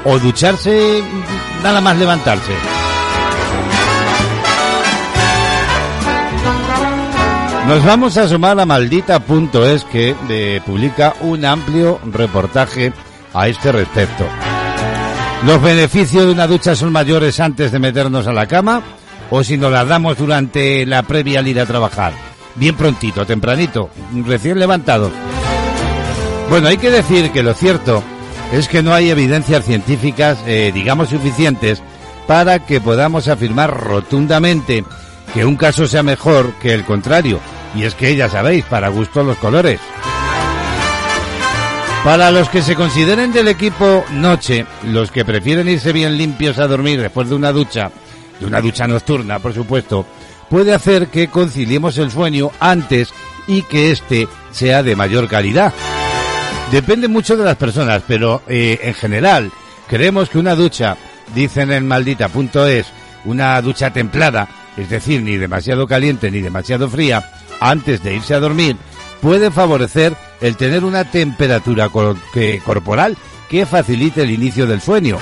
¿O 0.06 0.18
ducharse 0.18 1.04
nada 1.62 1.82
más 1.82 1.98
levantarse? 1.98 2.81
Nos 7.66 7.84
vamos 7.84 8.16
a 8.16 8.28
sumar 8.28 8.58
a 8.58 8.66
maldita.es 8.66 9.84
que 9.84 10.60
publica 10.66 11.14
un 11.20 11.44
amplio 11.44 12.00
reportaje 12.04 12.92
a 13.32 13.46
este 13.46 13.70
respecto. 13.70 14.26
¿Los 15.46 15.62
beneficios 15.62 16.26
de 16.26 16.32
una 16.32 16.46
ducha 16.46 16.74
son 16.74 16.92
mayores 16.92 17.38
antes 17.40 17.70
de 17.72 17.78
meternos 17.78 18.26
a 18.26 18.32
la 18.32 18.46
cama 18.46 18.82
o 19.30 19.44
si 19.44 19.56
nos 19.56 19.72
las 19.72 19.88
damos 19.88 20.18
durante 20.18 20.84
la 20.86 21.04
previa 21.04 21.38
al 21.38 21.48
ir 21.48 21.60
a 21.60 21.66
trabajar? 21.66 22.12
Bien 22.56 22.74
prontito, 22.74 23.24
tempranito, 23.24 23.90
recién 24.26 24.58
levantados. 24.58 25.12
Bueno, 26.50 26.68
hay 26.68 26.76
que 26.76 26.90
decir 26.90 27.30
que 27.30 27.42
lo 27.42 27.54
cierto 27.54 28.02
es 28.52 28.68
que 28.68 28.82
no 28.82 28.92
hay 28.92 29.10
evidencias 29.10 29.64
científicas, 29.64 30.38
eh, 30.46 30.70
digamos, 30.74 31.08
suficientes 31.08 31.82
para 32.26 32.58
que 32.66 32.80
podamos 32.80 33.28
afirmar 33.28 33.72
rotundamente 33.72 34.84
que 35.34 35.44
un 35.44 35.56
caso 35.56 35.86
sea 35.86 36.02
mejor 36.02 36.54
que 36.54 36.74
el 36.74 36.84
contrario. 36.84 37.40
Y 37.74 37.84
es 37.84 37.94
que 37.94 38.14
ya 38.14 38.28
sabéis, 38.28 38.64
para 38.64 38.88
gusto 38.88 39.22
los 39.22 39.38
colores. 39.38 39.80
Para 42.04 42.30
los 42.30 42.48
que 42.48 42.62
se 42.62 42.74
consideren 42.74 43.32
del 43.32 43.48
equipo 43.48 44.04
noche, 44.10 44.66
los 44.82 45.10
que 45.10 45.24
prefieren 45.24 45.68
irse 45.68 45.92
bien 45.92 46.18
limpios 46.18 46.58
a 46.58 46.66
dormir 46.66 47.00
después 47.00 47.28
de 47.28 47.36
una 47.36 47.52
ducha, 47.52 47.92
de 48.40 48.46
una 48.46 48.60
ducha 48.60 48.88
nocturna, 48.88 49.38
por 49.38 49.54
supuesto, 49.54 50.04
puede 50.50 50.74
hacer 50.74 51.08
que 51.08 51.28
conciliemos 51.28 51.96
el 51.98 52.10
sueño 52.10 52.50
antes 52.58 53.14
y 53.46 53.62
que 53.62 53.92
éste 53.92 54.26
sea 54.50 54.82
de 54.82 54.96
mayor 54.96 55.28
calidad. 55.28 55.72
Depende 56.72 57.06
mucho 57.06 57.36
de 57.36 57.44
las 57.44 57.56
personas, 57.56 58.02
pero 58.06 58.42
eh, 58.48 58.80
en 58.82 58.94
general 58.94 59.52
creemos 59.86 60.28
que 60.28 60.38
una 60.38 60.56
ducha, 60.56 60.96
dicen 61.34 61.70
en 61.70 61.86
maldita.es, 61.86 62.86
una 63.24 63.62
ducha 63.62 63.92
templada, 63.92 64.48
es 64.76 64.88
decir, 64.90 65.22
ni 65.22 65.36
demasiado 65.36 65.86
caliente 65.86 66.30
ni 66.30 66.40
demasiado 66.40 66.88
fría, 66.88 67.30
antes 67.60 68.02
de 68.02 68.14
irse 68.14 68.34
a 68.34 68.40
dormir, 68.40 68.76
puede 69.20 69.50
favorecer 69.50 70.14
el 70.40 70.56
tener 70.56 70.84
una 70.84 71.04
temperatura 71.04 71.88
que- 72.32 72.60
corporal 72.64 73.16
que 73.48 73.66
facilite 73.66 74.22
el 74.22 74.30
inicio 74.30 74.66
del 74.66 74.80
sueño. 74.80 75.18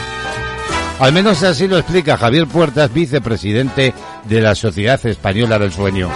Al 0.98 1.12
menos 1.12 1.42
así 1.42 1.66
lo 1.66 1.78
explica 1.78 2.16
Javier 2.16 2.46
Puertas, 2.46 2.92
vicepresidente 2.92 3.94
de 4.24 4.40
la 4.40 4.54
Sociedad 4.54 5.04
Española 5.06 5.58
del 5.58 5.72
Sueño. 5.72 6.10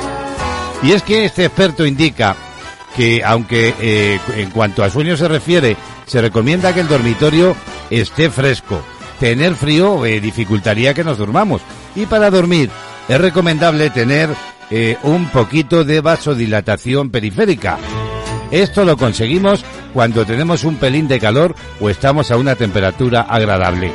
Y 0.83 0.93
es 0.93 1.03
que 1.03 1.25
este 1.25 1.47
experto 1.47 1.87
indica 1.87 2.37
que 2.95 3.23
aunque 3.25 3.75
eh, 3.81 4.21
en 4.37 4.51
cuanto 4.51 4.85
a 4.85 4.91
sueño 4.91 5.17
se 5.17 5.27
refiere, 5.27 5.77
se 6.07 6.21
recomienda 6.21 6.73
que 6.75 6.81
el 6.81 6.89
dormitorio 6.89 7.57
esté 7.91 8.31
fresco. 8.31 8.83
Tener 9.19 9.55
frío 9.55 10.05
eh, 10.05 10.21
dificultaría 10.21 10.93
que 10.95 11.03
nos 11.05 11.19
durmamos. 11.19 11.63
Y 11.97 12.05
para 12.07 12.31
dormir 12.31 12.71
es 13.09 13.21
recomendable 13.21 13.91
tener 13.91 14.31
eh, 14.71 14.97
un 15.03 15.29
poquito 15.29 15.85
de 15.85 16.01
vasodilatación 16.01 17.11
periférica. 17.11 17.79
Esto 18.51 18.85
lo 18.85 18.97
conseguimos 18.97 19.65
cuando 19.93 20.25
tenemos 20.25 20.65
un 20.65 20.77
pelín 20.77 21.09
de 21.09 21.21
calor 21.21 21.55
o 21.81 21.91
estamos 21.91 22.31
a 22.31 22.37
una 22.37 22.55
temperatura 22.55 23.23
agradable. 23.23 23.93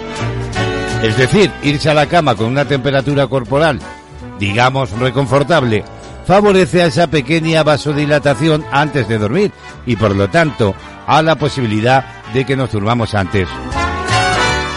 Es 1.01 1.17
decir, 1.17 1.49
irse 1.63 1.89
a 1.89 1.93
la 1.93 2.07
cama 2.07 2.35
con 2.35 2.47
una 2.47 2.65
temperatura 2.65 3.27
corporal, 3.27 3.79
digamos, 4.37 4.91
reconfortable, 4.91 5.83
favorece 6.25 6.83
a 6.83 6.87
esa 6.87 7.07
pequeña 7.07 7.63
vasodilatación 7.63 8.65
antes 8.71 9.07
de 9.07 9.17
dormir 9.17 9.51
y 9.85 9.95
por 9.95 10.15
lo 10.15 10.29
tanto 10.29 10.75
a 11.07 11.21
la 11.21 11.35
posibilidad 11.35 12.05
de 12.33 12.45
que 12.45 12.55
nos 12.55 12.71
durmamos 12.71 13.15
antes. 13.15 13.47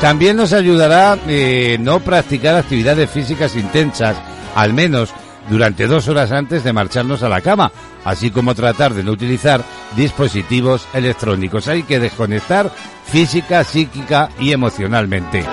También 0.03 0.36
nos 0.36 0.53
ayudará 0.53 1.16
eh, 1.28 1.78
no 1.80 2.00
practicar 2.00 2.57
actividades 2.57 3.09
físicas 3.09 3.55
intensas, 3.55 4.16
al 4.57 4.74
menos 4.74 5.11
durante 5.48 5.86
dos 5.86 6.09
horas 6.09 6.32
antes 6.32 6.64
de 6.64 6.72
marcharnos 6.72 7.22
a 7.22 7.28
la 7.28 7.40
cama, 7.40 7.70
así 8.05 8.32
como 8.32 8.57
tratar 8.57 8.94
de 8.94 9.05
no 9.05 9.12
utilizar 9.12 9.62
dispositivos 9.94 10.88
electrónicos. 10.92 11.68
Hay 11.68 11.84
que 11.84 12.00
desconectar 12.00 12.72
física, 13.07 13.62
psíquica 13.62 14.30
y 14.40 14.50
emocionalmente. 14.50 15.44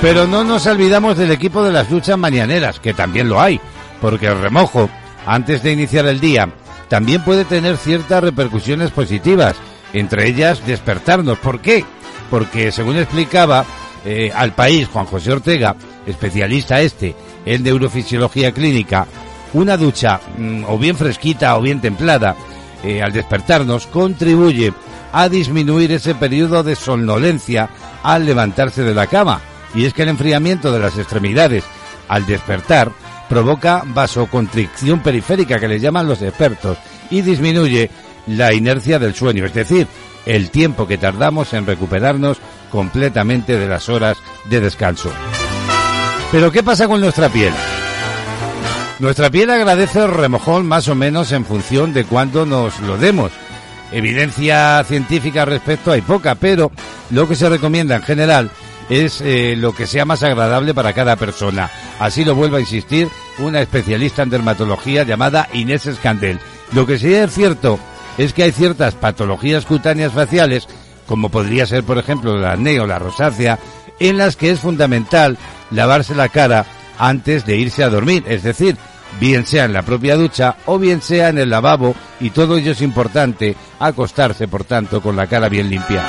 Pero 0.00 0.28
no 0.28 0.44
nos 0.44 0.64
olvidamos 0.68 1.18
del 1.18 1.32
equipo 1.32 1.64
de 1.64 1.72
las 1.72 1.90
duchas 1.90 2.16
mañaneras, 2.16 2.78
que 2.78 2.94
también 2.94 3.28
lo 3.28 3.40
hay, 3.40 3.60
porque 4.00 4.28
el 4.28 4.40
remojo, 4.40 4.88
antes 5.26 5.64
de 5.64 5.72
iniciar 5.72 6.06
el 6.06 6.20
día, 6.20 6.50
también 6.86 7.24
puede 7.24 7.44
tener 7.44 7.78
ciertas 7.78 8.22
repercusiones 8.22 8.92
positivas, 8.92 9.56
entre 9.92 10.28
ellas 10.28 10.64
despertarnos. 10.64 11.36
¿Por 11.38 11.58
qué? 11.58 11.84
Porque, 12.30 12.72
según 12.72 12.96
explicaba 12.96 13.64
eh, 14.04 14.32
al 14.34 14.52
país 14.52 14.88
Juan 14.88 15.06
José 15.06 15.32
Ortega, 15.32 15.76
especialista 16.06 16.80
este 16.80 17.14
en 17.44 17.62
neurofisiología 17.62 18.52
clínica, 18.52 19.06
una 19.52 19.76
ducha 19.76 20.20
mm, 20.36 20.64
o 20.66 20.78
bien 20.78 20.96
fresquita 20.96 21.56
o 21.56 21.60
bien 21.60 21.80
templada, 21.80 22.36
eh, 22.82 23.02
al 23.02 23.12
despertarnos, 23.12 23.86
contribuye 23.86 24.72
a 25.12 25.28
disminuir 25.28 25.92
ese 25.92 26.14
periodo 26.14 26.62
de 26.62 26.76
somnolencia 26.76 27.70
al 28.02 28.26
levantarse 28.26 28.82
de 28.82 28.94
la 28.94 29.06
cama. 29.06 29.40
Y 29.74 29.84
es 29.84 29.94
que 29.94 30.02
el 30.02 30.10
enfriamiento 30.10 30.72
de 30.72 30.80
las 30.80 30.98
extremidades 30.98 31.64
al 32.08 32.26
despertar 32.26 32.92
provoca 33.28 33.82
vasoconstricción 33.86 35.00
periférica, 35.00 35.58
que 35.58 35.68
le 35.68 35.80
llaman 35.80 36.06
los 36.06 36.22
expertos, 36.22 36.78
y 37.10 37.22
disminuye 37.22 37.90
la 38.26 38.52
inercia 38.52 38.98
del 38.98 39.14
sueño, 39.14 39.44
es 39.44 39.54
decir, 39.54 39.86
el 40.26 40.50
tiempo 40.50 40.86
que 40.86 40.98
tardamos 40.98 41.52
en 41.54 41.66
recuperarnos 41.66 42.38
completamente 42.70 43.58
de 43.58 43.68
las 43.68 43.88
horas 43.88 44.18
de 44.44 44.60
descanso. 44.60 45.10
Pero 46.32 46.52
¿qué 46.52 46.62
pasa 46.62 46.88
con 46.88 47.00
nuestra 47.00 47.28
piel? 47.28 47.52
Nuestra 48.98 49.30
piel 49.30 49.50
agradece 49.50 50.00
el 50.00 50.10
remojón 50.10 50.66
más 50.66 50.88
o 50.88 50.94
menos 50.94 51.32
en 51.32 51.44
función 51.44 51.92
de 51.92 52.04
cuándo 52.04 52.44
nos 52.46 52.80
lo 52.80 52.98
demos. 52.98 53.30
Evidencia 53.92 54.82
científica 54.84 55.42
al 55.42 55.48
respecto 55.48 55.92
hay 55.92 56.00
poca, 56.00 56.34
pero 56.34 56.72
lo 57.10 57.28
que 57.28 57.36
se 57.36 57.48
recomienda 57.48 57.96
en 57.96 58.02
general 58.02 58.50
es 58.88 59.20
eh, 59.20 59.54
lo 59.56 59.74
que 59.74 59.86
sea 59.86 60.04
más 60.04 60.22
agradable 60.22 60.74
para 60.74 60.92
cada 60.92 61.16
persona. 61.16 61.70
Así 61.98 62.24
lo 62.24 62.34
vuelvo 62.34 62.56
a 62.56 62.60
insistir 62.60 63.08
una 63.38 63.60
especialista 63.60 64.22
en 64.22 64.30
dermatología 64.30 65.04
llamada 65.04 65.48
Inés 65.52 65.86
Escandel. 65.86 66.40
Lo 66.72 66.86
que 66.86 66.98
sí 66.98 67.14
es 67.14 67.32
cierto 67.32 67.78
es 68.18 68.32
que 68.32 68.44
hay 68.44 68.52
ciertas 68.52 68.94
patologías 68.94 69.66
cutáneas 69.66 70.12
faciales, 70.12 70.68
como 71.06 71.28
podría 71.28 71.66
ser 71.66 71.84
por 71.84 71.98
ejemplo 71.98 72.36
la 72.36 72.52
acné 72.52 72.80
o 72.80 72.86
la 72.86 72.98
rosácea, 72.98 73.58
en 73.98 74.18
las 74.18 74.36
que 74.36 74.50
es 74.50 74.60
fundamental 74.60 75.38
lavarse 75.70 76.14
la 76.14 76.28
cara 76.28 76.66
antes 76.98 77.44
de 77.46 77.56
irse 77.56 77.84
a 77.84 77.90
dormir, 77.90 78.24
es 78.26 78.42
decir, 78.42 78.76
bien 79.20 79.46
sea 79.46 79.64
en 79.64 79.72
la 79.72 79.82
propia 79.82 80.16
ducha 80.16 80.56
o 80.66 80.78
bien 80.78 81.02
sea 81.02 81.28
en 81.28 81.38
el 81.38 81.50
lavabo 81.50 81.94
y 82.20 82.30
todo 82.30 82.56
ello 82.56 82.72
es 82.72 82.82
importante, 82.82 83.56
acostarse 83.78 84.48
por 84.48 84.64
tanto 84.64 85.00
con 85.00 85.16
la 85.16 85.26
cara 85.26 85.48
bien 85.48 85.70
limpia. 85.70 86.02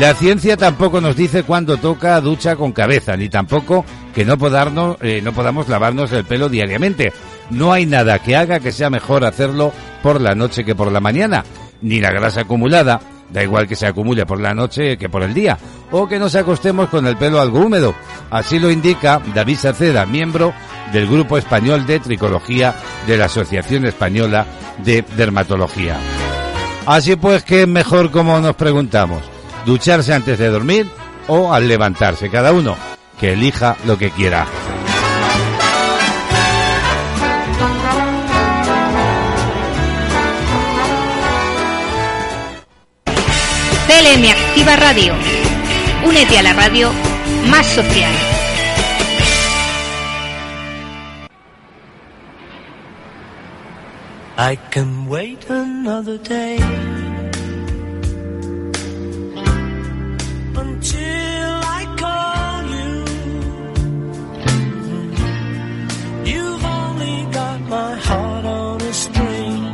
La 0.00 0.14
ciencia 0.14 0.56
tampoco 0.56 1.02
nos 1.02 1.16
dice 1.16 1.42
cuándo 1.42 1.76
toca 1.76 2.18
ducha 2.22 2.56
con 2.56 2.72
cabeza, 2.72 3.14
ni 3.16 3.28
tampoco 3.28 3.84
que 4.14 4.24
no, 4.24 4.38
podarnos, 4.38 4.96
eh, 5.02 5.20
no 5.22 5.32
podamos 5.32 5.68
lavarnos 5.68 6.10
el 6.12 6.24
pelo 6.24 6.48
diariamente. 6.48 7.12
No 7.52 7.70
hay 7.70 7.84
nada 7.84 8.18
que 8.18 8.34
haga 8.34 8.60
que 8.60 8.72
sea 8.72 8.88
mejor 8.88 9.24
hacerlo 9.26 9.72
por 10.02 10.20
la 10.20 10.34
noche 10.34 10.64
que 10.64 10.74
por 10.74 10.90
la 10.90 11.00
mañana, 11.00 11.44
ni 11.82 12.00
la 12.00 12.10
grasa 12.10 12.40
acumulada, 12.40 12.98
da 13.30 13.42
igual 13.42 13.68
que 13.68 13.76
se 13.76 13.86
acumule 13.86 14.24
por 14.24 14.40
la 14.40 14.54
noche 14.54 14.96
que 14.96 15.10
por 15.10 15.22
el 15.22 15.34
día, 15.34 15.58
o 15.90 16.08
que 16.08 16.18
nos 16.18 16.34
acostemos 16.34 16.88
con 16.88 17.06
el 17.06 17.16
pelo 17.18 17.40
algo 17.40 17.60
húmedo. 17.60 17.94
Así 18.30 18.58
lo 18.58 18.70
indica 18.70 19.20
David 19.34 19.58
Saceda, 19.58 20.06
miembro 20.06 20.54
del 20.94 21.06
Grupo 21.06 21.36
Español 21.36 21.86
de 21.86 22.00
Tricología 22.00 22.74
de 23.06 23.18
la 23.18 23.26
Asociación 23.26 23.84
Española 23.84 24.46
de 24.82 25.04
Dermatología. 25.14 25.98
Así 26.86 27.16
pues, 27.16 27.44
¿qué 27.44 27.62
es 27.62 27.68
mejor 27.68 28.10
como 28.10 28.40
nos 28.40 28.56
preguntamos? 28.56 29.22
¿Ducharse 29.66 30.14
antes 30.14 30.38
de 30.38 30.48
dormir 30.48 30.88
o 31.28 31.52
al 31.52 31.68
levantarse? 31.68 32.30
Cada 32.30 32.52
uno 32.52 32.76
que 33.20 33.34
elija 33.34 33.76
lo 33.86 33.98
que 33.98 34.10
quiera. 34.10 34.46
CLM 43.86 44.24
Activa 44.30 44.76
Radio. 44.76 45.14
Únete 46.04 46.38
a 46.38 46.42
la 46.42 46.52
radio 46.52 46.90
más 47.48 47.66
social. 47.66 48.12
I 54.38 54.56
can 54.70 55.06
wait 55.08 55.48
another 55.50 56.18
day 56.18 56.58
until 60.56 61.54
I 61.78 61.82
call 62.02 62.62
you. 62.76 63.04
You've 66.24 66.64
only 66.64 67.26
got 67.32 67.60
my 67.68 67.94
heart 67.96 68.44
on 68.44 68.80
a 68.80 68.92
string 68.92 69.64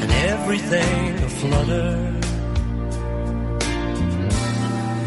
and 0.00 0.10
everything 0.30 1.18
a 1.18 2.09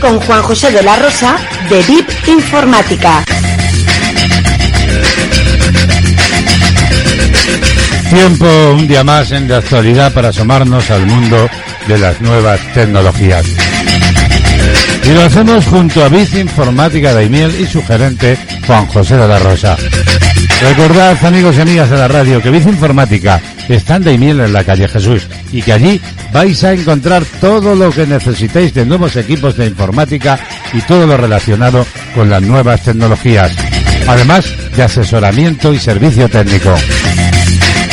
Con 0.00 0.20
Juan 0.20 0.42
José 0.42 0.70
de 0.70 0.82
la 0.82 0.96
Rosa, 0.96 1.36
de 1.70 1.82
VIP 1.82 2.28
Informática. 2.28 3.24
Tiempo, 8.10 8.46
un 8.74 8.86
día 8.86 9.02
más 9.02 9.32
en 9.32 9.48
de 9.48 9.56
actualidad 9.56 10.12
para 10.12 10.28
asomarnos 10.28 10.90
al 10.90 11.06
mundo 11.06 11.48
de 11.88 11.98
las 11.98 12.20
nuevas 12.20 12.60
tecnologías. 12.74 13.46
Y 15.04 15.08
lo 15.08 15.22
hacemos 15.22 15.64
junto 15.64 16.04
a 16.04 16.10
Biz 16.10 16.34
Informática 16.34 17.14
Daimiel 17.14 17.58
y 17.58 17.66
su 17.66 17.82
gerente 17.82 18.36
Juan 18.66 18.86
José 18.88 19.16
de 19.16 19.26
la 19.26 19.38
Rosa. 19.38 19.74
Recordad, 20.60 21.16
amigos 21.24 21.56
y 21.56 21.62
amigas 21.62 21.88
de 21.88 21.96
la 21.96 22.08
radio, 22.08 22.42
que 22.42 22.50
Biz 22.50 22.66
Informática 22.66 23.40
está 23.68 23.96
en 23.96 24.04
Daimiel 24.04 24.40
en 24.40 24.52
la 24.52 24.64
calle 24.64 24.86
Jesús 24.86 25.26
y 25.50 25.62
que 25.62 25.72
allí 25.72 26.00
vais 26.34 26.64
a 26.64 26.72
encontrar 26.72 27.24
todo 27.40 27.76
lo 27.76 27.92
que 27.92 28.08
necesitéis 28.08 28.74
de 28.74 28.84
nuevos 28.84 29.14
equipos 29.14 29.56
de 29.56 29.66
informática 29.66 30.36
y 30.72 30.80
todo 30.82 31.06
lo 31.06 31.16
relacionado 31.16 31.86
con 32.12 32.28
las 32.28 32.42
nuevas 32.42 32.82
tecnologías. 32.82 33.54
Además 34.08 34.44
de 34.76 34.82
asesoramiento 34.82 35.72
y 35.72 35.78
servicio 35.78 36.28
técnico. 36.28 36.74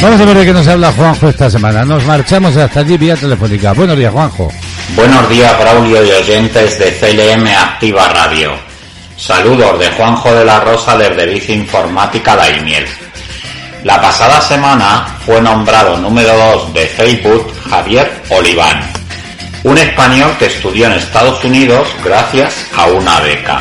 Vamos 0.02 0.20
a 0.20 0.26
ver 0.26 0.38
de 0.40 0.46
qué 0.46 0.54
nos 0.54 0.68
habla 0.68 0.92
Juanjo 0.92 1.30
esta 1.30 1.52
semana. 1.52 1.86
Nos 1.86 2.04
marchamos 2.06 2.58
hasta 2.58 2.80
allí 2.80 2.98
vía 2.98 3.16
telefónica. 3.16 3.74
Buenos 3.74 3.96
días, 3.96 4.12
Juanjo. 4.12 4.52
Buenos 4.96 5.30
días, 5.30 5.60
Braulio 5.60 6.04
y 6.04 6.10
oyentes 6.10 6.80
de 6.80 6.92
CLM 6.98 7.48
Activa 7.48 8.08
Radio. 8.10 8.54
Saludos 9.18 9.78
de 9.78 9.88
Juanjo 9.92 10.34
de 10.34 10.46
la 10.46 10.62
Rosa 10.62 10.98
desde 10.98 11.28
Bici 11.28 11.54
Informática 11.54 12.36
Daimiel. 12.36 12.88
La 13.84 14.00
pasada 14.00 14.40
semana 14.42 15.08
fue 15.26 15.42
nombrado 15.42 15.98
número 15.98 16.38
2 16.38 16.74
de 16.76 16.86
Facebook 16.86 17.52
Javier 17.68 18.12
Oliván, 18.30 18.80
un 19.64 19.76
español 19.76 20.36
que 20.38 20.46
estudió 20.46 20.86
en 20.86 20.94
Estados 20.94 21.44
Unidos 21.44 21.88
gracias 22.04 22.68
a 22.78 22.86
una 22.86 23.20
beca. 23.22 23.60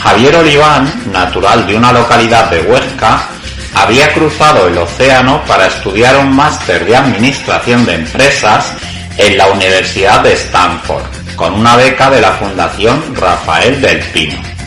Javier 0.00 0.34
Oliván, 0.34 0.92
natural 1.12 1.64
de 1.64 1.76
una 1.76 1.92
localidad 1.92 2.50
de 2.50 2.62
Huesca, 2.62 3.28
había 3.72 4.12
cruzado 4.12 4.66
el 4.66 4.76
océano 4.76 5.44
para 5.46 5.68
estudiar 5.68 6.16
un 6.16 6.34
máster 6.34 6.84
de 6.84 6.96
Administración 6.96 7.86
de 7.86 7.94
Empresas 7.94 8.72
en 9.16 9.38
la 9.38 9.46
Universidad 9.46 10.22
de 10.24 10.32
Stanford, 10.32 11.04
con 11.36 11.54
una 11.54 11.76
beca 11.76 12.10
de 12.10 12.20
la 12.20 12.32
Fundación 12.32 13.14
Rafael 13.14 13.80
del 13.80 14.00
Pino. 14.12 14.59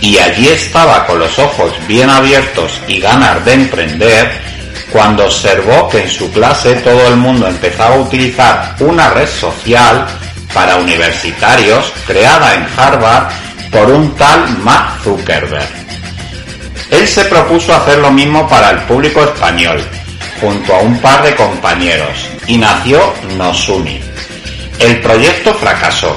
Y 0.00 0.18
allí 0.18 0.48
estaba 0.48 1.06
con 1.06 1.18
los 1.18 1.38
ojos 1.38 1.72
bien 1.86 2.08
abiertos 2.08 2.80
y 2.86 3.00
ganas 3.00 3.44
de 3.44 3.54
emprender 3.54 4.30
cuando 4.92 5.24
observó 5.24 5.88
que 5.88 6.02
en 6.02 6.10
su 6.10 6.30
clase 6.32 6.74
todo 6.76 7.08
el 7.08 7.16
mundo 7.16 7.46
empezaba 7.46 7.96
a 7.96 8.00
utilizar 8.00 8.76
una 8.80 9.10
red 9.10 9.28
social 9.28 10.06
para 10.54 10.76
universitarios 10.76 11.92
creada 12.06 12.54
en 12.54 12.66
Harvard 12.76 13.28
por 13.70 13.90
un 13.90 14.14
tal 14.16 14.58
Mark 14.58 15.00
Zuckerberg. 15.02 15.68
Él 16.90 17.06
se 17.06 17.24
propuso 17.26 17.74
hacer 17.74 17.98
lo 17.98 18.10
mismo 18.10 18.48
para 18.48 18.70
el 18.70 18.78
público 18.80 19.22
español, 19.22 19.82
junto 20.40 20.74
a 20.74 20.78
un 20.78 20.98
par 21.00 21.22
de 21.22 21.34
compañeros, 21.34 22.28
y 22.46 22.56
nació 22.56 23.12
Nosuni. 23.36 24.00
El 24.78 25.00
proyecto 25.00 25.52
fracasó. 25.54 26.16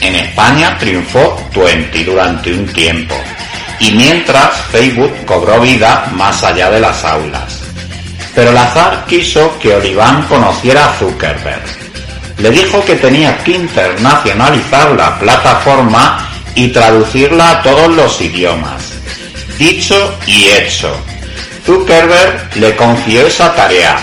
En 0.00 0.14
España 0.14 0.76
triunfó 0.78 1.40
Twenty 1.52 2.04
durante 2.04 2.52
un 2.52 2.66
tiempo, 2.66 3.14
y 3.80 3.92
mientras 3.92 4.60
Facebook 4.70 5.12
cobró 5.24 5.60
vida 5.60 6.10
más 6.14 6.42
allá 6.42 6.70
de 6.70 6.80
las 6.80 7.04
aulas. 7.04 7.60
Pero 8.34 8.50
el 8.50 8.56
azar 8.56 9.04
quiso 9.08 9.58
que 9.58 9.74
Oliván 9.74 10.22
conociera 10.24 10.90
a 10.90 10.92
Zuckerberg. 10.94 11.62
Le 12.38 12.50
dijo 12.50 12.84
que 12.84 12.96
tenía 12.96 13.38
que 13.38 13.52
internacionalizar 13.52 14.90
la 14.92 15.18
plataforma 15.18 16.28
y 16.54 16.68
traducirla 16.68 17.50
a 17.50 17.62
todos 17.62 17.94
los 17.94 18.20
idiomas. 18.20 18.92
Dicho 19.58 20.18
y 20.26 20.48
hecho. 20.50 20.94
Zuckerberg 21.64 22.56
le 22.56 22.76
confió 22.76 23.26
esa 23.26 23.54
tarea 23.54 23.96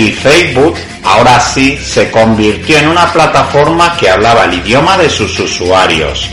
y 0.00 0.12
Facebook 0.12 0.76
ahora 1.04 1.38
sí 1.38 1.78
se 1.78 2.10
convirtió 2.10 2.78
en 2.78 2.88
una 2.88 3.12
plataforma 3.12 3.94
que 3.98 4.08
hablaba 4.08 4.44
el 4.44 4.54
idioma 4.54 4.96
de 4.96 5.10
sus 5.10 5.38
usuarios. 5.38 6.30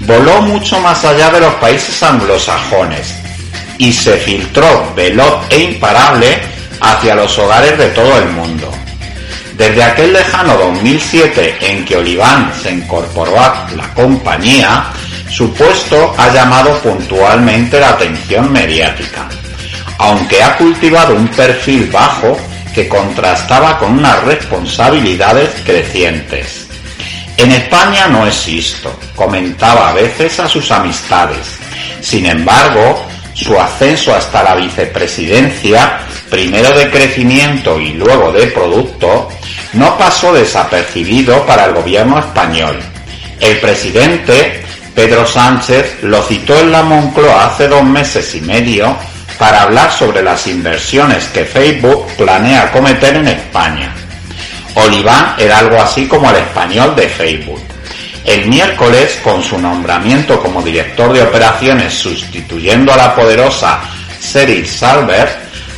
Voló 0.00 0.42
mucho 0.42 0.78
más 0.80 1.02
allá 1.06 1.30
de 1.30 1.40
los 1.40 1.54
países 1.54 2.02
anglosajones 2.02 3.14
y 3.78 3.92
se 3.94 4.18
filtró 4.18 4.92
veloz 4.94 5.46
e 5.48 5.58
imparable 5.58 6.38
hacia 6.80 7.14
los 7.14 7.38
hogares 7.38 7.78
de 7.78 7.86
todo 7.88 8.18
el 8.18 8.28
mundo. 8.28 8.70
Desde 9.56 9.82
aquel 9.82 10.12
lejano 10.12 10.58
2007 10.58 11.56
en 11.62 11.84
que 11.86 11.96
Oliván 11.96 12.52
se 12.62 12.72
incorporó 12.72 13.40
a 13.40 13.68
la 13.74 13.88
compañía, 13.94 14.84
su 15.30 15.52
puesto 15.54 16.14
ha 16.18 16.28
llamado 16.32 16.78
puntualmente 16.80 17.80
la 17.80 17.90
atención 17.90 18.52
mediática, 18.52 19.26
aunque 19.96 20.42
ha 20.42 20.56
cultivado 20.58 21.14
un 21.14 21.26
perfil 21.28 21.88
bajo 21.90 22.36
que 22.78 22.86
contrastaba 22.86 23.76
con 23.76 23.98
unas 23.98 24.22
responsabilidades 24.22 25.50
crecientes. 25.64 26.68
En 27.36 27.50
España 27.50 28.06
no 28.06 28.24
existo, 28.24 28.96
comentaba 29.16 29.88
a 29.88 29.94
veces 29.94 30.38
a 30.38 30.46
sus 30.46 30.70
amistades. 30.70 31.58
Sin 32.00 32.24
embargo, 32.26 33.04
su 33.34 33.58
ascenso 33.58 34.14
hasta 34.14 34.44
la 34.44 34.54
vicepresidencia, 34.54 36.02
primero 36.30 36.70
de 36.70 36.88
crecimiento 36.88 37.80
y 37.80 37.94
luego 37.94 38.30
de 38.30 38.46
producto, 38.46 39.28
no 39.72 39.98
pasó 39.98 40.32
desapercibido 40.32 41.44
para 41.46 41.64
el 41.64 41.74
gobierno 41.74 42.20
español. 42.20 42.78
El 43.40 43.58
presidente 43.58 44.62
Pedro 44.94 45.26
Sánchez 45.26 45.98
lo 46.02 46.22
citó 46.22 46.56
en 46.56 46.70
la 46.70 46.84
Moncloa 46.84 47.46
hace 47.46 47.66
dos 47.66 47.82
meses 47.82 48.36
y 48.36 48.40
medio 48.40 48.96
para 49.38 49.62
hablar 49.62 49.92
sobre 49.92 50.22
las 50.22 50.46
inversiones 50.46 51.24
que 51.28 51.44
Facebook 51.44 52.06
planea 52.16 52.72
cometer 52.72 53.16
en 53.16 53.28
España. 53.28 53.94
Oliván 54.74 55.34
era 55.38 55.58
algo 55.58 55.80
así 55.80 56.06
como 56.06 56.30
el 56.30 56.36
español 56.36 56.94
de 56.94 57.08
Facebook. 57.08 57.62
El 58.24 58.46
miércoles, 58.46 59.18
con 59.22 59.42
su 59.42 59.58
nombramiento 59.58 60.40
como 60.40 60.62
director 60.62 61.12
de 61.12 61.22
operaciones 61.22 61.94
sustituyendo 61.94 62.92
a 62.92 62.96
la 62.96 63.14
poderosa 63.14 63.80
Sheryl 64.20 64.66
Salver, 64.66 65.28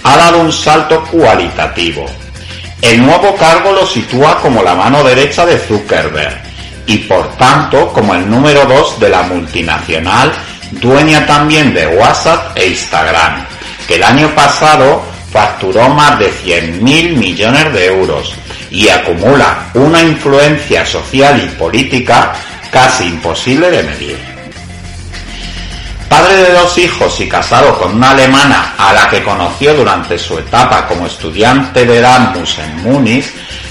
ha 0.03 0.17
dado 0.17 0.41
un 0.41 0.53
salto 0.53 1.05
cualitativo. 1.05 2.07
El 2.83 3.05
nuevo 3.05 3.37
cargo 3.37 3.73
lo 3.73 3.87
sitúa 3.87 4.41
como 4.41 4.63
la 4.63 4.75
mano 4.75 5.05
derecha 5.05 5.45
de 5.45 5.59
Zuckerberg 5.59 6.43
y 6.87 6.99
por 6.99 7.37
tanto 7.37 7.93
como 7.93 8.15
el 8.15 8.29
número 8.29 8.65
dos 8.65 8.99
de 8.99 9.11
la 9.11 9.23
multinacional, 9.23 10.33
dueña 10.73 11.27
también 11.27 11.73
de 11.75 11.87
WhatsApp 11.87 12.57
e 12.57 12.69
Instagram, 12.69 13.47
que 13.91 13.97
el 13.97 14.05
año 14.05 14.33
pasado 14.37 15.03
facturó 15.33 15.89
más 15.89 16.17
de 16.21 16.33
100.000 16.33 17.17
millones 17.17 17.73
de 17.73 17.87
euros 17.87 18.33
y 18.71 18.89
acumula 18.89 19.67
una 19.75 20.01
influencia 20.01 20.87
social 20.87 21.43
y 21.43 21.49
política 21.59 22.33
casi 22.71 23.07
imposible 23.07 23.69
de 23.69 23.83
medir. 23.83 24.17
Padre 26.09 26.37
de 26.37 26.53
dos 26.53 26.79
hijos 26.79 27.21
y 27.21 27.29
casado 27.29 27.77
con 27.81 27.97
una 27.97 28.13
alemana 28.13 28.75
a 28.79 28.93
la 28.93 29.09
que 29.09 29.25
conoció 29.25 29.75
durante 29.75 30.17
su 30.17 30.39
etapa 30.39 30.87
como 30.87 31.09
estudiante 31.09 31.85
de 31.85 31.99
Erasmus 31.99 32.61
en 32.61 32.85
Múnich, 32.85 33.27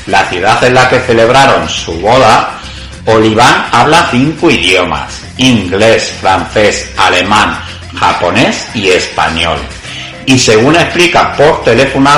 la 0.08 0.26
ciudad 0.26 0.62
en 0.66 0.74
la 0.74 0.90
que 0.90 1.00
celebraron 1.00 1.70
su 1.70 1.94
boda, 1.94 2.60
Oliván 3.06 3.68
habla 3.72 4.10
cinco 4.12 4.52
idiomas, 4.52 5.22
inglés, 5.38 6.12
francés, 6.20 6.92
alemán, 6.98 7.58
japonés 7.98 8.68
y 8.74 8.90
español. 8.90 9.60
Y 10.30 10.38
según 10.38 10.76
explica 10.76 11.34
por 11.34 11.64
teléfono, 11.64 12.12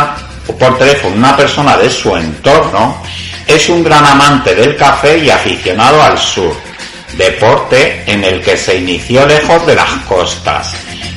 por 0.60 0.78
teléfono 0.78 1.16
una 1.16 1.38
persona 1.38 1.78
de 1.78 1.90
su 1.90 2.14
entorno, 2.14 3.02
es 3.48 3.70
un 3.70 3.86
gran 3.86 4.06
amante 4.06 4.54
del 4.54 4.76
café 4.76 5.18
y 5.18 5.30
aficionado 5.30 6.04
al 6.04 6.20
sur, 6.20 6.54
deporte 7.18 8.04
en 8.06 8.22
el 8.26 8.42
que 8.42 8.58
se 8.58 8.76
inició 8.76 9.26
lejos 9.26 9.66
de 9.66 9.76
las 9.76 9.90
costas, 10.10 10.74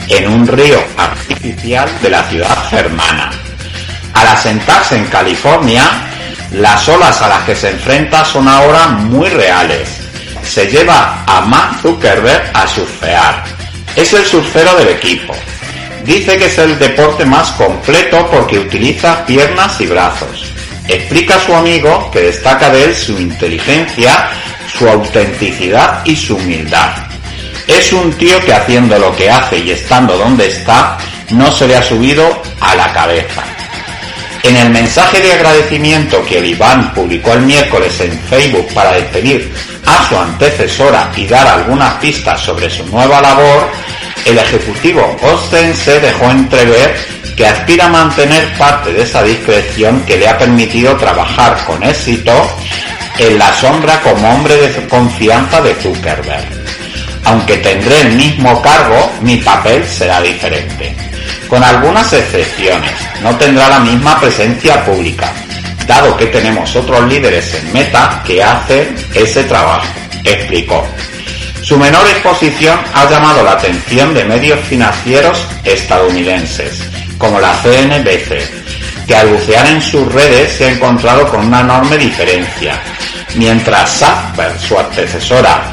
en 0.09 0.29
un 0.29 0.47
río 0.47 0.81
artificial 0.97 1.91
de 2.01 2.11
la 2.11 2.23
ciudad 2.29 2.69
germana. 2.71 3.33
Al 4.13 4.29
asentarse 4.29 4.95
en 4.95 5.07
California, 5.07 5.91
las 6.53 6.89
olas 6.89 7.21
a 7.21 7.27
las 7.27 7.43
que 7.43 7.57
se 7.57 7.71
enfrenta 7.71 8.25
son 8.25 8.47
ahora 8.47 8.87
muy 8.87 9.31
reales. 9.31 9.89
Se 10.45 10.69
lleva 10.69 11.25
a 11.27 11.41
Mark 11.41 11.81
Zuckerberg 11.83 12.53
a 12.55 12.69
surfear. 12.69 13.43
Es 13.97 14.13
el 14.13 14.25
surfero 14.25 14.77
del 14.77 14.91
equipo. 14.91 15.35
Dice 16.05 16.37
que 16.37 16.47
es 16.47 16.59
el 16.59 16.79
deporte 16.79 17.25
más 17.25 17.51
completo 17.53 18.29
porque 18.31 18.59
utiliza 18.59 19.25
piernas 19.25 19.81
y 19.81 19.87
brazos. 19.87 20.53
Explica 20.87 21.37
a 21.37 21.41
su 21.41 21.55
amigo 21.55 22.11
que 22.11 22.21
destaca 22.21 22.69
de 22.69 22.85
él 22.85 22.95
su 22.95 23.19
inteligencia, 23.19 24.29
su 24.79 24.87
autenticidad 24.87 26.05
y 26.05 26.15
su 26.15 26.37
humildad. 26.37 26.91
Es 27.67 27.91
un 27.95 28.13
tío 28.13 28.39
que 28.45 28.53
haciendo 28.53 28.99
lo 28.99 29.17
que 29.17 29.31
hace 29.31 29.59
y 29.59 29.71
estando 29.71 30.19
donde 30.19 30.49
está, 30.49 30.99
no 31.31 31.51
se 31.51 31.67
le 31.67 31.77
ha 31.77 31.83
subido 31.83 32.43
a 32.61 32.75
la 32.75 32.93
cabeza. 32.93 33.43
En 34.45 34.59
el 34.59 34.69
mensaje 34.69 35.23
de 35.23 35.33
agradecimiento 35.33 36.23
que 36.27 36.37
el 36.37 36.45
Iván 36.45 36.93
publicó 36.93 37.33
el 37.33 37.41
miércoles 37.41 37.99
en 38.01 38.13
Facebook 38.29 38.69
para 38.75 38.93
despedir 38.93 39.51
a 39.87 40.07
su 40.07 40.19
antecesora 40.19 41.11
y 41.17 41.27
dar 41.27 41.47
algunas 41.47 41.95
pistas 41.95 42.43
sobre 42.43 42.69
su 42.69 42.87
nueva 42.89 43.23
labor, 43.23 43.71
el 44.27 44.37
ejecutivo 44.37 45.17
ostense 45.23 45.99
dejó 45.99 46.31
entrever 46.31 46.95
que 47.35 47.47
aspira 47.47 47.87
a 47.87 47.89
mantener 47.89 48.47
parte 48.59 48.93
de 48.93 49.05
esa 49.05 49.23
discreción 49.23 50.05
que 50.05 50.19
le 50.19 50.29
ha 50.29 50.37
permitido 50.37 50.95
trabajar 50.97 51.57
con 51.65 51.83
éxito 51.83 52.33
en 53.19 53.39
la 53.39 53.51
sombra 53.55 53.99
como 54.03 54.29
hombre 54.29 54.57
de 54.57 54.89
confianza 54.89 55.63
de 55.63 55.75
Zuckerberg. 55.77 56.45
Aunque 57.25 57.57
tendré 57.57 58.03
el 58.03 58.13
mismo 58.13 58.61
cargo, 58.61 59.11
mi 59.23 59.39
papel 59.39 59.87
será 59.87 60.21
diferente. 60.21 61.14
Con 61.49 61.63
algunas 61.63 62.13
excepciones, 62.13 62.93
no 63.23 63.37
tendrá 63.37 63.69
la 63.69 63.81
misma 63.81 64.19
presencia 64.21 64.85
pública, 64.85 65.33
dado 65.87 66.17
que 66.17 66.27
tenemos 66.27 66.75
otros 66.75 67.07
líderes 67.09 67.55
en 67.55 67.73
Meta 67.73 68.23
que 68.27 68.43
hacen 68.43 68.95
ese 69.15 69.45
trabajo, 69.45 69.87
explicó. 70.25 70.87
Su 71.63 71.79
menor 71.79 72.07
exposición 72.09 72.79
ha 72.93 73.09
llamado 73.09 73.43
la 73.43 73.53
atención 73.53 74.13
de 74.13 74.25
medios 74.25 74.61
financieros 74.61 75.47
estadounidenses, 75.65 76.81
como 77.17 77.41
la 77.41 77.55
CNBC, 77.63 79.07
que 79.07 79.17
al 79.17 79.29
bucear 79.29 79.67
en 79.67 79.81
sus 79.81 80.13
redes 80.13 80.53
se 80.53 80.67
ha 80.67 80.73
encontrado 80.73 81.29
con 81.29 81.47
una 81.47 81.61
enorme 81.61 81.97
diferencia. 81.97 82.79
Mientras 83.37 83.99
Zuckerberg, 83.99 84.61
su 84.61 84.79
antecesora, 84.79 85.73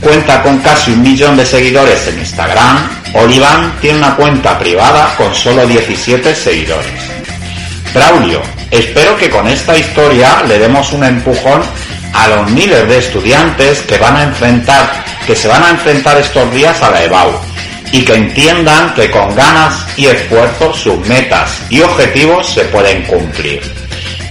cuenta 0.00 0.42
con 0.42 0.58
casi 0.58 0.92
un 0.92 1.02
millón 1.02 1.36
de 1.36 1.46
seguidores 1.46 2.06
en 2.08 2.18
Instagram, 2.18 2.88
Olivan 3.14 3.72
tiene 3.80 3.98
una 3.98 4.16
cuenta 4.16 4.58
privada 4.58 5.14
con 5.16 5.34
solo 5.34 5.66
17 5.66 6.34
seguidores. 6.34 6.92
Braulio, 7.94 8.42
espero 8.70 9.16
que 9.16 9.30
con 9.30 9.46
esta 9.48 9.76
historia 9.76 10.42
le 10.46 10.58
demos 10.58 10.92
un 10.92 11.04
empujón 11.04 11.62
a 12.12 12.28
los 12.28 12.50
miles 12.50 12.88
de 12.88 12.98
estudiantes 12.98 13.80
que 13.82 13.98
van 13.98 14.16
a 14.16 14.22
enfrentar, 14.24 15.04
que 15.26 15.36
se 15.36 15.48
van 15.48 15.62
a 15.62 15.70
enfrentar 15.70 16.18
estos 16.18 16.52
días 16.52 16.82
a 16.82 16.90
la 16.90 17.04
EBAU 17.04 17.30
y 17.92 18.04
que 18.04 18.14
entiendan 18.14 18.94
que 18.94 19.10
con 19.10 19.34
ganas 19.34 19.86
y 19.96 20.06
esfuerzo 20.06 20.74
sus 20.74 20.98
metas 21.06 21.62
y 21.70 21.80
objetivos 21.80 22.52
se 22.52 22.64
pueden 22.64 23.02
cumplir. 23.04 23.62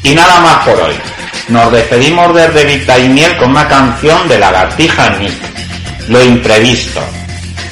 Y 0.03 0.13
nada 0.13 0.39
más 0.41 0.65
por 0.65 0.79
hoy. 0.79 1.14
Nos 1.49 1.71
despedimos 1.71 2.33
desde 2.33 2.65
Vita 2.65 2.97
y 2.99 3.09
Miel 3.09 3.37
con 3.37 3.51
una 3.51 3.67
canción 3.67 4.27
de 4.27 4.39
Lagartija 4.39 5.09
Nick, 5.17 5.33
Lo 6.09 6.23
imprevisto. 6.23 7.01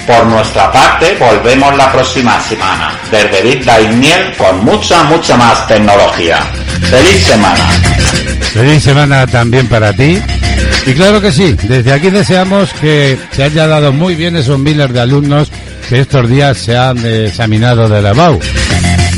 Por 0.05 0.25
nuestra 0.25 0.71
parte, 0.71 1.15
volvemos 1.17 1.75
la 1.77 1.91
próxima 1.91 2.39
semana, 2.41 2.99
desde 3.09 3.41
Vita 3.41 3.79
y 3.81 3.87
Miel, 3.95 4.33
con 4.37 4.63
mucha, 4.65 5.03
mucha 5.03 5.37
más 5.37 5.65
tecnología. 5.67 6.39
¡Feliz 6.89 7.23
semana! 7.23 7.69
Feliz 8.53 8.83
semana 8.83 9.25
también 9.25 9.67
para 9.67 9.93
ti. 9.93 10.21
Y 10.85 10.93
claro 10.93 11.21
que 11.21 11.31
sí, 11.31 11.55
desde 11.63 11.93
aquí 11.93 12.09
deseamos 12.09 12.71
que 12.73 13.17
se 13.31 13.43
haya 13.43 13.65
dado 13.67 13.93
muy 13.93 14.15
bien 14.15 14.35
esos 14.35 14.59
miles 14.59 14.91
de 14.91 14.99
alumnos 14.99 15.49
que 15.87 16.01
estos 16.01 16.29
días 16.29 16.57
se 16.57 16.77
han 16.77 16.97
examinado 17.05 17.87
de 17.87 18.01
la 18.01 18.13
BAU. 18.13 18.39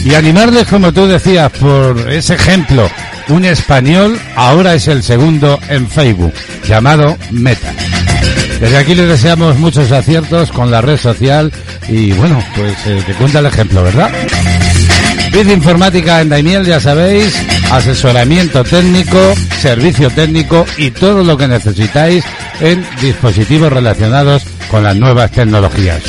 Y 0.05 0.13
animarles, 0.13 0.67
como 0.67 0.93
tú 0.93 1.07
decías, 1.07 1.51
por 1.51 2.11
ese 2.11 2.35
ejemplo, 2.35 2.87
un 3.29 3.45
español 3.45 4.19
ahora 4.35 4.75
es 4.75 4.87
el 4.87 5.03
segundo 5.03 5.59
en 5.69 5.87
Facebook, 5.89 6.33
llamado 6.67 7.17
Meta. 7.31 7.73
Desde 8.59 8.77
aquí 8.77 8.95
les 8.95 9.07
deseamos 9.07 9.57
muchos 9.57 9.91
aciertos 9.91 10.51
con 10.51 10.71
la 10.71 10.81
red 10.81 10.97
social 10.97 11.51
y 11.87 12.11
bueno, 12.13 12.41
pues 12.55 12.75
eh, 12.85 13.03
cuenta 13.17 13.39
el 13.39 13.47
ejemplo, 13.47 13.83
¿verdad? 13.83 14.09
Bit 15.31 15.49
Informática 15.49 16.21
en 16.21 16.29
Daimiel, 16.29 16.65
ya 16.65 16.79
sabéis, 16.79 17.35
asesoramiento 17.71 18.63
técnico, 18.63 19.33
servicio 19.59 20.09
técnico 20.09 20.65
y 20.77 20.91
todo 20.91 21.23
lo 21.23 21.35
que 21.37 21.47
necesitáis 21.47 22.23
en 22.61 22.85
dispositivos 23.01 23.71
relacionados 23.71 24.43
con 24.69 24.83
las 24.83 24.95
nuevas 24.95 25.31
tecnologías. 25.31 26.01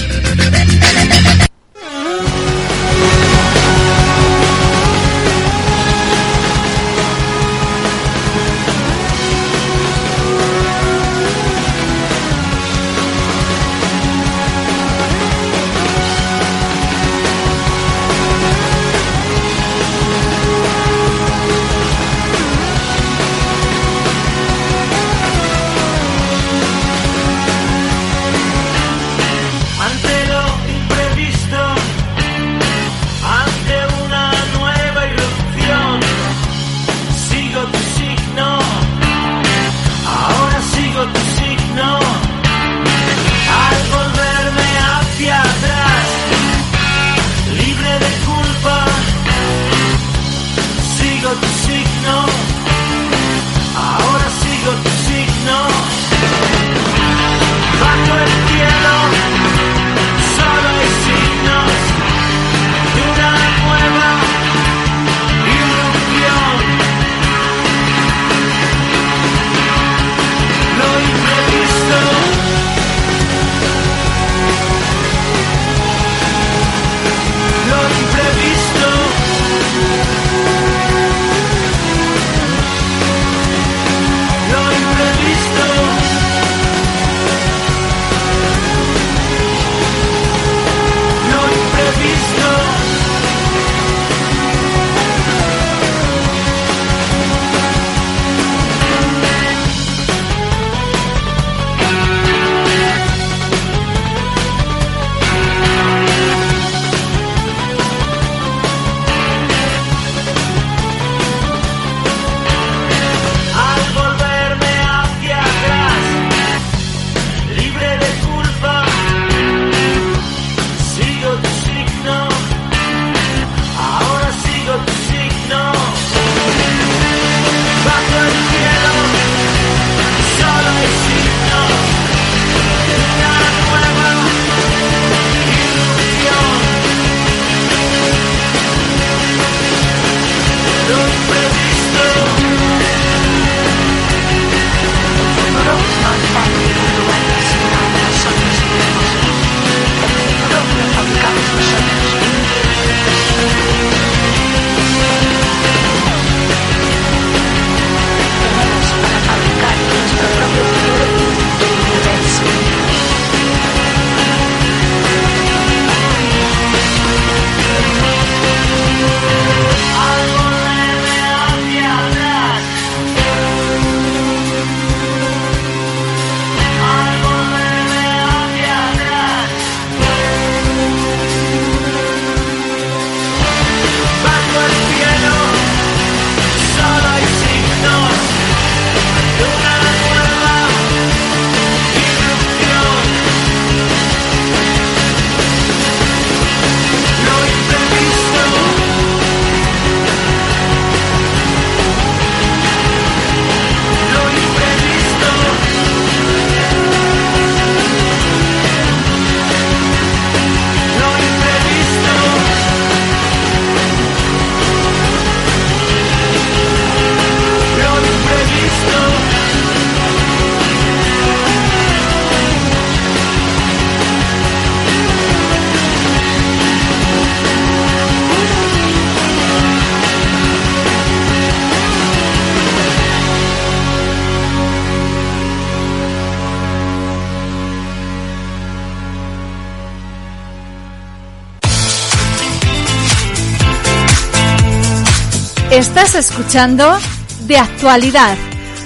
Estás 245.97 246.31
escuchando 246.31 246.99
De 247.47 247.57
Actualidad 247.57 248.37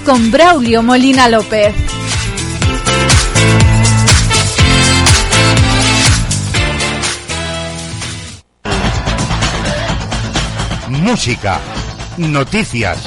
con 0.05 0.31
Braulio 0.31 0.81
Molina 0.81 1.27
López. 1.27 1.75
Música, 10.87 11.59
noticias, 12.15 12.97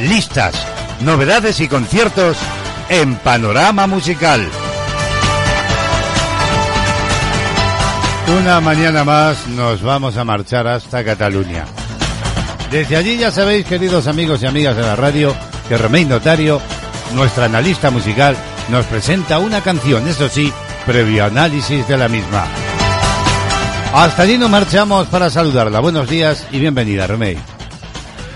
listas, 0.00 0.56
novedades 1.02 1.60
y 1.60 1.68
conciertos 1.68 2.36
en 2.88 3.14
Panorama 3.14 3.86
Musical. 3.86 4.44
Una 8.36 8.60
mañana 8.60 9.04
más 9.04 9.46
nos 9.46 9.80
vamos 9.80 10.16
a 10.16 10.24
marchar 10.24 10.66
hasta 10.66 11.04
Cataluña. 11.04 11.66
Desde 12.74 12.96
allí 12.96 13.16
ya 13.16 13.30
sabéis, 13.30 13.64
queridos 13.66 14.08
amigos 14.08 14.42
y 14.42 14.46
amigas 14.46 14.74
de 14.74 14.82
la 14.82 14.96
radio, 14.96 15.32
que 15.68 15.78
Remey 15.78 16.06
Notario, 16.06 16.60
nuestra 17.14 17.44
analista 17.44 17.92
musical, 17.92 18.36
nos 18.68 18.84
presenta 18.86 19.38
una 19.38 19.60
canción, 19.60 20.08
eso 20.08 20.28
sí, 20.28 20.52
previo 20.84 21.24
análisis 21.24 21.86
de 21.86 21.96
la 21.96 22.08
misma. 22.08 22.48
Hasta 23.94 24.22
allí 24.22 24.38
nos 24.38 24.50
marchamos 24.50 25.06
para 25.06 25.30
saludarla. 25.30 25.78
Buenos 25.78 26.10
días 26.10 26.48
y 26.50 26.58
bienvenida, 26.58 27.06
Remey. 27.06 27.38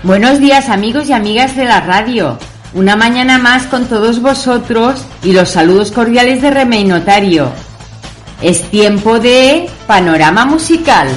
Buenos 0.03 0.39
días 0.39 0.69
amigos 0.69 1.09
y 1.09 1.11
amigas 1.11 1.57
de 1.57 1.65
la 1.65 1.81
radio. 1.81 2.39
Una 2.73 2.95
mañana 2.95 3.39
más 3.39 3.63
con 3.63 3.87
todos 3.87 4.21
vosotros 4.21 5.03
y 5.21 5.33
los 5.33 5.49
saludos 5.49 5.91
cordiales 5.91 6.41
de 6.41 6.49
Remey 6.49 6.85
Notario. 6.85 7.51
Es 8.41 8.61
tiempo 8.71 9.19
de 9.19 9.69
panorama 9.85 10.45
musical. 10.45 11.09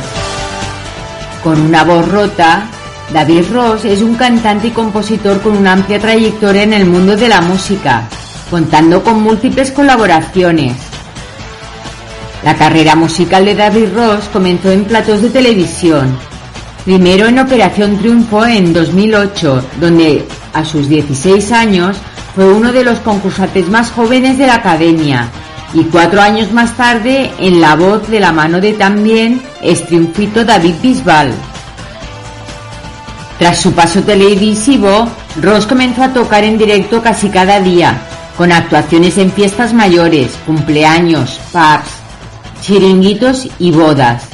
Con 1.45 1.61
una 1.61 1.85
voz 1.85 2.09
rota, 2.09 2.69
David 3.11 3.45
Ross 3.53 3.85
es 3.85 4.01
un 4.03 4.15
cantante 4.15 4.69
y 4.69 4.71
compositor 4.71 5.41
con 5.43 5.57
una 5.57 5.73
amplia 5.73 5.99
trayectoria 5.99 6.63
en 6.63 6.73
el 6.73 6.87
mundo 6.87 7.17
de 7.17 7.29
la 7.29 7.41
música, 7.41 8.09
contando 8.51 9.03
con 9.03 9.23
múltiples 9.23 9.71
colaboraciones. 9.71 10.77
La 12.43 12.57
carrera 12.57 12.95
musical 12.97 13.45
de 13.45 13.55
David 13.55 13.95
Ross 13.95 14.29
comenzó 14.33 14.71
en 14.71 14.85
platos 14.85 15.23
de 15.23 15.31
televisión, 15.31 16.17
primero 16.85 17.27
en 17.27 17.39
Operación 17.39 17.99
Triunfo 17.99 18.45
en 18.47 18.73
2008, 18.73 19.65
donde 19.81 20.27
a 20.53 20.65
sus 20.65 20.89
16 20.89 21.53
años 21.53 21.99
fue 22.35 22.53
uno 22.53 22.73
de 22.73 22.85
los 22.85 22.99
concursantes 23.01 23.69
más 23.69 23.91
jóvenes 23.91 24.39
de 24.39 24.47
la 24.47 24.55
academia 24.55 25.29
y 25.75 25.85
cuatro 25.85 26.21
años 26.21 26.53
más 26.53 26.77
tarde 26.77 27.31
en 27.39 27.61
La 27.61 27.77
Voz 27.77 28.09
de 28.09 28.21
la 28.21 28.33
mano 28.33 28.61
de 28.61 28.73
también 28.73 29.41
es 29.63 29.87
triunfito 29.87 30.45
David 30.45 30.75
Bisbal. 30.83 31.33
Tras 33.39 33.59
su 33.59 33.73
paso 33.73 34.03
televisivo, 34.03 35.09
Ross 35.41 35.67
comenzó 35.67 36.05
a 36.05 36.13
tocar 36.13 36.45
en 36.45 36.59
directo 36.59 37.03
casi 37.03 37.29
cada 37.29 37.61
día, 37.61 38.01
con 38.37 38.53
actuaciones 38.53 39.19
en 39.19 39.33
fiestas 39.33 39.73
mayores, 39.73 40.33
cumpleaños, 40.47 41.41
pubs, 41.53 41.91
chiringuitos 42.61 43.49
y 43.59 43.71
bodas. 43.71 44.25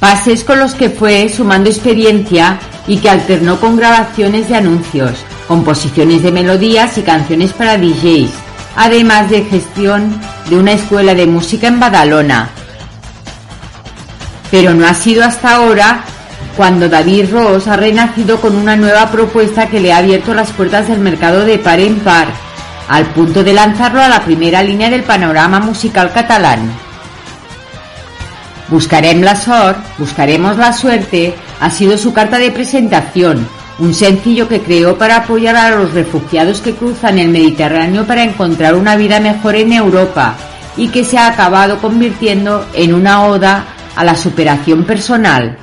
Pases 0.00 0.44
con 0.44 0.58
los 0.58 0.74
que 0.74 0.90
fue 0.90 1.28
sumando 1.28 1.70
experiencia 1.70 2.58
y 2.86 2.98
que 2.98 3.08
alternó 3.08 3.58
con 3.58 3.76
grabaciones 3.76 4.48
de 4.48 4.56
anuncios, 4.56 5.12
composiciones 5.48 6.22
de 6.22 6.32
melodías 6.32 6.98
y 6.98 7.02
canciones 7.02 7.52
para 7.52 7.78
DJs, 7.78 8.30
además 8.76 9.30
de 9.30 9.44
gestión 9.44 10.20
de 10.50 10.56
una 10.56 10.72
escuela 10.72 11.14
de 11.14 11.26
música 11.26 11.68
en 11.68 11.80
Badalona. 11.80 12.50
Pero 14.50 14.74
no 14.74 14.86
ha 14.86 14.94
sido 14.94 15.24
hasta 15.24 15.56
ahora 15.56 16.04
cuando 16.56 16.88
David 16.88 17.30
Ross 17.30 17.68
ha 17.68 17.76
renacido 17.76 18.40
con 18.40 18.56
una 18.56 18.76
nueva 18.76 19.10
propuesta 19.10 19.68
que 19.68 19.80
le 19.80 19.92
ha 19.92 19.98
abierto 19.98 20.32
las 20.34 20.50
puertas 20.52 20.88
del 20.88 21.00
mercado 21.00 21.44
de 21.44 21.58
par 21.58 21.80
en 21.80 21.96
par, 22.00 22.28
al 22.88 23.04
punto 23.06 23.44
de 23.44 23.52
lanzarlo 23.52 24.00
a 24.00 24.08
la 24.08 24.24
primera 24.24 24.62
línea 24.62 24.88
del 24.88 25.02
panorama 25.02 25.60
musical 25.60 26.12
catalán. 26.12 26.70
Buscarem 28.68 29.22
la 29.22 29.36
buscaremos 29.98 30.56
la 30.56 30.72
suerte, 30.72 31.34
ha 31.60 31.70
sido 31.70 31.98
su 31.98 32.12
carta 32.12 32.38
de 32.38 32.50
presentación, 32.50 33.46
un 33.78 33.94
sencillo 33.94 34.48
que 34.48 34.60
creó 34.60 34.96
para 34.96 35.18
apoyar 35.18 35.56
a 35.56 35.70
los 35.70 35.92
refugiados 35.92 36.62
que 36.62 36.74
cruzan 36.74 37.18
el 37.18 37.28
Mediterráneo 37.28 38.06
para 38.06 38.24
encontrar 38.24 38.74
una 38.74 38.96
vida 38.96 39.20
mejor 39.20 39.56
en 39.56 39.72
Europa 39.72 40.34
y 40.76 40.88
que 40.88 41.04
se 41.04 41.18
ha 41.18 41.28
acabado 41.28 41.78
convirtiendo 41.78 42.66
en 42.72 42.94
una 42.94 43.26
oda 43.26 43.66
a 43.94 44.04
la 44.04 44.14
superación 44.14 44.84
personal. 44.84 45.58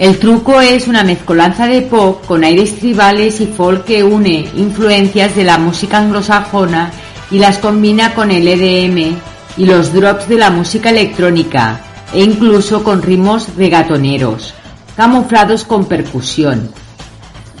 El 0.00 0.18
truco 0.18 0.62
es 0.62 0.88
una 0.88 1.04
mezcolanza 1.04 1.66
de 1.66 1.82
pop 1.82 2.24
con 2.24 2.42
aires 2.42 2.78
tribales 2.78 3.38
y 3.42 3.46
folk 3.46 3.84
que 3.84 4.02
une 4.02 4.48
influencias 4.56 5.36
de 5.36 5.44
la 5.44 5.58
música 5.58 5.98
anglosajona 5.98 6.90
y 7.30 7.38
las 7.38 7.58
combina 7.58 8.14
con 8.14 8.30
el 8.30 8.48
EDM 8.48 9.14
y 9.58 9.66
los 9.66 9.92
drops 9.92 10.26
de 10.26 10.38
la 10.38 10.48
música 10.48 10.88
electrónica 10.88 11.82
e 12.14 12.22
incluso 12.22 12.82
con 12.82 13.02
ritmos 13.02 13.54
regatoneros, 13.56 14.54
camuflados 14.96 15.64
con 15.64 15.84
percusión, 15.84 16.70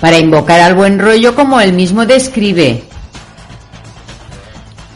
para 0.00 0.18
invocar 0.18 0.62
al 0.62 0.74
buen 0.74 0.98
rollo 0.98 1.34
como 1.34 1.60
él 1.60 1.74
mismo 1.74 2.06
describe. 2.06 2.84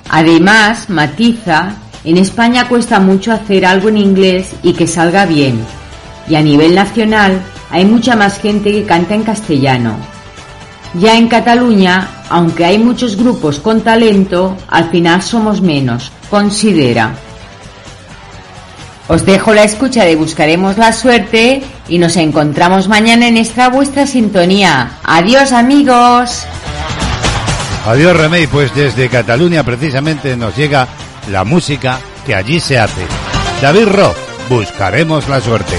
Además, 0.09 0.89
matiza, 0.89 1.75
en 2.05 2.17
España 2.17 2.71
cuesta 2.71 3.01
mucho 3.01 3.33
hacer 3.33 3.67
algo 3.67 3.91
en 3.91 3.99
inglés 3.99 4.55
y 4.63 4.73
que 4.73 4.87
salga 4.87 5.27
bien, 5.27 5.61
y 6.29 6.35
a 6.35 6.43
nivel 6.43 6.75
nacional 6.75 7.41
hay 7.71 7.85
mucha 7.85 8.17
más 8.17 8.41
gente 8.41 8.71
que 8.71 8.85
canta 8.85 9.15
en 9.15 9.23
castellano. 9.25 9.97
Ya 10.95 11.17
en 11.17 11.29
Cataluña, 11.29 12.09
aunque 12.31 12.65
hay 12.65 12.79
muchos 12.79 13.17
grupos 13.17 13.59
con 13.59 13.81
talento, 13.81 14.57
al 14.69 14.91
final 14.91 15.23
somos 15.23 15.61
menos, 15.61 16.13
considera. 16.31 17.15
Os 19.09 19.27
dejo 19.27 19.53
la 19.53 19.65
escucha 19.65 20.05
de 20.05 20.17
Buscaremos 20.17 20.79
la 20.79 20.93
Suerte 20.93 21.63
y 21.89 21.99
nos 21.99 22.17
encontramos 22.17 22.89
mañana 22.89 23.29
en 23.29 23.37
esta 23.37 23.69
vuestra 23.69 24.07
sintonía. 24.07 24.93
Adiós 25.03 25.53
amigos. 25.53 26.45
Adiós 27.87 28.17
Remey, 28.17 28.47
pues 28.47 28.75
desde 28.75 29.11
Cataluña 29.11 29.63
precisamente 29.63 30.37
nos 30.37 30.57
llega 30.57 30.89
la 31.31 31.45
música 31.45 31.99
que 32.25 32.35
allí 32.35 32.61
se 32.61 32.79
hace. 32.79 33.03
David 33.61 33.89
Ro, 33.89 34.15
buscaremos 34.49 35.29
la 35.29 35.41
suerte. 35.41 35.77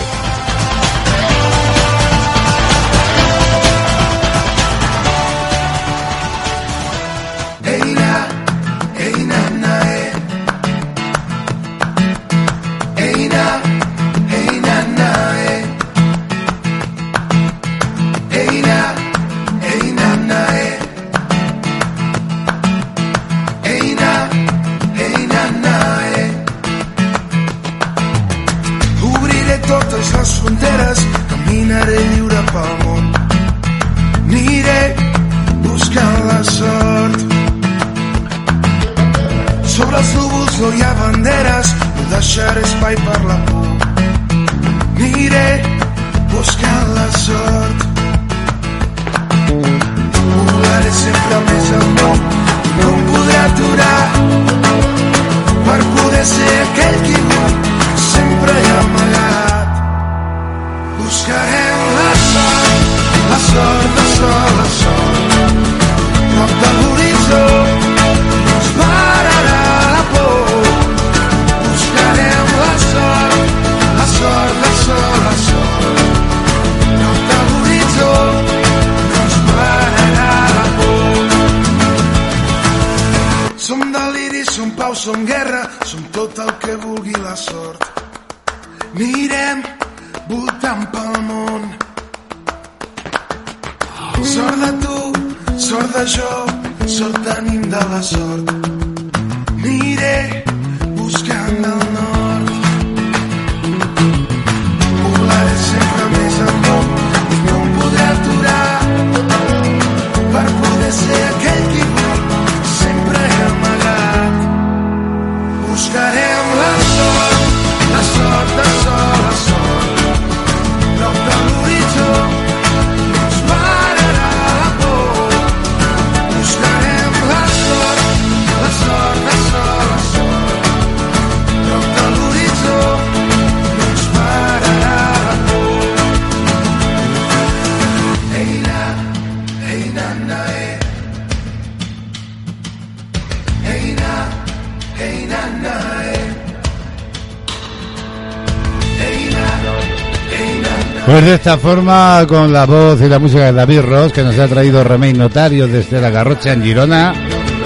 Pues 151.16 151.28
de 151.28 151.36
esta 151.36 151.58
forma, 151.58 152.26
con 152.28 152.52
la 152.52 152.66
voz 152.66 153.00
y 153.00 153.08
la 153.08 153.20
música 153.20 153.46
de 153.46 153.54
David 153.54 153.84
Ross, 153.84 154.12
que 154.12 154.22
nos 154.22 154.38
ha 154.38 154.50
traído 154.50 154.84
Remey 154.84 155.14
Notario 155.14 155.66
desde 155.66 156.02
la 156.02 156.10
Garrocha 156.10 156.52
en 156.52 156.62
Girona, 156.62 157.14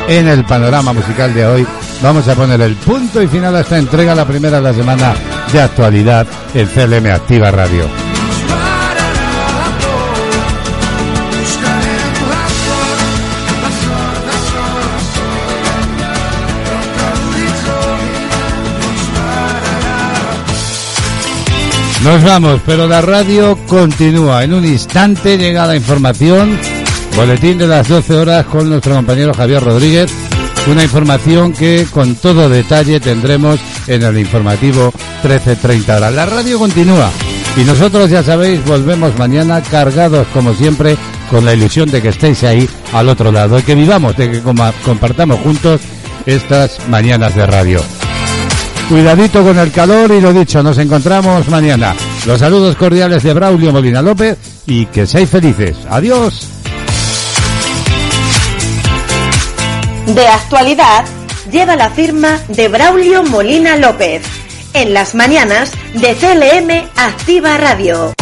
en 0.07 0.27
el 0.27 0.45
panorama 0.45 0.93
musical 0.93 1.33
de 1.33 1.47
hoy, 1.47 1.67
vamos 1.99 2.27
a 2.27 2.35
poner 2.35 2.61
el 2.61 2.75
punto 2.75 3.23
y 3.23 3.27
final 3.27 3.55
a 3.55 3.61
esta 3.61 3.79
entrega, 3.79 4.13
la 4.13 4.27
primera 4.27 4.57
de 4.57 4.63
la 4.65 4.73
semana 4.75 5.15
de 5.51 5.61
actualidad 5.61 6.27
en 6.53 6.67
CLM 6.67 7.07
Activa 7.07 7.49
Radio. 7.49 7.98
Nos 22.03 22.23
vamos, 22.23 22.61
pero 22.65 22.87
la 22.87 23.01
radio 23.01 23.57
continúa. 23.67 24.43
En 24.43 24.53
un 24.53 24.65
instante 24.65 25.37
llega 25.37 25.67
la 25.67 25.75
información, 25.75 26.57
boletín 27.15 27.57
de 27.57 27.67
las 27.67 27.89
12 27.89 28.15
horas 28.15 28.45
con 28.45 28.69
nuestro 28.69 28.95
compañero 28.95 29.33
Javier 29.33 29.61
Rodríguez. 29.61 30.09
Una 30.67 30.83
información 30.83 31.51
que 31.51 31.85
con 31.91 32.15
todo 32.15 32.47
detalle 32.47 32.99
tendremos 33.01 33.59
en 33.87 34.03
el 34.03 34.17
informativo 34.17 34.93
13.30 35.23 35.97
horas. 35.97 36.13
La 36.13 36.25
radio 36.25 36.57
continúa 36.57 37.11
y 37.57 37.61
nosotros 37.65 38.09
ya 38.09 38.23
sabéis, 38.23 38.63
volvemos 38.65 39.17
mañana 39.17 39.61
cargados 39.61 40.25
como 40.33 40.53
siempre 40.53 40.95
con 41.29 41.43
la 41.43 41.53
ilusión 41.53 41.89
de 41.91 42.01
que 42.01 42.09
estéis 42.09 42.43
ahí 42.43 42.69
al 42.93 43.09
otro 43.09 43.31
lado 43.31 43.59
y 43.59 43.63
que 43.63 43.75
vivamos, 43.75 44.15
de 44.15 44.31
que 44.31 44.41
compartamos 44.41 45.39
juntos 45.41 45.81
estas 46.25 46.79
mañanas 46.87 47.35
de 47.35 47.45
radio. 47.45 47.98
Cuidadito 48.89 49.43
con 49.43 49.59
el 49.59 49.71
calor 49.71 50.09
y 50.09 50.19
lo 50.19 50.33
dicho, 50.33 50.63
nos 50.63 50.79
encontramos 50.79 51.47
mañana. 51.47 51.95
Los 52.25 52.39
saludos 52.39 52.75
cordiales 52.75 53.21
de 53.21 53.35
Braulio 53.35 53.71
Molina 53.71 54.01
López 54.01 54.35
y 54.65 54.87
que 54.87 55.05
seáis 55.05 55.29
felices. 55.29 55.77
Adiós. 55.91 56.47
De 60.07 60.27
actualidad 60.27 61.05
lleva 61.51 61.75
la 61.75 61.91
firma 61.91 62.39
de 62.47 62.67
Braulio 62.67 63.21
Molina 63.21 63.75
López. 63.75 64.23
En 64.73 64.95
las 64.95 65.13
mañanas 65.13 65.71
de 65.93 66.15
CLM 66.15 66.89
Activa 66.95 67.59
Radio. 67.59 68.13